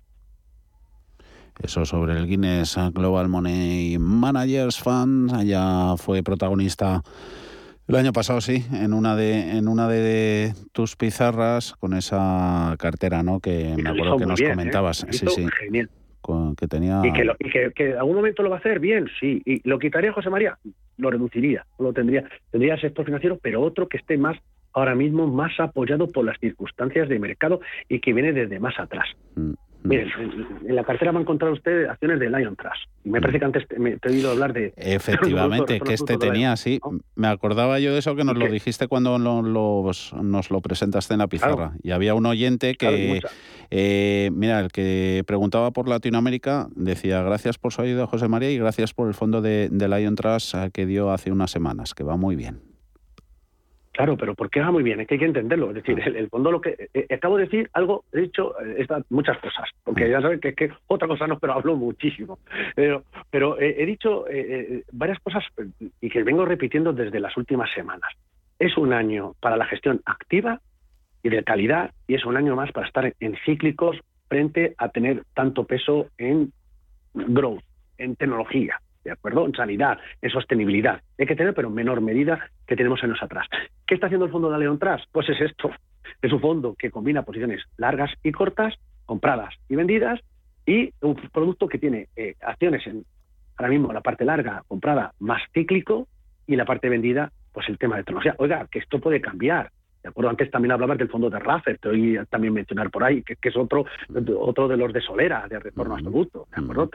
Eso 1.60 1.84
sobre 1.84 2.12
el 2.12 2.28
Guinness 2.28 2.78
Global 2.92 3.28
Money 3.28 3.98
Managers 3.98 4.78
Fund, 4.78 5.42
ya 5.42 5.96
fue 5.96 6.22
protagonista 6.22 7.02
el 7.86 7.96
año 7.96 8.12
pasado, 8.12 8.40
sí, 8.40 8.64
en 8.72 8.92
una 8.94 9.14
de 9.16 9.58
en 9.58 9.68
una 9.68 9.88
de 9.88 10.52
tus 10.72 10.96
pizarras 10.96 11.74
con 11.74 11.94
esa 11.94 12.74
cartera, 12.78 13.22
¿no? 13.22 13.40
Que 13.40 13.74
me 13.76 13.90
acuerdo 13.90 14.16
que 14.16 14.26
nos 14.26 14.40
¿eh? 14.40 14.50
comentabas. 14.50 15.06
Sí, 15.10 15.26
sí. 15.26 15.46
Genial. 15.60 15.90
que 16.56 16.66
tenía. 16.66 17.02
Y, 17.04 17.12
que, 17.12 17.30
y 17.38 17.72
que, 17.72 17.90
en 17.90 17.98
algún 17.98 18.16
momento 18.16 18.42
lo 18.42 18.50
va 18.50 18.56
a 18.56 18.58
hacer 18.60 18.80
bien, 18.80 19.08
sí. 19.20 19.42
Y 19.44 19.68
lo 19.68 19.78
quitaría 19.78 20.12
José 20.12 20.30
María, 20.30 20.58
lo 20.96 21.10
reduciría, 21.10 21.66
lo 21.78 21.92
tendría, 21.92 22.24
tendría 22.50 22.78
sector 22.78 23.04
financiero, 23.04 23.38
pero 23.42 23.60
otro 23.60 23.88
que 23.88 23.98
esté 23.98 24.16
más 24.16 24.38
ahora 24.72 24.94
mismo 24.94 25.26
más 25.26 25.52
apoyado 25.60 26.08
por 26.08 26.24
las 26.24 26.38
circunstancias 26.40 27.08
de 27.08 27.18
mercado 27.18 27.60
y 27.88 28.00
que 28.00 28.12
viene 28.12 28.32
desde 28.32 28.58
más 28.58 28.78
atrás. 28.78 29.06
Mm. 29.36 29.52
Miren, 29.84 30.08
en, 30.66 30.74
la 30.74 30.82
cartera 30.82 31.12
va 31.12 31.18
a 31.18 31.20
encontrar 31.20 31.52
usted 31.52 31.84
acciones 31.84 32.18
de 32.18 32.30
Lion 32.30 32.56
Trust. 32.56 32.88
Me 33.04 33.20
parece 33.20 33.38
que 33.38 33.44
antes 33.44 33.64
me 33.78 33.98
he 34.02 34.08
oído 34.08 34.30
hablar 34.30 34.54
de... 34.54 34.72
Efectivamente, 34.76 35.78
que 35.78 35.92
este 35.92 36.16
tenía, 36.16 36.56
sí. 36.56 36.80
Me 37.14 37.28
acordaba 37.28 37.78
yo 37.78 37.92
de 37.92 37.98
eso 37.98 38.16
que 38.16 38.24
nos 38.24 38.36
lo 38.36 38.48
dijiste 38.48 38.88
cuando 38.88 39.18
nos 39.18 40.50
lo 40.50 40.60
presentaste 40.62 41.12
en 41.12 41.18
la 41.18 41.26
pizarra. 41.26 41.72
Y 41.82 41.90
había 41.90 42.14
un 42.14 42.24
oyente 42.24 42.76
que, 42.76 43.20
eh, 43.70 44.30
mira, 44.32 44.60
el 44.60 44.72
que 44.72 45.22
preguntaba 45.26 45.70
por 45.70 45.86
Latinoamérica 45.86 46.68
decía 46.74 47.22
gracias 47.22 47.58
por 47.58 47.74
su 47.74 47.82
ayuda, 47.82 48.06
José 48.06 48.26
María, 48.26 48.50
y 48.50 48.58
gracias 48.58 48.94
por 48.94 49.08
el 49.08 49.14
fondo 49.14 49.42
de, 49.42 49.68
de 49.70 49.88
Lion 49.88 50.14
Trust 50.14 50.54
eh, 50.54 50.70
que 50.72 50.86
dio 50.86 51.10
hace 51.10 51.30
unas 51.30 51.50
semanas, 51.50 51.92
que 51.92 52.04
va 52.04 52.16
muy 52.16 52.36
bien. 52.36 52.73
Claro, 53.94 54.16
pero 54.16 54.34
¿por 54.34 54.50
qué 54.50 54.60
va 54.60 54.72
muy 54.72 54.82
bien? 54.82 55.00
Es 55.00 55.06
que 55.06 55.14
hay 55.14 55.20
que 55.20 55.26
entenderlo. 55.26 55.68
Es 55.68 55.76
decir, 55.76 56.00
el, 56.00 56.28
fondo 56.28 56.50
lo 56.50 56.60
que 56.60 56.70
eh, 56.70 56.88
eh, 56.94 57.14
acabo 57.14 57.36
de 57.36 57.44
decir 57.44 57.70
algo, 57.74 58.04
he 58.12 58.22
dicho 58.22 58.52
eh, 58.60 58.84
muchas 59.08 59.38
cosas, 59.38 59.70
porque 59.84 60.10
ya 60.10 60.20
saben 60.20 60.40
que, 60.40 60.52
que, 60.52 60.72
otra 60.88 61.06
cosa 61.06 61.28
no, 61.28 61.38
pero 61.38 61.52
hablo 61.52 61.76
muchísimo. 61.76 62.40
Pero, 62.74 63.04
pero 63.30 63.56
he 63.60 63.86
dicho 63.86 64.24
varias 64.90 65.20
cosas 65.20 65.44
y 66.00 66.10
que 66.10 66.24
vengo 66.24 66.44
repitiendo 66.44 66.92
desde 66.92 67.20
las 67.20 67.36
últimas 67.36 67.72
semanas. 67.72 68.10
Es 68.58 68.76
un 68.76 68.92
año 68.92 69.34
para 69.40 69.56
la 69.56 69.66
gestión 69.66 70.00
activa 70.06 70.60
y 71.22 71.28
de 71.28 71.44
calidad 71.44 71.92
y 72.08 72.14
es 72.14 72.24
un 72.24 72.36
año 72.36 72.56
más 72.56 72.72
para 72.72 72.88
estar 72.88 73.14
en 73.20 73.36
cíclicos 73.44 73.96
frente 74.28 74.74
a 74.76 74.88
tener 74.88 75.22
tanto 75.34 75.64
peso 75.64 76.08
en 76.18 76.52
growth, 77.14 77.62
en 77.98 78.16
tecnología, 78.16 78.80
¿de 79.04 79.12
acuerdo? 79.12 79.46
En 79.46 79.54
sanidad, 79.54 79.98
en 80.22 80.30
sostenibilidad. 80.30 81.00
Hay 81.18 81.26
que 81.26 81.36
tener, 81.36 81.54
pero 81.54 81.68
en 81.68 81.74
menor 81.74 82.00
medida 82.00 82.50
que 82.66 82.76
tenemos 82.76 83.02
años 83.04 83.22
atrás. 83.22 83.46
¿Qué 83.86 83.94
está 83.94 84.06
haciendo 84.06 84.26
el 84.26 84.32
fondo 84.32 84.50
de 84.50 84.58
León 84.58 84.78
Trust? 84.78 85.04
Pues 85.12 85.28
es 85.28 85.40
esto. 85.40 85.70
Es 86.22 86.32
un 86.32 86.40
fondo 86.40 86.74
que 86.78 86.90
combina 86.90 87.22
posiciones 87.22 87.62
largas 87.76 88.10
y 88.22 88.32
cortas, 88.32 88.74
compradas 89.04 89.54
y 89.68 89.76
vendidas, 89.76 90.20
y 90.66 90.92
un 91.02 91.14
producto 91.14 91.68
que 91.68 91.78
tiene 91.78 92.08
eh, 92.16 92.34
acciones 92.40 92.86
en, 92.86 93.04
ahora 93.56 93.70
mismo, 93.70 93.92
la 93.92 94.00
parte 94.00 94.24
larga 94.24 94.62
comprada 94.66 95.12
más 95.18 95.42
cíclico 95.52 96.08
y 96.46 96.56
la 96.56 96.64
parte 96.64 96.88
vendida, 96.88 97.32
pues 97.52 97.68
el 97.68 97.78
tema 97.78 97.96
de 97.96 98.04
tecnología. 98.04 98.34
Oiga, 98.38 98.66
que 98.70 98.78
esto 98.78 98.98
puede 99.00 99.20
cambiar. 99.20 99.70
¿De 100.04 100.10
acuerdo? 100.10 100.28
Antes 100.28 100.50
también 100.50 100.72
hablabas 100.72 100.98
del 100.98 101.08
fondo 101.08 101.30
de 101.30 101.38
Raffer, 101.38 101.78
te 101.78 101.88
oí 101.88 102.18
también 102.28 102.52
mencionar 102.52 102.90
por 102.90 103.02
ahí, 103.02 103.22
que, 103.22 103.38
es 103.40 103.56
otro 103.56 103.86
otro 104.38 104.68
de 104.68 104.76
los 104.76 104.92
de 104.92 105.00
Solera, 105.00 105.48
de 105.48 105.58
retorno 105.58 105.94
absoluto, 105.94 106.46
¿de 106.54 106.62
acuerdo? 106.62 106.90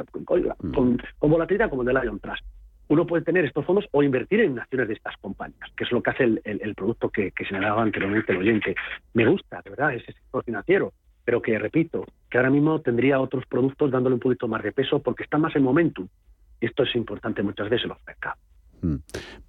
Con, 0.72 1.02
volatilidad 1.20 1.72
como 1.72 1.82
el 1.82 1.88
de 1.88 2.02
Lion 2.02 2.20
Trust. 2.20 2.46
Uno 2.88 3.08
puede 3.08 3.24
tener 3.24 3.46
estos 3.46 3.66
fondos 3.66 3.86
o 3.92 4.04
invertir 4.04 4.42
en 4.42 4.60
acciones 4.60 4.90
de 4.90 4.94
estas 4.94 5.18
compañías, 5.18 5.72
que 5.76 5.86
es 5.86 5.92
lo 5.92 6.04
que 6.04 6.12
hace 6.12 6.24
el, 6.24 6.76
producto 6.76 7.10
que, 7.10 7.32
que 7.32 7.46
señalaba 7.46 7.82
anteriormente 7.82 8.32
el 8.32 8.38
oyente. 8.38 8.76
Me 9.16 9.26
gusta, 9.26 9.60
de 9.64 9.72
verdad, 9.72 9.96
ese 9.96 10.14
sector 10.14 10.44
financiero, 10.44 10.94
pero 11.26 11.42
que, 11.42 11.58
repito, 11.58 12.06
que 12.30 12.38
ahora 12.38 12.52
mismo 12.52 12.80
tendría 12.80 13.20
otros 13.20 13.44
productos 13.48 13.90
dándole 13.90 14.16
un 14.16 14.20
poquito 14.20 14.48
más 14.48 14.62
de 14.62 14.72
peso 14.72 15.00
porque 15.00 15.24
está 15.24 15.40
más 15.40 15.56
en 15.56 15.64
momentum. 15.64 16.08
Y 16.62 16.68
esto 16.68 16.84
es 16.84 16.96
importante 16.96 17.42
muchas 17.42 17.70
veces 17.70 17.86
en 17.86 17.90
los 17.90 18.06
mercados. 18.06 18.40
Mm. 18.82 18.96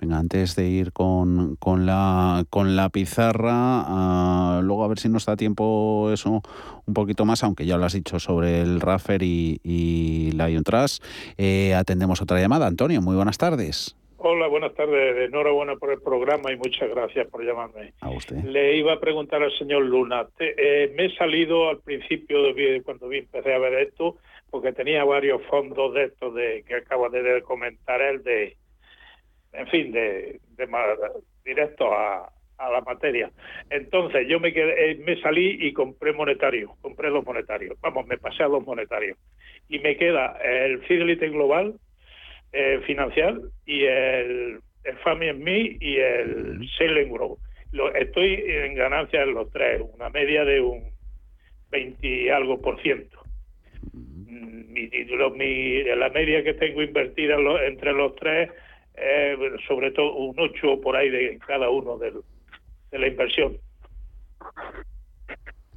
Venga, 0.01 0.19
antes 0.19 0.57
de 0.57 0.69
ir 0.69 0.93
con, 0.93 1.57
con, 1.57 1.87
la, 1.87 2.45
con 2.51 2.77
la 2.77 2.89
pizarra, 2.89 3.85
ah, 3.87 4.61
luego 4.63 4.85
a 4.85 4.89
ver 4.89 4.99
si 4.99 5.09
nos 5.09 5.27
da 5.27 5.37
tiempo 5.37 6.11
eso 6.13 6.43
un 6.87 6.95
poquito 6.95 7.25
más, 7.25 7.45
aunque 7.45 7.67
ya 7.67 7.77
lo 7.77 7.85
has 7.85 7.93
dicho 7.93 8.19
sobre 8.19 8.61
el 8.61 8.81
Raffer 8.81 9.23
y, 9.23 9.61
y 9.63 10.33
Lion 10.33 10.65
Trust. 10.65 11.05
Eh, 11.39 11.75
atendemos 11.75 12.21
otra 12.23 12.41
llamada. 12.41 12.67
Antonio, 12.67 13.01
muy 13.01 13.17
buenas 13.17 13.39
tardes. 13.39 13.97
Hola, 14.23 14.49
buenas 14.49 14.75
tardes. 14.75 15.29
Enhorabuena 15.29 15.77
por 15.77 15.93
el 15.93 16.03
programa 16.03 16.53
y 16.53 16.57
muchas 16.57 16.91
gracias 16.91 17.27
por 17.29 17.43
llamarme. 17.43 17.95
A 18.03 18.11
usted. 18.11 18.45
Le 18.45 18.77
iba 18.77 18.93
a 18.93 19.01
preguntar 19.01 19.43
al 19.43 19.57
señor 19.57 19.83
Luna. 19.83 20.27
Eh, 20.39 20.93
me 20.95 21.07
he 21.07 21.17
salido 21.17 21.71
al 21.71 21.79
principio 21.81 22.43
de 22.43 22.83
cuando 22.85 23.09
vi, 23.09 23.19
empecé 23.19 23.55
a 23.55 23.59
ver 23.59 23.73
esto, 23.81 24.19
porque 24.51 24.75
tenía 24.75 25.05
varios 25.05 25.41
fondos 25.47 25.95
de 25.95 26.05
estos 26.05 26.35
de, 26.35 26.63
que 26.69 26.75
acaba 26.75 27.09
de 27.09 27.41
comentar 27.41 28.03
él 28.03 28.23
de 28.23 28.59
en 29.53 29.67
fin, 29.69 29.93
de, 29.93 30.41
de 30.57 30.69
directo 31.45 31.93
a, 31.93 32.31
a 32.59 32.71
la 32.71 32.81
materia. 32.83 33.31
Entonces 33.71 34.27
yo 34.29 34.39
me 34.39 34.53
quedé, 34.53 34.93
eh, 34.93 34.95
me 35.05 35.21
salí 35.21 35.59
y 35.61 35.73
compré 35.73 36.13
monetario, 36.13 36.77
compré 36.81 37.11
los 37.11 37.25
monetarios. 37.25 37.79
Vamos, 37.81 38.07
me 38.07 38.19
pasé 38.19 38.43
a 38.43 38.49
los 38.49 38.65
monetarios. 38.65 39.19
Y 39.69 39.79
me 39.79 39.97
queda 39.97 40.39
el 40.43 40.81
Fidelity 40.83 41.29
Global 41.29 41.75
eh, 42.53 42.81
financiar 42.87 43.39
y 43.65 43.85
el, 43.85 44.61
el 44.85 44.97
Family 44.99 45.33
Me 45.35 45.77
y 45.81 45.97
el 45.97 46.69
Sailing 46.77 47.13
Growth. 47.13 47.39
Lo, 47.73 47.95
estoy 47.95 48.35
en 48.47 48.75
ganancia 48.75 49.23
en 49.23 49.35
los 49.35 49.51
tres, 49.51 49.81
una 49.95 50.11
media 50.11 50.45
de 50.45 50.61
un 50.61 50.91
20 51.71 52.07
y 52.07 52.29
algo 52.29 52.61
por 52.61 52.81
ciento. 52.83 53.19
Mm, 53.93 54.73
Mi, 54.73 55.85
la 55.85 56.09
media 56.11 56.43
que 56.43 56.55
tengo 56.55 56.83
invertida 56.83 57.35
en 57.37 57.45
lo- 57.45 57.63
entre 57.63 57.93
los 57.93 58.15
tres, 58.17 58.51
eh, 59.01 59.37
sobre 59.67 59.91
todo 59.93 60.15
un 60.15 60.35
8 60.39 60.81
por 60.83 60.97
ahí 60.97 61.11
de 61.11 61.39
cada 61.47 61.71
uno 61.71 61.97
del, 61.99 62.15
de 62.91 62.99
la 62.99 63.09
inversión. 63.09 63.57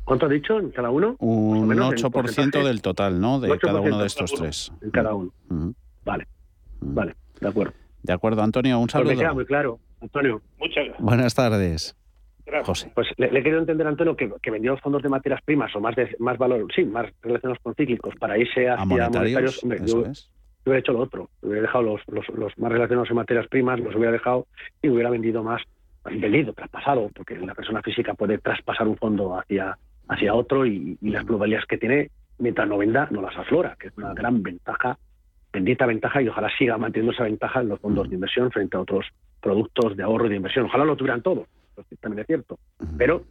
¿Cuánto 0.04 0.26
has 0.26 0.32
dicho 0.32 0.60
en 0.60 0.72
cada 0.72 0.90
uno? 0.90 1.16
Un 1.20 1.68
menos 1.68 1.94
en 1.94 1.98
8% 2.00 2.12
porcentaje. 2.12 2.66
del 2.68 2.82
total, 2.82 3.22
¿no? 3.22 3.40
De 3.40 3.58
cada 3.58 3.80
8% 3.80 3.86
uno 3.88 4.00
de 4.00 4.08
estos 4.08 4.32
uno, 4.34 4.42
tres. 4.42 4.72
En 4.82 4.92
cada 4.92 5.14
uno. 5.14 5.32
Ujú. 5.50 5.74
Vale, 6.04 6.28
vale, 6.82 7.16
de 7.40 7.48
acuerdo. 7.48 7.74
De 8.04 8.12
acuerdo, 8.14 8.42
Antonio, 8.44 8.78
un 8.80 8.88
Pues 8.88 8.96
me 9.06 9.12
queda 9.12 9.22
saludo. 9.22 9.36
muy 9.36 9.46
claro, 9.46 9.80
Antonio. 10.02 10.42
Muchas 10.60 10.84
gracias. 10.86 10.98
Buenas 11.00 11.34
tardes. 11.36 11.96
Gracias. 12.46 12.92
Pues 12.94 13.08
le, 13.16 13.32
le 13.32 13.42
quiero 13.42 13.60
entender, 13.60 13.88
Antonio, 13.88 14.18
que, 14.18 14.30
que 14.42 14.52
vendió 14.52 14.76
fondos 14.78 15.02
de 15.02 15.08
materias 15.08 15.42
primas 15.46 15.74
o 15.74 15.80
más 15.80 15.96
de 15.96 16.14
más 16.20 16.38
valor, 16.38 16.68
sí, 16.76 16.84
más 16.84 17.06
relacionados 17.22 17.60
con 17.64 17.74
cíclicos 17.74 18.14
para 18.20 18.38
irse 18.38 18.68
hacia 18.68 18.74
A 18.82 18.86
monetarios, 18.86 19.14
monetarios. 19.64 19.64
Hombre, 19.64 19.80
eso 19.86 20.04
yo, 20.04 20.12
es. 20.12 20.30
Yo 20.66 20.72
hubiera 20.72 20.80
hecho 20.80 20.94
lo 20.94 21.00
otro. 21.00 21.30
Hubiera 21.42 21.64
dejado 21.64 21.84
los, 21.84 22.02
los, 22.08 22.28
los 22.30 22.58
más 22.58 22.72
relacionados 22.72 23.10
en 23.10 23.16
materias 23.18 23.48
primas, 23.48 23.80
los 23.80 23.96
hubiera 23.96 24.12
dejado 24.12 24.48
y 24.82 24.90
hubiera 24.90 25.10
vendido 25.10 25.44
más, 25.44 25.62
vendido, 26.06 26.54
traspasado, 26.54 27.10
porque 27.14 27.38
la 27.38 27.54
persona 27.54 27.82
física 27.82 28.14
puede 28.14 28.38
traspasar 28.38 28.88
un 28.88 28.98
fondo 28.98 29.38
hacia, 29.38 29.78
hacia 30.08 30.34
otro 30.34 30.66
y, 30.66 30.98
y 31.02 31.10
las 31.10 31.26
plusvalías 31.26 31.66
que 31.66 31.78
tiene, 31.78 32.12
mientras 32.38 32.68
no 32.68 32.78
venda, 32.78 33.08
no 33.12 33.22
las 33.22 33.36
aflora, 33.38 33.76
que 33.80 33.88
es 33.88 33.98
una 33.98 34.14
gran 34.14 34.42
ventaja, 34.42 34.98
bendita 35.52 35.86
ventaja, 35.86 36.22
y 36.22 36.28
ojalá 36.28 36.50
siga 36.58 36.78
manteniendo 36.78 37.14
esa 37.14 37.24
ventaja 37.24 37.62
en 37.62 37.70
los 37.70 37.80
fondos 37.80 38.10
de 38.10 38.16
inversión 38.16 38.52
frente 38.52 38.78
a 38.78 38.82
otros 38.82 39.06
productos 39.42 39.96
de 39.98 40.04
ahorro 40.04 40.28
y 40.28 40.30
de 40.30 40.38
inversión. 40.38 40.66
Ojalá 40.66 40.86
lo 40.86 40.96
tuvieran 40.96 41.22
todos, 41.22 41.48
también 42.00 42.22
es 42.22 42.28
cierto. 42.28 42.58
Pero, 42.98 43.24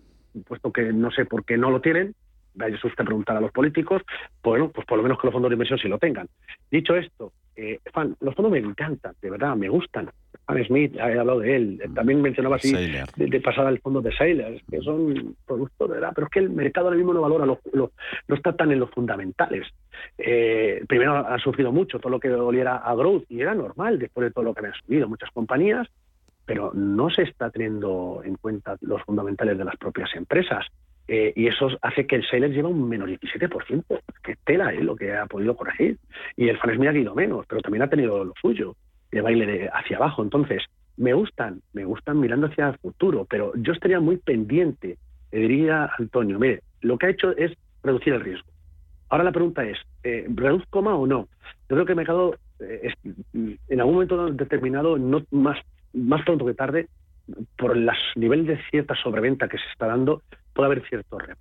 puesto 0.47 0.73
que 0.73 0.93
no 0.93 1.11
sé 1.11 1.25
por 1.25 1.45
qué 1.45 1.57
no 1.57 1.71
lo 1.71 1.81
tienen, 1.81 2.15
vaya 2.55 2.75
usted 2.77 3.01
a 3.01 3.05
preguntar 3.05 3.37
a 3.37 3.41
los 3.41 3.53
políticos, 3.53 4.03
bueno, 4.43 4.71
pues 4.71 4.87
por 4.87 4.97
lo 4.99 5.03
menos 5.03 5.19
que 5.21 5.27
los 5.27 5.33
fondos 5.33 5.51
de 5.51 5.55
inversión 5.55 5.79
sí 5.79 5.89
lo 5.89 5.99
tengan. 5.99 6.29
Dicho 6.71 6.95
esto, 6.97 7.33
eh, 7.57 7.79
Fan, 7.93 8.17
los 8.21 8.35
fondos 8.35 8.53
me 8.53 8.59
encantan, 8.59 9.15
de 9.21 9.31
verdad, 9.31 9.55
me 9.57 9.69
gustan. 9.69 10.11
Fan 10.47 10.65
Smith, 10.65 10.97
he 10.97 11.01
hablado 11.01 11.41
de 11.41 11.57
él, 11.57 11.81
eh, 11.85 11.89
también 11.95 12.21
mencionaba 12.21 12.57
así 12.57 12.73
de, 13.17 13.27
de 13.27 13.41
pasada 13.41 13.69
el 13.71 13.79
fondo 13.81 14.01
de 14.01 14.13
Sailors, 14.17 14.61
que 14.71 14.81
son 14.81 15.37
productos 15.47 15.89
de 15.89 15.95
verdad, 15.95 16.13
pero 16.15 16.27
es 16.27 16.31
que 16.33 16.39
el 16.41 16.51
mercado 16.51 16.87
ahora 16.87 16.97
mismo 16.97 17.15
no 17.15 17.21
valora, 17.21 17.47
lo, 17.47 17.61
lo- 17.73 17.93
no 18.29 18.35
está 18.35 18.53
tan 18.55 18.73
en 18.73 18.81
los 18.81 18.91
fundamentales. 18.91 19.67
Eh, 20.19 20.85
primero 20.89 21.15
han 21.27 21.39
sufrido 21.41 21.73
mucho 21.73 21.99
todo 21.99 22.11
lo 22.11 22.21
que 22.21 22.31
oliera 22.33 22.77
a 22.77 22.95
growth 22.95 23.25
y 23.29 23.41
era 23.41 23.55
normal 23.55 23.99
después 23.99 24.27
de 24.27 24.31
todo 24.33 24.45
lo 24.45 24.55
que 24.55 24.61
habían 24.61 24.75
subido 24.85 25.09
muchas 25.09 25.31
compañías, 25.31 25.87
pero 26.45 26.73
no 26.75 27.09
se 27.11 27.23
está 27.23 27.51
teniendo 27.51 28.21
en 28.25 28.35
cuenta 28.37 28.77
los 28.81 29.01
fundamentales 29.03 29.57
de 29.59 29.65
las 29.65 29.77
propias 29.77 30.13
empresas. 30.17 30.67
Eh, 31.09 31.33
y 31.37 31.47
eso 31.49 31.69
hace 31.83 32.07
que 32.07 32.17
el 32.17 32.27
Sailor 32.29 32.51
lleva 32.51 32.69
un 32.69 32.89
menos 32.89 33.09
17%. 33.09 33.85
Que 34.23 34.37
tela 34.45 34.73
¿eh? 34.73 34.83
lo 34.83 34.97
que 34.97 35.15
ha 35.15 35.27
podido 35.27 35.57
corregir. 35.57 35.99
Y 36.37 36.49
el 36.49 36.59
Fanesmi 36.59 36.87
ha 36.87 36.93
ido 36.93 37.15
menos, 37.15 37.45
pero 37.49 37.61
también 37.61 37.83
ha 37.83 37.91
tenido 37.91 38.25
lo 38.25 38.33
suyo, 38.41 38.77
de 39.11 39.21
baile 39.21 39.47
de 39.47 39.69
hacia 39.73 39.97
abajo. 39.97 40.23
Entonces, 40.23 40.63
me 40.97 41.13
gustan, 41.13 41.61
me 41.73 41.85
gustan 41.85 42.21
mirando 42.21 42.47
hacia 42.47 42.69
el 42.69 42.79
futuro, 42.79 43.27
pero 43.29 43.53
yo 43.57 43.73
estaría 43.73 44.01
muy 44.01 44.17
pendiente. 44.19 44.97
Le 45.33 45.41
diría 45.41 45.91
Antonio, 45.99 46.39
mire, 46.39 46.63
lo 46.83 46.99
que 46.99 47.07
ha 47.07 47.11
hecho 47.11 47.37
es 47.37 47.53
reducir 47.83 48.13
el 48.13 48.21
riesgo. 48.21 48.47
Ahora 49.09 49.25
la 49.25 49.33
pregunta 49.33 49.65
es, 49.65 49.79
eh, 50.05 50.27
¿reduzco 50.35 50.83
más 50.83 50.95
o 50.95 51.07
no? 51.07 51.29
Yo 51.69 51.77
creo 51.77 51.85
que 51.85 51.93
el 51.93 51.97
mercado 51.97 52.37
eh, 52.61 52.81
es- 52.85 53.15
en 53.69 53.81
algún 53.81 53.95
momento 53.95 54.31
determinado, 54.31 54.97
no 54.99 55.23
más, 55.31 55.59
más 55.93 56.25
pronto 56.25 56.47
que 56.47 56.55
tarde, 56.55 56.87
por 57.57 57.77
el 57.77 57.91
nivel 58.17 58.47
de 58.47 58.59
cierta 58.71 58.95
sobreventa 58.95 59.49
que 59.49 59.59
se 59.59 59.65
está 59.73 59.87
dando, 59.87 60.23
puede 60.53 60.67
haber 60.67 60.89
cierto 60.89 61.19
rebote. 61.19 61.41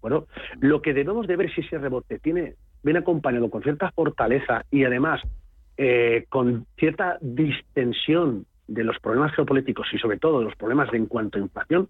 Bueno, 0.00 0.26
lo 0.60 0.82
que 0.82 0.94
debemos 0.94 1.26
de 1.26 1.36
ver 1.36 1.54
si 1.54 1.60
ese 1.60 1.78
rebote 1.78 2.18
tiene 2.18 2.54
viene 2.82 3.00
acompañado 3.00 3.50
con 3.50 3.62
cierta 3.62 3.92
fortaleza 3.92 4.64
y 4.70 4.84
además 4.84 5.20
eh, 5.76 6.26
con 6.28 6.66
cierta 6.76 7.18
distensión 7.20 8.46
de 8.66 8.84
los 8.84 8.98
problemas 8.98 9.34
geopolíticos 9.34 9.86
y 9.92 9.98
sobre 9.98 10.18
todo 10.18 10.40
de 10.40 10.46
los 10.46 10.56
problemas 10.56 10.90
de 10.90 10.98
en 10.98 11.06
cuanto 11.06 11.38
a 11.38 11.42
inflación, 11.42 11.88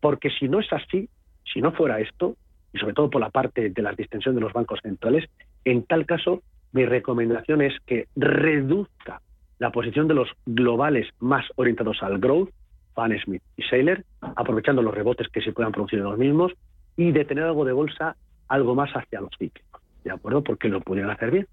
porque 0.00 0.30
si 0.30 0.48
no 0.48 0.60
es 0.60 0.72
así, 0.72 1.08
si 1.52 1.60
no 1.60 1.72
fuera 1.72 2.00
esto, 2.00 2.36
y 2.72 2.78
sobre 2.78 2.94
todo 2.94 3.10
por 3.10 3.20
la 3.20 3.30
parte 3.30 3.70
de 3.70 3.82
la 3.82 3.92
distensión 3.92 4.34
de 4.34 4.40
los 4.40 4.52
bancos 4.52 4.80
centrales, 4.82 5.28
en 5.64 5.84
tal 5.84 6.06
caso 6.06 6.42
mi 6.72 6.86
recomendación 6.86 7.60
es 7.60 7.74
que 7.86 8.06
reduzca 8.16 9.20
la 9.58 9.70
posición 9.70 10.08
de 10.08 10.14
los 10.14 10.28
globales 10.46 11.08
más 11.20 11.44
orientados 11.56 12.02
al 12.02 12.18
growth, 12.18 12.50
Van 12.94 13.12
Smith 13.24 13.42
y 13.56 13.62
Sailor, 13.62 14.04
aprovechando 14.20 14.82
los 14.82 14.94
rebotes 14.94 15.28
que 15.28 15.40
se 15.40 15.52
puedan 15.52 15.72
producir 15.72 15.98
en 15.98 16.04
los 16.04 16.18
mismos 16.18 16.52
y 16.96 17.12
de 17.12 17.24
tener 17.24 17.44
algo 17.44 17.64
de 17.64 17.72
bolsa 17.72 18.16
algo 18.48 18.74
más 18.74 18.90
hacia 18.94 19.20
los 19.20 19.30
cíclicos, 19.38 19.80
¿de 20.04 20.10
acuerdo? 20.10 20.42
Porque 20.44 20.68
lo 20.68 20.80
pudieran 20.82 21.10
hacer 21.10 21.30
bien. 21.30 21.46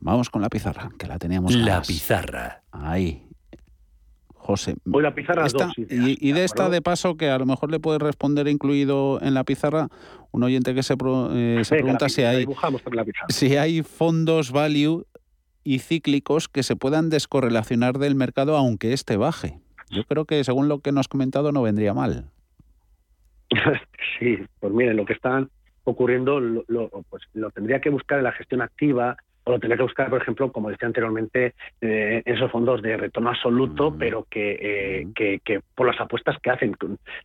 Vamos 0.00 0.28
con 0.30 0.42
la 0.42 0.48
pizarra, 0.48 0.90
que 0.98 1.06
la 1.06 1.18
teníamos. 1.18 1.54
La 1.54 1.66
ganas. 1.66 1.88
pizarra. 1.88 2.62
Ahí. 2.70 3.26
José. 4.34 4.74
Hoy 4.90 5.02
la 5.02 5.14
pizarra 5.14 5.46
esta- 5.46 5.66
dos 5.66 5.78
ideas, 5.78 6.08
y, 6.08 6.28
y 6.28 6.32
de 6.32 6.44
esta 6.44 6.68
de 6.70 6.80
paso 6.82 7.16
que 7.16 7.28
a 7.28 7.38
lo 7.38 7.46
mejor 7.46 7.70
le 7.70 7.78
puede 7.78 7.98
responder 7.98 8.48
incluido 8.48 9.20
en 9.22 9.34
la 9.34 9.44
pizarra 9.44 9.88
un 10.32 10.42
oyente 10.42 10.74
que 10.74 10.82
se, 10.82 10.96
pro- 10.96 11.30
eh, 11.34 11.62
se 11.64 11.76
pregunta 11.76 12.06
la 12.06 12.08
si 12.08 12.22
hay 12.22 12.46
si 13.28 13.56
hay 13.56 13.82
fondos 13.82 14.50
value 14.50 15.04
y 15.62 15.78
cíclicos 15.80 16.48
que 16.48 16.62
se 16.62 16.74
puedan 16.74 17.10
descorrelacionar 17.10 17.98
del 17.98 18.14
mercado 18.14 18.56
aunque 18.56 18.92
éste 18.94 19.16
baje. 19.18 19.60
Yo 19.90 20.04
creo 20.04 20.24
que 20.24 20.42
según 20.44 20.68
lo 20.68 20.80
que 20.80 20.92
nos 20.92 21.00
has 21.00 21.08
comentado 21.08 21.52
no 21.52 21.62
vendría 21.62 21.94
mal. 21.94 22.24
Sí, 24.18 24.38
pues 24.60 24.72
miren, 24.72 24.96
lo 24.96 25.04
que 25.06 25.14
está 25.14 25.46
ocurriendo 25.84 26.40
lo, 26.40 26.64
lo- 26.68 26.90
pues 27.08 27.22
lo 27.34 27.50
tendría 27.50 27.80
que 27.80 27.88
buscar 27.90 28.18
en 28.18 28.24
la 28.24 28.32
gestión 28.32 28.60
activa 28.60 29.16
o 29.44 29.52
lo 29.52 29.58
tendría 29.58 29.78
que 29.78 29.82
buscar, 29.84 30.10
por 30.10 30.20
ejemplo, 30.20 30.52
como 30.52 30.68
decía 30.68 30.86
anteriormente, 30.86 31.54
eh, 31.80 32.22
esos 32.26 32.50
fondos 32.50 32.82
de 32.82 32.96
retorno 32.98 33.30
absoluto, 33.30 33.96
pero 33.98 34.26
que, 34.28 34.58
eh, 34.60 35.06
que, 35.14 35.40
que 35.42 35.60
por 35.74 35.86
las 35.86 35.98
apuestas 35.98 36.36
que 36.42 36.50
hacen 36.50 36.76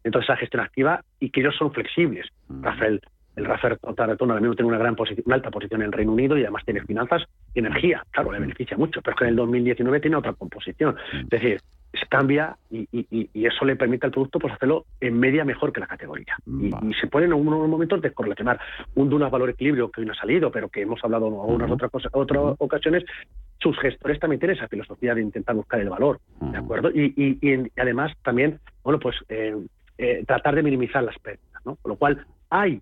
dentro 0.04 0.20
de 0.22 0.24
esa 0.24 0.38
gestión 0.38 0.64
activa 0.64 1.02
y 1.20 1.30
que 1.30 1.42
ellos 1.42 1.56
son 1.58 1.74
flexibles. 1.74 2.28
Rafael, 2.62 3.02
el 3.36 3.46
Rafael 3.46 3.78
Total 3.80 4.10
Retorno 4.12 4.34
ahora 4.34 4.42
mismo 4.42 4.56
tiene 4.56 4.70
una 4.70 4.78
gran 4.78 4.96
posición, 4.96 5.24
una 5.26 5.36
alta 5.36 5.52
posición 5.52 5.82
en 5.82 5.88
el 5.88 5.92
Reino 5.92 6.14
Unido 6.14 6.38
y 6.38 6.44
además 6.44 6.64
tiene 6.64 6.82
finanzas 6.86 7.24
y 7.54 7.60
energía. 7.60 8.02
Claro, 8.12 8.32
le 8.32 8.40
beneficia 8.40 8.78
mucho, 8.78 9.02
pero 9.02 9.14
es 9.14 9.20
que 9.20 9.26
en 9.26 9.30
el 9.32 9.36
2019 9.36 10.00
tiene 10.00 10.16
otra 10.16 10.32
composición. 10.34 10.96
Es 11.24 11.30
decir, 11.30 11.60
se 11.96 12.06
cambia 12.08 12.58
y, 12.70 12.88
y- 12.92 13.30
y- 13.34 13.46
eso 13.46 13.66
le 13.66 13.76
permite 13.76 14.06
al 14.06 14.12
producto 14.12 14.40
pues 14.40 14.54
hacerlo 14.54 14.86
en 15.00 15.20
media 15.20 15.46
mejor 15.46 15.72
que 15.72 15.80
la 15.80 15.88
categoría. 15.88 16.36
Y, 16.48 16.68
y 16.68 16.94
se 17.00 17.08
pueden 17.08 17.30
en 17.30 17.34
algunos 17.38 17.68
momentos 17.70 18.02
descorrelacionar 18.02 18.60
un 18.96 19.10
Duna 19.10 19.30
Valor 19.30 19.50
Equilibrio 19.52 19.90
que 19.92 20.02
hoy 20.02 20.08
no 20.08 20.14
ha 20.14 20.16
salido, 20.16 20.52
pero 20.52 20.70
que 20.70 20.82
hemos 20.82 21.04
hablado 21.04 21.28
en 21.28 21.34
algunas 21.34 21.72
otras 21.72 21.92
cosas, 21.92 22.12
otras 22.14 22.56
ocasiones, 22.60 23.04
sus 23.60 23.78
gestores 23.80 24.20
también 24.20 24.40
tienen 24.40 24.58
esa 24.58 24.68
filosofía 24.68 25.16
de 25.16 25.22
intentar 25.22 25.56
buscar 25.56 25.80
el 25.80 25.90
valor, 25.90 26.20
¿de 26.42 26.58
acuerdo? 26.58 26.90
Y, 26.92 27.70
además 27.78 28.12
también, 28.24 28.60
bueno, 28.84 29.00
pues 29.00 29.16
eh, 29.30 29.56
eh, 29.98 30.24
tratar 30.28 30.56
de 30.56 30.64
minimizar 30.64 31.04
las 31.04 31.18
pérdidas, 31.20 31.66
¿no? 31.66 31.76
Con 31.78 31.90
lo 31.92 31.96
cual 31.98 32.26
hay 32.50 32.82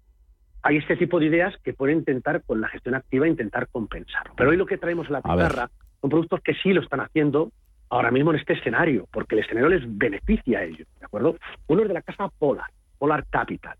hay 0.66 0.78
este 0.78 0.96
tipo 0.96 1.20
de 1.20 1.26
ideas 1.26 1.54
que 1.62 1.74
pueden 1.74 1.98
intentar 1.98 2.42
con 2.46 2.62
la 2.62 2.70
gestión 2.70 2.96
activa 2.96 3.28
intentar 3.28 3.68
compensarlo. 3.70 4.34
Pero 4.38 4.50
hoy 4.52 4.56
lo 4.56 4.66
que 4.66 4.78
traemos 4.78 5.08
en 5.08 5.14
la 5.14 5.20
A 5.22 5.36
ver. 5.36 5.48
pizarra 5.50 5.70
son 6.00 6.10
productos 6.10 6.40
que 6.42 6.54
sí 6.54 6.72
lo 6.72 6.80
están 6.82 7.02
haciendo 7.02 7.52
ahora 7.94 8.10
mismo 8.10 8.32
en 8.32 8.40
este 8.40 8.54
escenario, 8.54 9.08
porque 9.12 9.36
el 9.36 9.42
escenario 9.42 9.70
les 9.70 9.84
beneficia 9.86 10.60
a 10.60 10.64
ellos, 10.64 10.88
¿de 11.00 11.06
acuerdo? 11.06 11.38
Uno 11.68 11.84
es 11.84 11.88
de 11.88 11.94
la 11.94 12.02
casa 12.02 12.28
Polar, 12.40 12.72
Polar 12.98 13.24
Capital, 13.30 13.78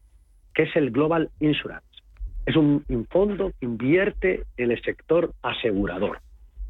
que 0.54 0.64
es 0.64 0.76
el 0.76 0.92
Global 0.92 1.32
Insurance. 1.40 1.88
Es 2.46 2.56
un, 2.56 2.86
un 2.90 3.06
fondo 3.08 3.52
que 3.60 3.66
invierte 3.66 4.44
en 4.58 4.72
el 4.72 4.80
sector 4.84 5.34
asegurador. 5.42 6.20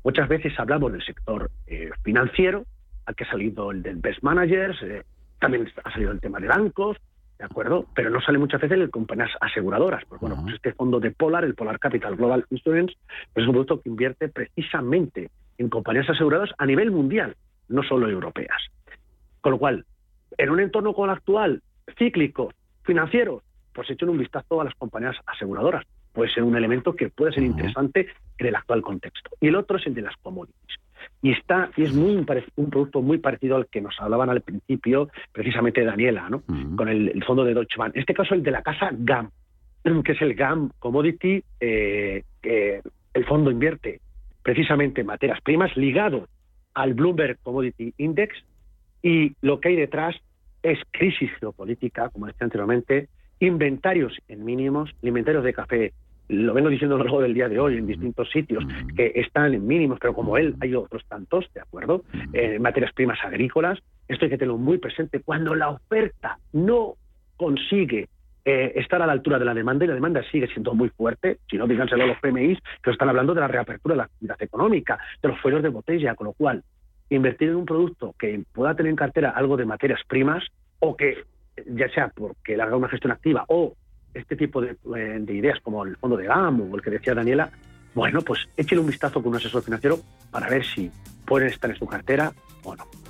Muchas 0.06 0.30
veces 0.30 0.58
hablamos 0.58 0.94
del 0.94 1.04
sector 1.04 1.52
eh, 1.68 1.90
financiero, 2.04 2.64
aquí 3.06 3.26
ha 3.26 3.30
salido 3.30 3.72
el 3.72 3.84
del 3.84 3.98
Best 3.98 4.24
Managers, 4.24 4.82
eh, 4.82 5.04
también 5.40 5.70
ha 5.84 5.92
salido 5.92 6.12
el 6.12 6.22
tema 6.22 6.40
de 6.40 6.48
bancos, 6.48 6.96
¿de 7.38 7.44
acuerdo? 7.44 7.88
Pero 7.94 8.10
no 8.10 8.22
sale 8.22 8.38
muchas 8.38 8.62
veces 8.62 8.80
de 8.80 8.90
compañías 8.90 9.32
aseguradoras. 9.42 10.06
Pues 10.08 10.22
bueno, 10.22 10.38
pues 10.42 10.56
este 10.56 10.72
fondo 10.72 11.02
de 11.02 11.12
Polar, 11.12 11.44
el 11.44 11.56
Polar 11.56 11.78
Capital 11.78 12.16
Global 12.16 12.46
Insurance, 12.52 12.96
pues 13.34 13.44
es 13.44 13.48
un 13.48 13.54
producto 13.54 13.82
que 13.82 13.90
invierte 13.90 14.30
precisamente 14.30 15.30
en 15.58 15.70
compañías 15.70 16.10
aseguradoras 16.10 16.54
a 16.58 16.66
nivel 16.66 16.92
mundial, 16.92 17.36
no 17.70 17.84
solo 17.84 18.10
europeas. 18.10 18.62
Con 19.42 19.54
lo 19.54 19.60
cual, 19.60 19.86
en 20.38 20.50
un 20.50 20.60
entorno 20.60 20.94
como 20.94 21.06
el 21.06 21.12
actual, 21.12 21.62
cíclico, 21.98 22.52
financiero, 22.84 23.42
pues 23.74 23.90
echen 23.90 24.10
un 24.10 24.18
vistazo 24.18 24.62
a 24.62 24.66
las 24.66 24.76
compañías 24.76 25.16
aseguradoras. 25.26 25.86
Puede 26.14 26.32
ser 26.32 26.44
un 26.44 26.56
elemento 26.56 26.96
que 26.96 27.10
puede 27.10 27.34
ser 27.34 27.44
interesante 27.44 28.08
en 28.38 28.48
el 28.48 28.56
actual 28.56 28.82
contexto. 28.82 29.32
Y 29.42 29.48
el 29.48 29.56
otro 29.56 29.78
es 29.78 29.88
el 29.88 29.96
de 29.96 30.04
las 30.04 30.16
commodities. 30.18 30.78
Y 31.22 31.32
está 31.32 31.72
y 31.76 31.84
es 31.84 31.94
muy 31.94 32.16
un 32.16 32.70
producto 32.70 33.02
muy 33.02 33.18
parecido 33.18 33.56
al 33.56 33.68
que 33.68 33.82
nos 33.82 34.00
hablaban 34.00 34.30
al 34.30 34.42
principio, 34.42 35.10
precisamente 35.32 35.84
Daniela, 35.84 36.30
¿no? 36.30 36.44
Con 36.76 36.88
el, 36.88 37.24
fondo 37.26 37.44
de 37.44 37.54
Deutsche 37.54 37.78
Bank. 37.78 37.96
En 37.96 38.02
este 38.02 38.14
caso 38.14 38.36
el 38.36 38.44
de 38.44 38.52
la 38.52 38.62
casa 38.62 38.90
GAM, 38.92 39.32
que 40.06 40.12
es 40.12 40.22
el 40.22 40.36
GAM 40.36 40.70
Commodity, 40.80 41.44
eh, 41.60 42.24
que 42.42 42.82
el 43.14 43.26
fondo 43.26 43.50
invierte 43.50 44.02
precisamente 44.44 45.02
en 45.02 45.08
materias 45.08 45.40
primas 45.42 45.76
ligado 45.78 46.28
al 46.74 46.94
Bloomberg 46.94 47.38
Commodity 47.42 47.94
Index 47.98 48.36
y 49.02 49.34
lo 49.42 49.60
que 49.60 49.70
hay 49.70 49.76
detrás 49.76 50.16
es 50.62 50.80
crisis 50.92 51.32
geopolítica, 51.40 52.10
como 52.10 52.28
decía 52.28 52.46
anteriormente, 52.46 53.10
inventarios 53.40 54.18
en 54.28 54.46
mínimos, 54.46 54.90
inventarios 55.02 55.44
de 55.44 55.54
café, 55.54 55.94
lo 56.30 56.54
vengo 56.54 56.70
diciendo 56.70 56.96
a 56.96 57.00
lo 57.00 57.04
largo 57.04 57.22
del 57.22 57.34
día 57.34 57.50
de 57.50 57.60
hoy 57.60 57.78
en 57.78 57.86
distintos 57.86 58.30
sitios, 58.32 58.64
que 58.96 59.12
están 59.16 59.54
en 59.54 59.68
mínimos, 59.68 60.00
pero 60.00 60.14
como 60.14 60.38
él 60.38 60.56
hay 60.62 60.74
otros 60.74 61.04
tantos, 61.08 61.46
¿de 61.54 61.60
acuerdo? 61.60 62.04
Eh, 62.32 62.60
materias 62.60 62.94
primas 62.94 63.20
agrícolas, 63.24 63.80
esto 64.08 64.26
hay 64.26 64.32
que 64.32 64.38
tenerlo 64.38 64.58
muy 64.58 64.78
presente. 64.78 65.20
Cuando 65.20 65.54
la 65.54 65.70
oferta 65.70 66.40
no 66.54 66.96
consigue 67.36 68.08
eh, 68.46 68.74
estar 68.76 69.02
a 69.02 69.06
la 69.06 69.14
altura 69.14 69.40
de 69.40 69.46
la 69.46 69.54
demanda 69.54 69.86
y 69.86 69.88
la 69.88 69.94
demanda 69.94 70.22
sigue 70.32 70.48
siendo 70.48 70.74
muy 70.74 70.90
fuerte, 70.90 71.38
si 71.50 71.58
no 71.58 71.68
díganselo 71.68 72.04
a 72.04 72.08
los 72.08 72.20
PMIs 72.20 72.60
que 72.82 72.92
están 72.92 73.10
hablando 73.10 73.34
de 73.34 73.42
la 73.42 73.48
reapertura 73.48 73.94
de 73.94 73.98
la 73.98 74.04
actividad 74.04 74.42
económica, 74.42 75.00
de 75.22 75.30
los 75.30 75.40
fueros 75.40 75.64
de 75.64 75.70
botella, 75.70 76.16
con 76.16 76.28
lo 76.28 76.34
cual 76.34 76.64
invertir 77.10 77.50
en 77.50 77.56
un 77.56 77.66
producto 77.66 78.16
que 78.18 78.44
pueda 78.52 78.76
tener 78.76 78.90
en 78.90 78.96
cartera 78.96 79.32
algo 79.32 79.56
de 79.56 79.66
materias 79.66 80.02
primas 80.08 80.44
o 80.80 80.98
que 80.98 81.24
ya 81.68 81.88
sea 81.90 82.10
porque 82.10 82.58
le 82.58 82.64
haga 82.64 82.76
una 82.76 82.90
gestión 82.90 83.12
activa 83.12 83.46
o 83.48 83.76
este 84.14 84.36
tipo 84.36 84.64
eh, 84.64 84.76
de, 84.84 85.34
ideas 85.34 85.60
como 85.62 85.84
el 85.86 85.98
fondo 85.98 86.18
de 86.18 86.26
GAM 86.26 86.62
o 86.62 86.76
el 86.76 86.82
que 86.82 86.92
decía 86.92 87.14
Daniela, 87.14 87.50
bueno, 87.96 88.22
pues 88.22 88.48
échele 88.58 88.82
un 88.82 88.88
vistazo 88.88 89.22
con 89.22 89.32
un 89.32 89.38
asesor 89.38 89.64
financiero 89.64 90.00
para 90.32 90.50
ver 90.50 90.66
si 90.66 90.92
pueden 91.26 91.50
estar 91.50 91.70
en 91.70 91.78
su 91.78 91.86
cartera 91.86 92.32
o 92.64 92.76
no. 92.76 93.03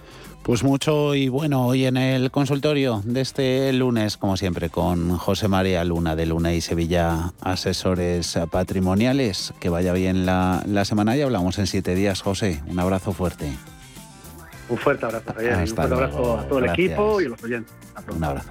Pues 0.44 0.62
mucho 0.62 1.16
y 1.16 1.30
bueno, 1.30 1.66
hoy 1.68 1.86
en 1.86 1.96
el 1.96 2.30
consultorio 2.30 3.02
de 3.06 3.22
este 3.22 3.72
lunes, 3.72 4.18
como 4.18 4.36
siempre, 4.36 4.70
con 4.70 5.18
José 5.18 5.48
María 5.48 5.86
Luna 5.86 6.18
de 6.18 6.26
Luna 6.26 6.54
y 6.54 6.60
Sevilla 6.60 7.32
Asesores 7.40 8.38
Patrimoniales. 8.52 9.54
Que 9.62 9.70
vaya 9.70 9.94
bien 9.94 10.26
la, 10.26 10.62
la 10.68 10.84
semana 10.84 11.16
y 11.16 11.22
hablamos 11.22 11.60
en 11.60 11.68
siete 11.68 11.96
días, 11.96 12.22
José. 12.22 12.62
Un 12.68 12.78
abrazo 12.78 13.14
fuerte. 13.14 13.54
Un 14.68 14.78
fuerte 14.78 15.06
abrazo, 15.06 15.34
Javier. 15.34 15.56
un 15.60 15.68
fuerte 15.68 15.94
abrazo 15.94 16.38
a 16.38 16.44
todo 16.48 16.60
el 16.60 16.66
equipo 16.66 17.22
y 17.22 17.26
a 17.26 17.30
los 17.30 17.42
oyentes. 17.42 17.74
Un 18.14 18.24
abrazo. 18.24 18.50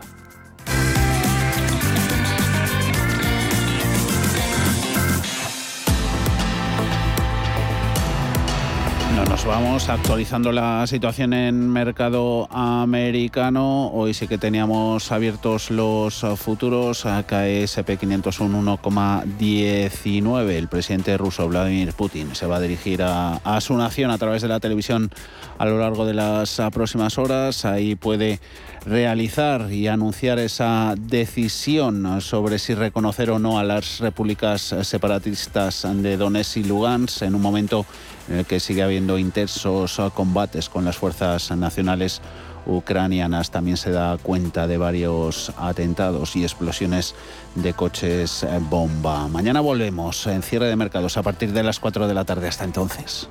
Nos 9.29 9.45
vamos 9.45 9.89
actualizando 9.89 10.53
la 10.53 10.87
situación 10.87 11.33
en 11.33 11.69
mercado 11.71 12.49
americano. 12.51 13.89
Hoy 13.89 14.15
sí 14.15 14.27
que 14.27 14.39
teníamos 14.39 15.13
abiertos 15.13 15.71
los 15.71 16.25
futuros. 16.37 17.03
KSP 17.03 17.99
501 17.99 18.79
1,19. 18.79 20.51
El 20.51 20.69
presidente 20.69 21.17
ruso 21.17 21.49
Vladimir 21.49 21.93
Putin 21.93 22.35
se 22.35 22.47
va 22.47 22.57
a 22.57 22.61
dirigir 22.61 23.03
a, 23.03 23.35
a 23.45 23.61
su 23.61 23.77
nación 23.77 24.11
a 24.11 24.19
través 24.19 24.43
de 24.43 24.49
la 24.49 24.61
televisión 24.61 25.11
a 25.59 25.67
lo 25.67 25.79
largo 25.79 26.07
de 26.07 26.15
las 26.15 26.61
próximas 26.73 27.19
horas. 27.19 27.65
Ahí 27.65 27.95
puede 27.95 28.41
realizar 28.87 29.71
y 29.71 29.89
anunciar 29.89 30.39
esa 30.39 30.95
decisión 30.99 32.21
sobre 32.21 32.59
si 32.59 32.75
reconocer 32.75 33.31
o 33.31 33.39
no 33.39 33.59
a 33.59 33.65
las 33.65 34.01
repúblicas 34.01 34.75
separatistas 34.83 35.87
de 35.89 36.17
Donetsk 36.17 36.57
y 36.59 36.65
Lugansk 36.65 37.23
en 37.23 37.35
un 37.35 37.43
momento 37.43 37.87
en 38.29 38.39
el 38.39 38.47
que 38.47 38.61
sigue 38.61 38.83
habiendo 38.83 39.19
intensos 39.19 40.01
combates 40.15 40.69
con 40.69 40.85
las 40.85 40.97
fuerzas 40.97 41.51
nacionales 41.51 42.21
ucranianas. 42.67 43.51
También 43.51 43.77
se 43.77 43.91
da 43.91 44.19
cuenta 44.19 44.67
de 44.67 44.77
varios 44.77 45.53
atentados 45.57 46.37
y 46.37 46.43
explosiones 46.43 47.15
de 47.55 47.75
coches 47.75 48.47
bomba. 48.71 49.29
Mañana 49.29 49.61
volvemos 49.61 50.27
en 50.27 50.43
cierre 50.43 50.67
de 50.67 50.77
mercados 50.77 51.17
a 51.17 51.23
partir 51.23 51.53
de 51.53 51.63
las 51.63 51.81
4 51.81 52.09
de 52.09 52.15
la 52.15 52.25
tarde. 52.25 52.49
Hasta 52.49 52.65
entonces. 52.65 53.29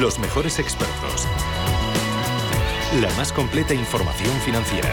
Los 0.00 0.18
mejores 0.18 0.58
expertos. 0.58 1.28
La 3.00 3.08
más 3.14 3.32
completa 3.32 3.74
información 3.74 4.32
financiera. 4.44 4.88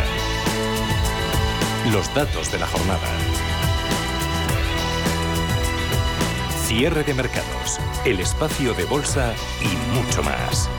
Los 1.90 2.14
datos 2.14 2.52
de 2.52 2.60
la 2.60 2.68
jornada. 2.68 3.08
Cierre 6.68 7.04
de 7.04 7.16
mercados. 7.16 7.80
El 8.06 8.20
espacio 8.20 8.76
de 8.76 8.86
bolsa 8.86 9.34
y 9.62 9.96
mucho 9.96 10.22
más. 10.22 10.70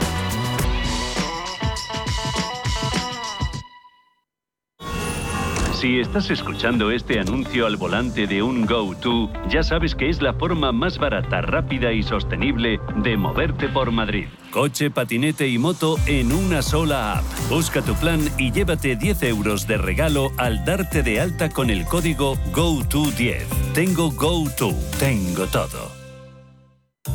Si 5.82 5.98
estás 5.98 6.30
escuchando 6.30 6.92
este 6.92 7.18
anuncio 7.18 7.66
al 7.66 7.76
volante 7.76 8.28
de 8.28 8.40
un 8.40 8.66
GoTo, 8.66 9.28
ya 9.48 9.64
sabes 9.64 9.96
que 9.96 10.08
es 10.08 10.22
la 10.22 10.32
forma 10.32 10.70
más 10.70 10.96
barata, 10.96 11.40
rápida 11.40 11.92
y 11.92 12.04
sostenible 12.04 12.78
de 12.98 13.16
moverte 13.16 13.68
por 13.68 13.90
Madrid. 13.90 14.26
Coche, 14.52 14.92
patinete 14.92 15.48
y 15.48 15.58
moto 15.58 15.96
en 16.06 16.30
una 16.30 16.62
sola 16.62 17.18
app. 17.18 17.24
Busca 17.50 17.82
tu 17.82 17.96
plan 17.96 18.20
y 18.38 18.52
llévate 18.52 18.94
10 18.94 19.24
euros 19.24 19.66
de 19.66 19.76
regalo 19.76 20.30
al 20.38 20.64
darte 20.64 21.02
de 21.02 21.20
alta 21.20 21.48
con 21.48 21.68
el 21.68 21.84
código 21.84 22.36
GoTo10. 22.52 23.42
Tengo 23.74 24.12
GoTo, 24.12 24.72
tengo 25.00 25.46
todo. 25.48 26.01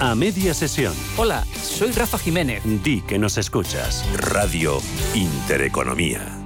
A 0.00 0.14
media 0.14 0.54
sesión. 0.54 0.94
Hola, 1.16 1.44
soy 1.60 1.90
Rafa 1.90 2.18
Jiménez. 2.18 2.62
Di 2.84 3.00
que 3.00 3.18
nos 3.18 3.36
escuchas. 3.36 4.04
Radio 4.14 4.78
Intereconomía. 5.14 6.37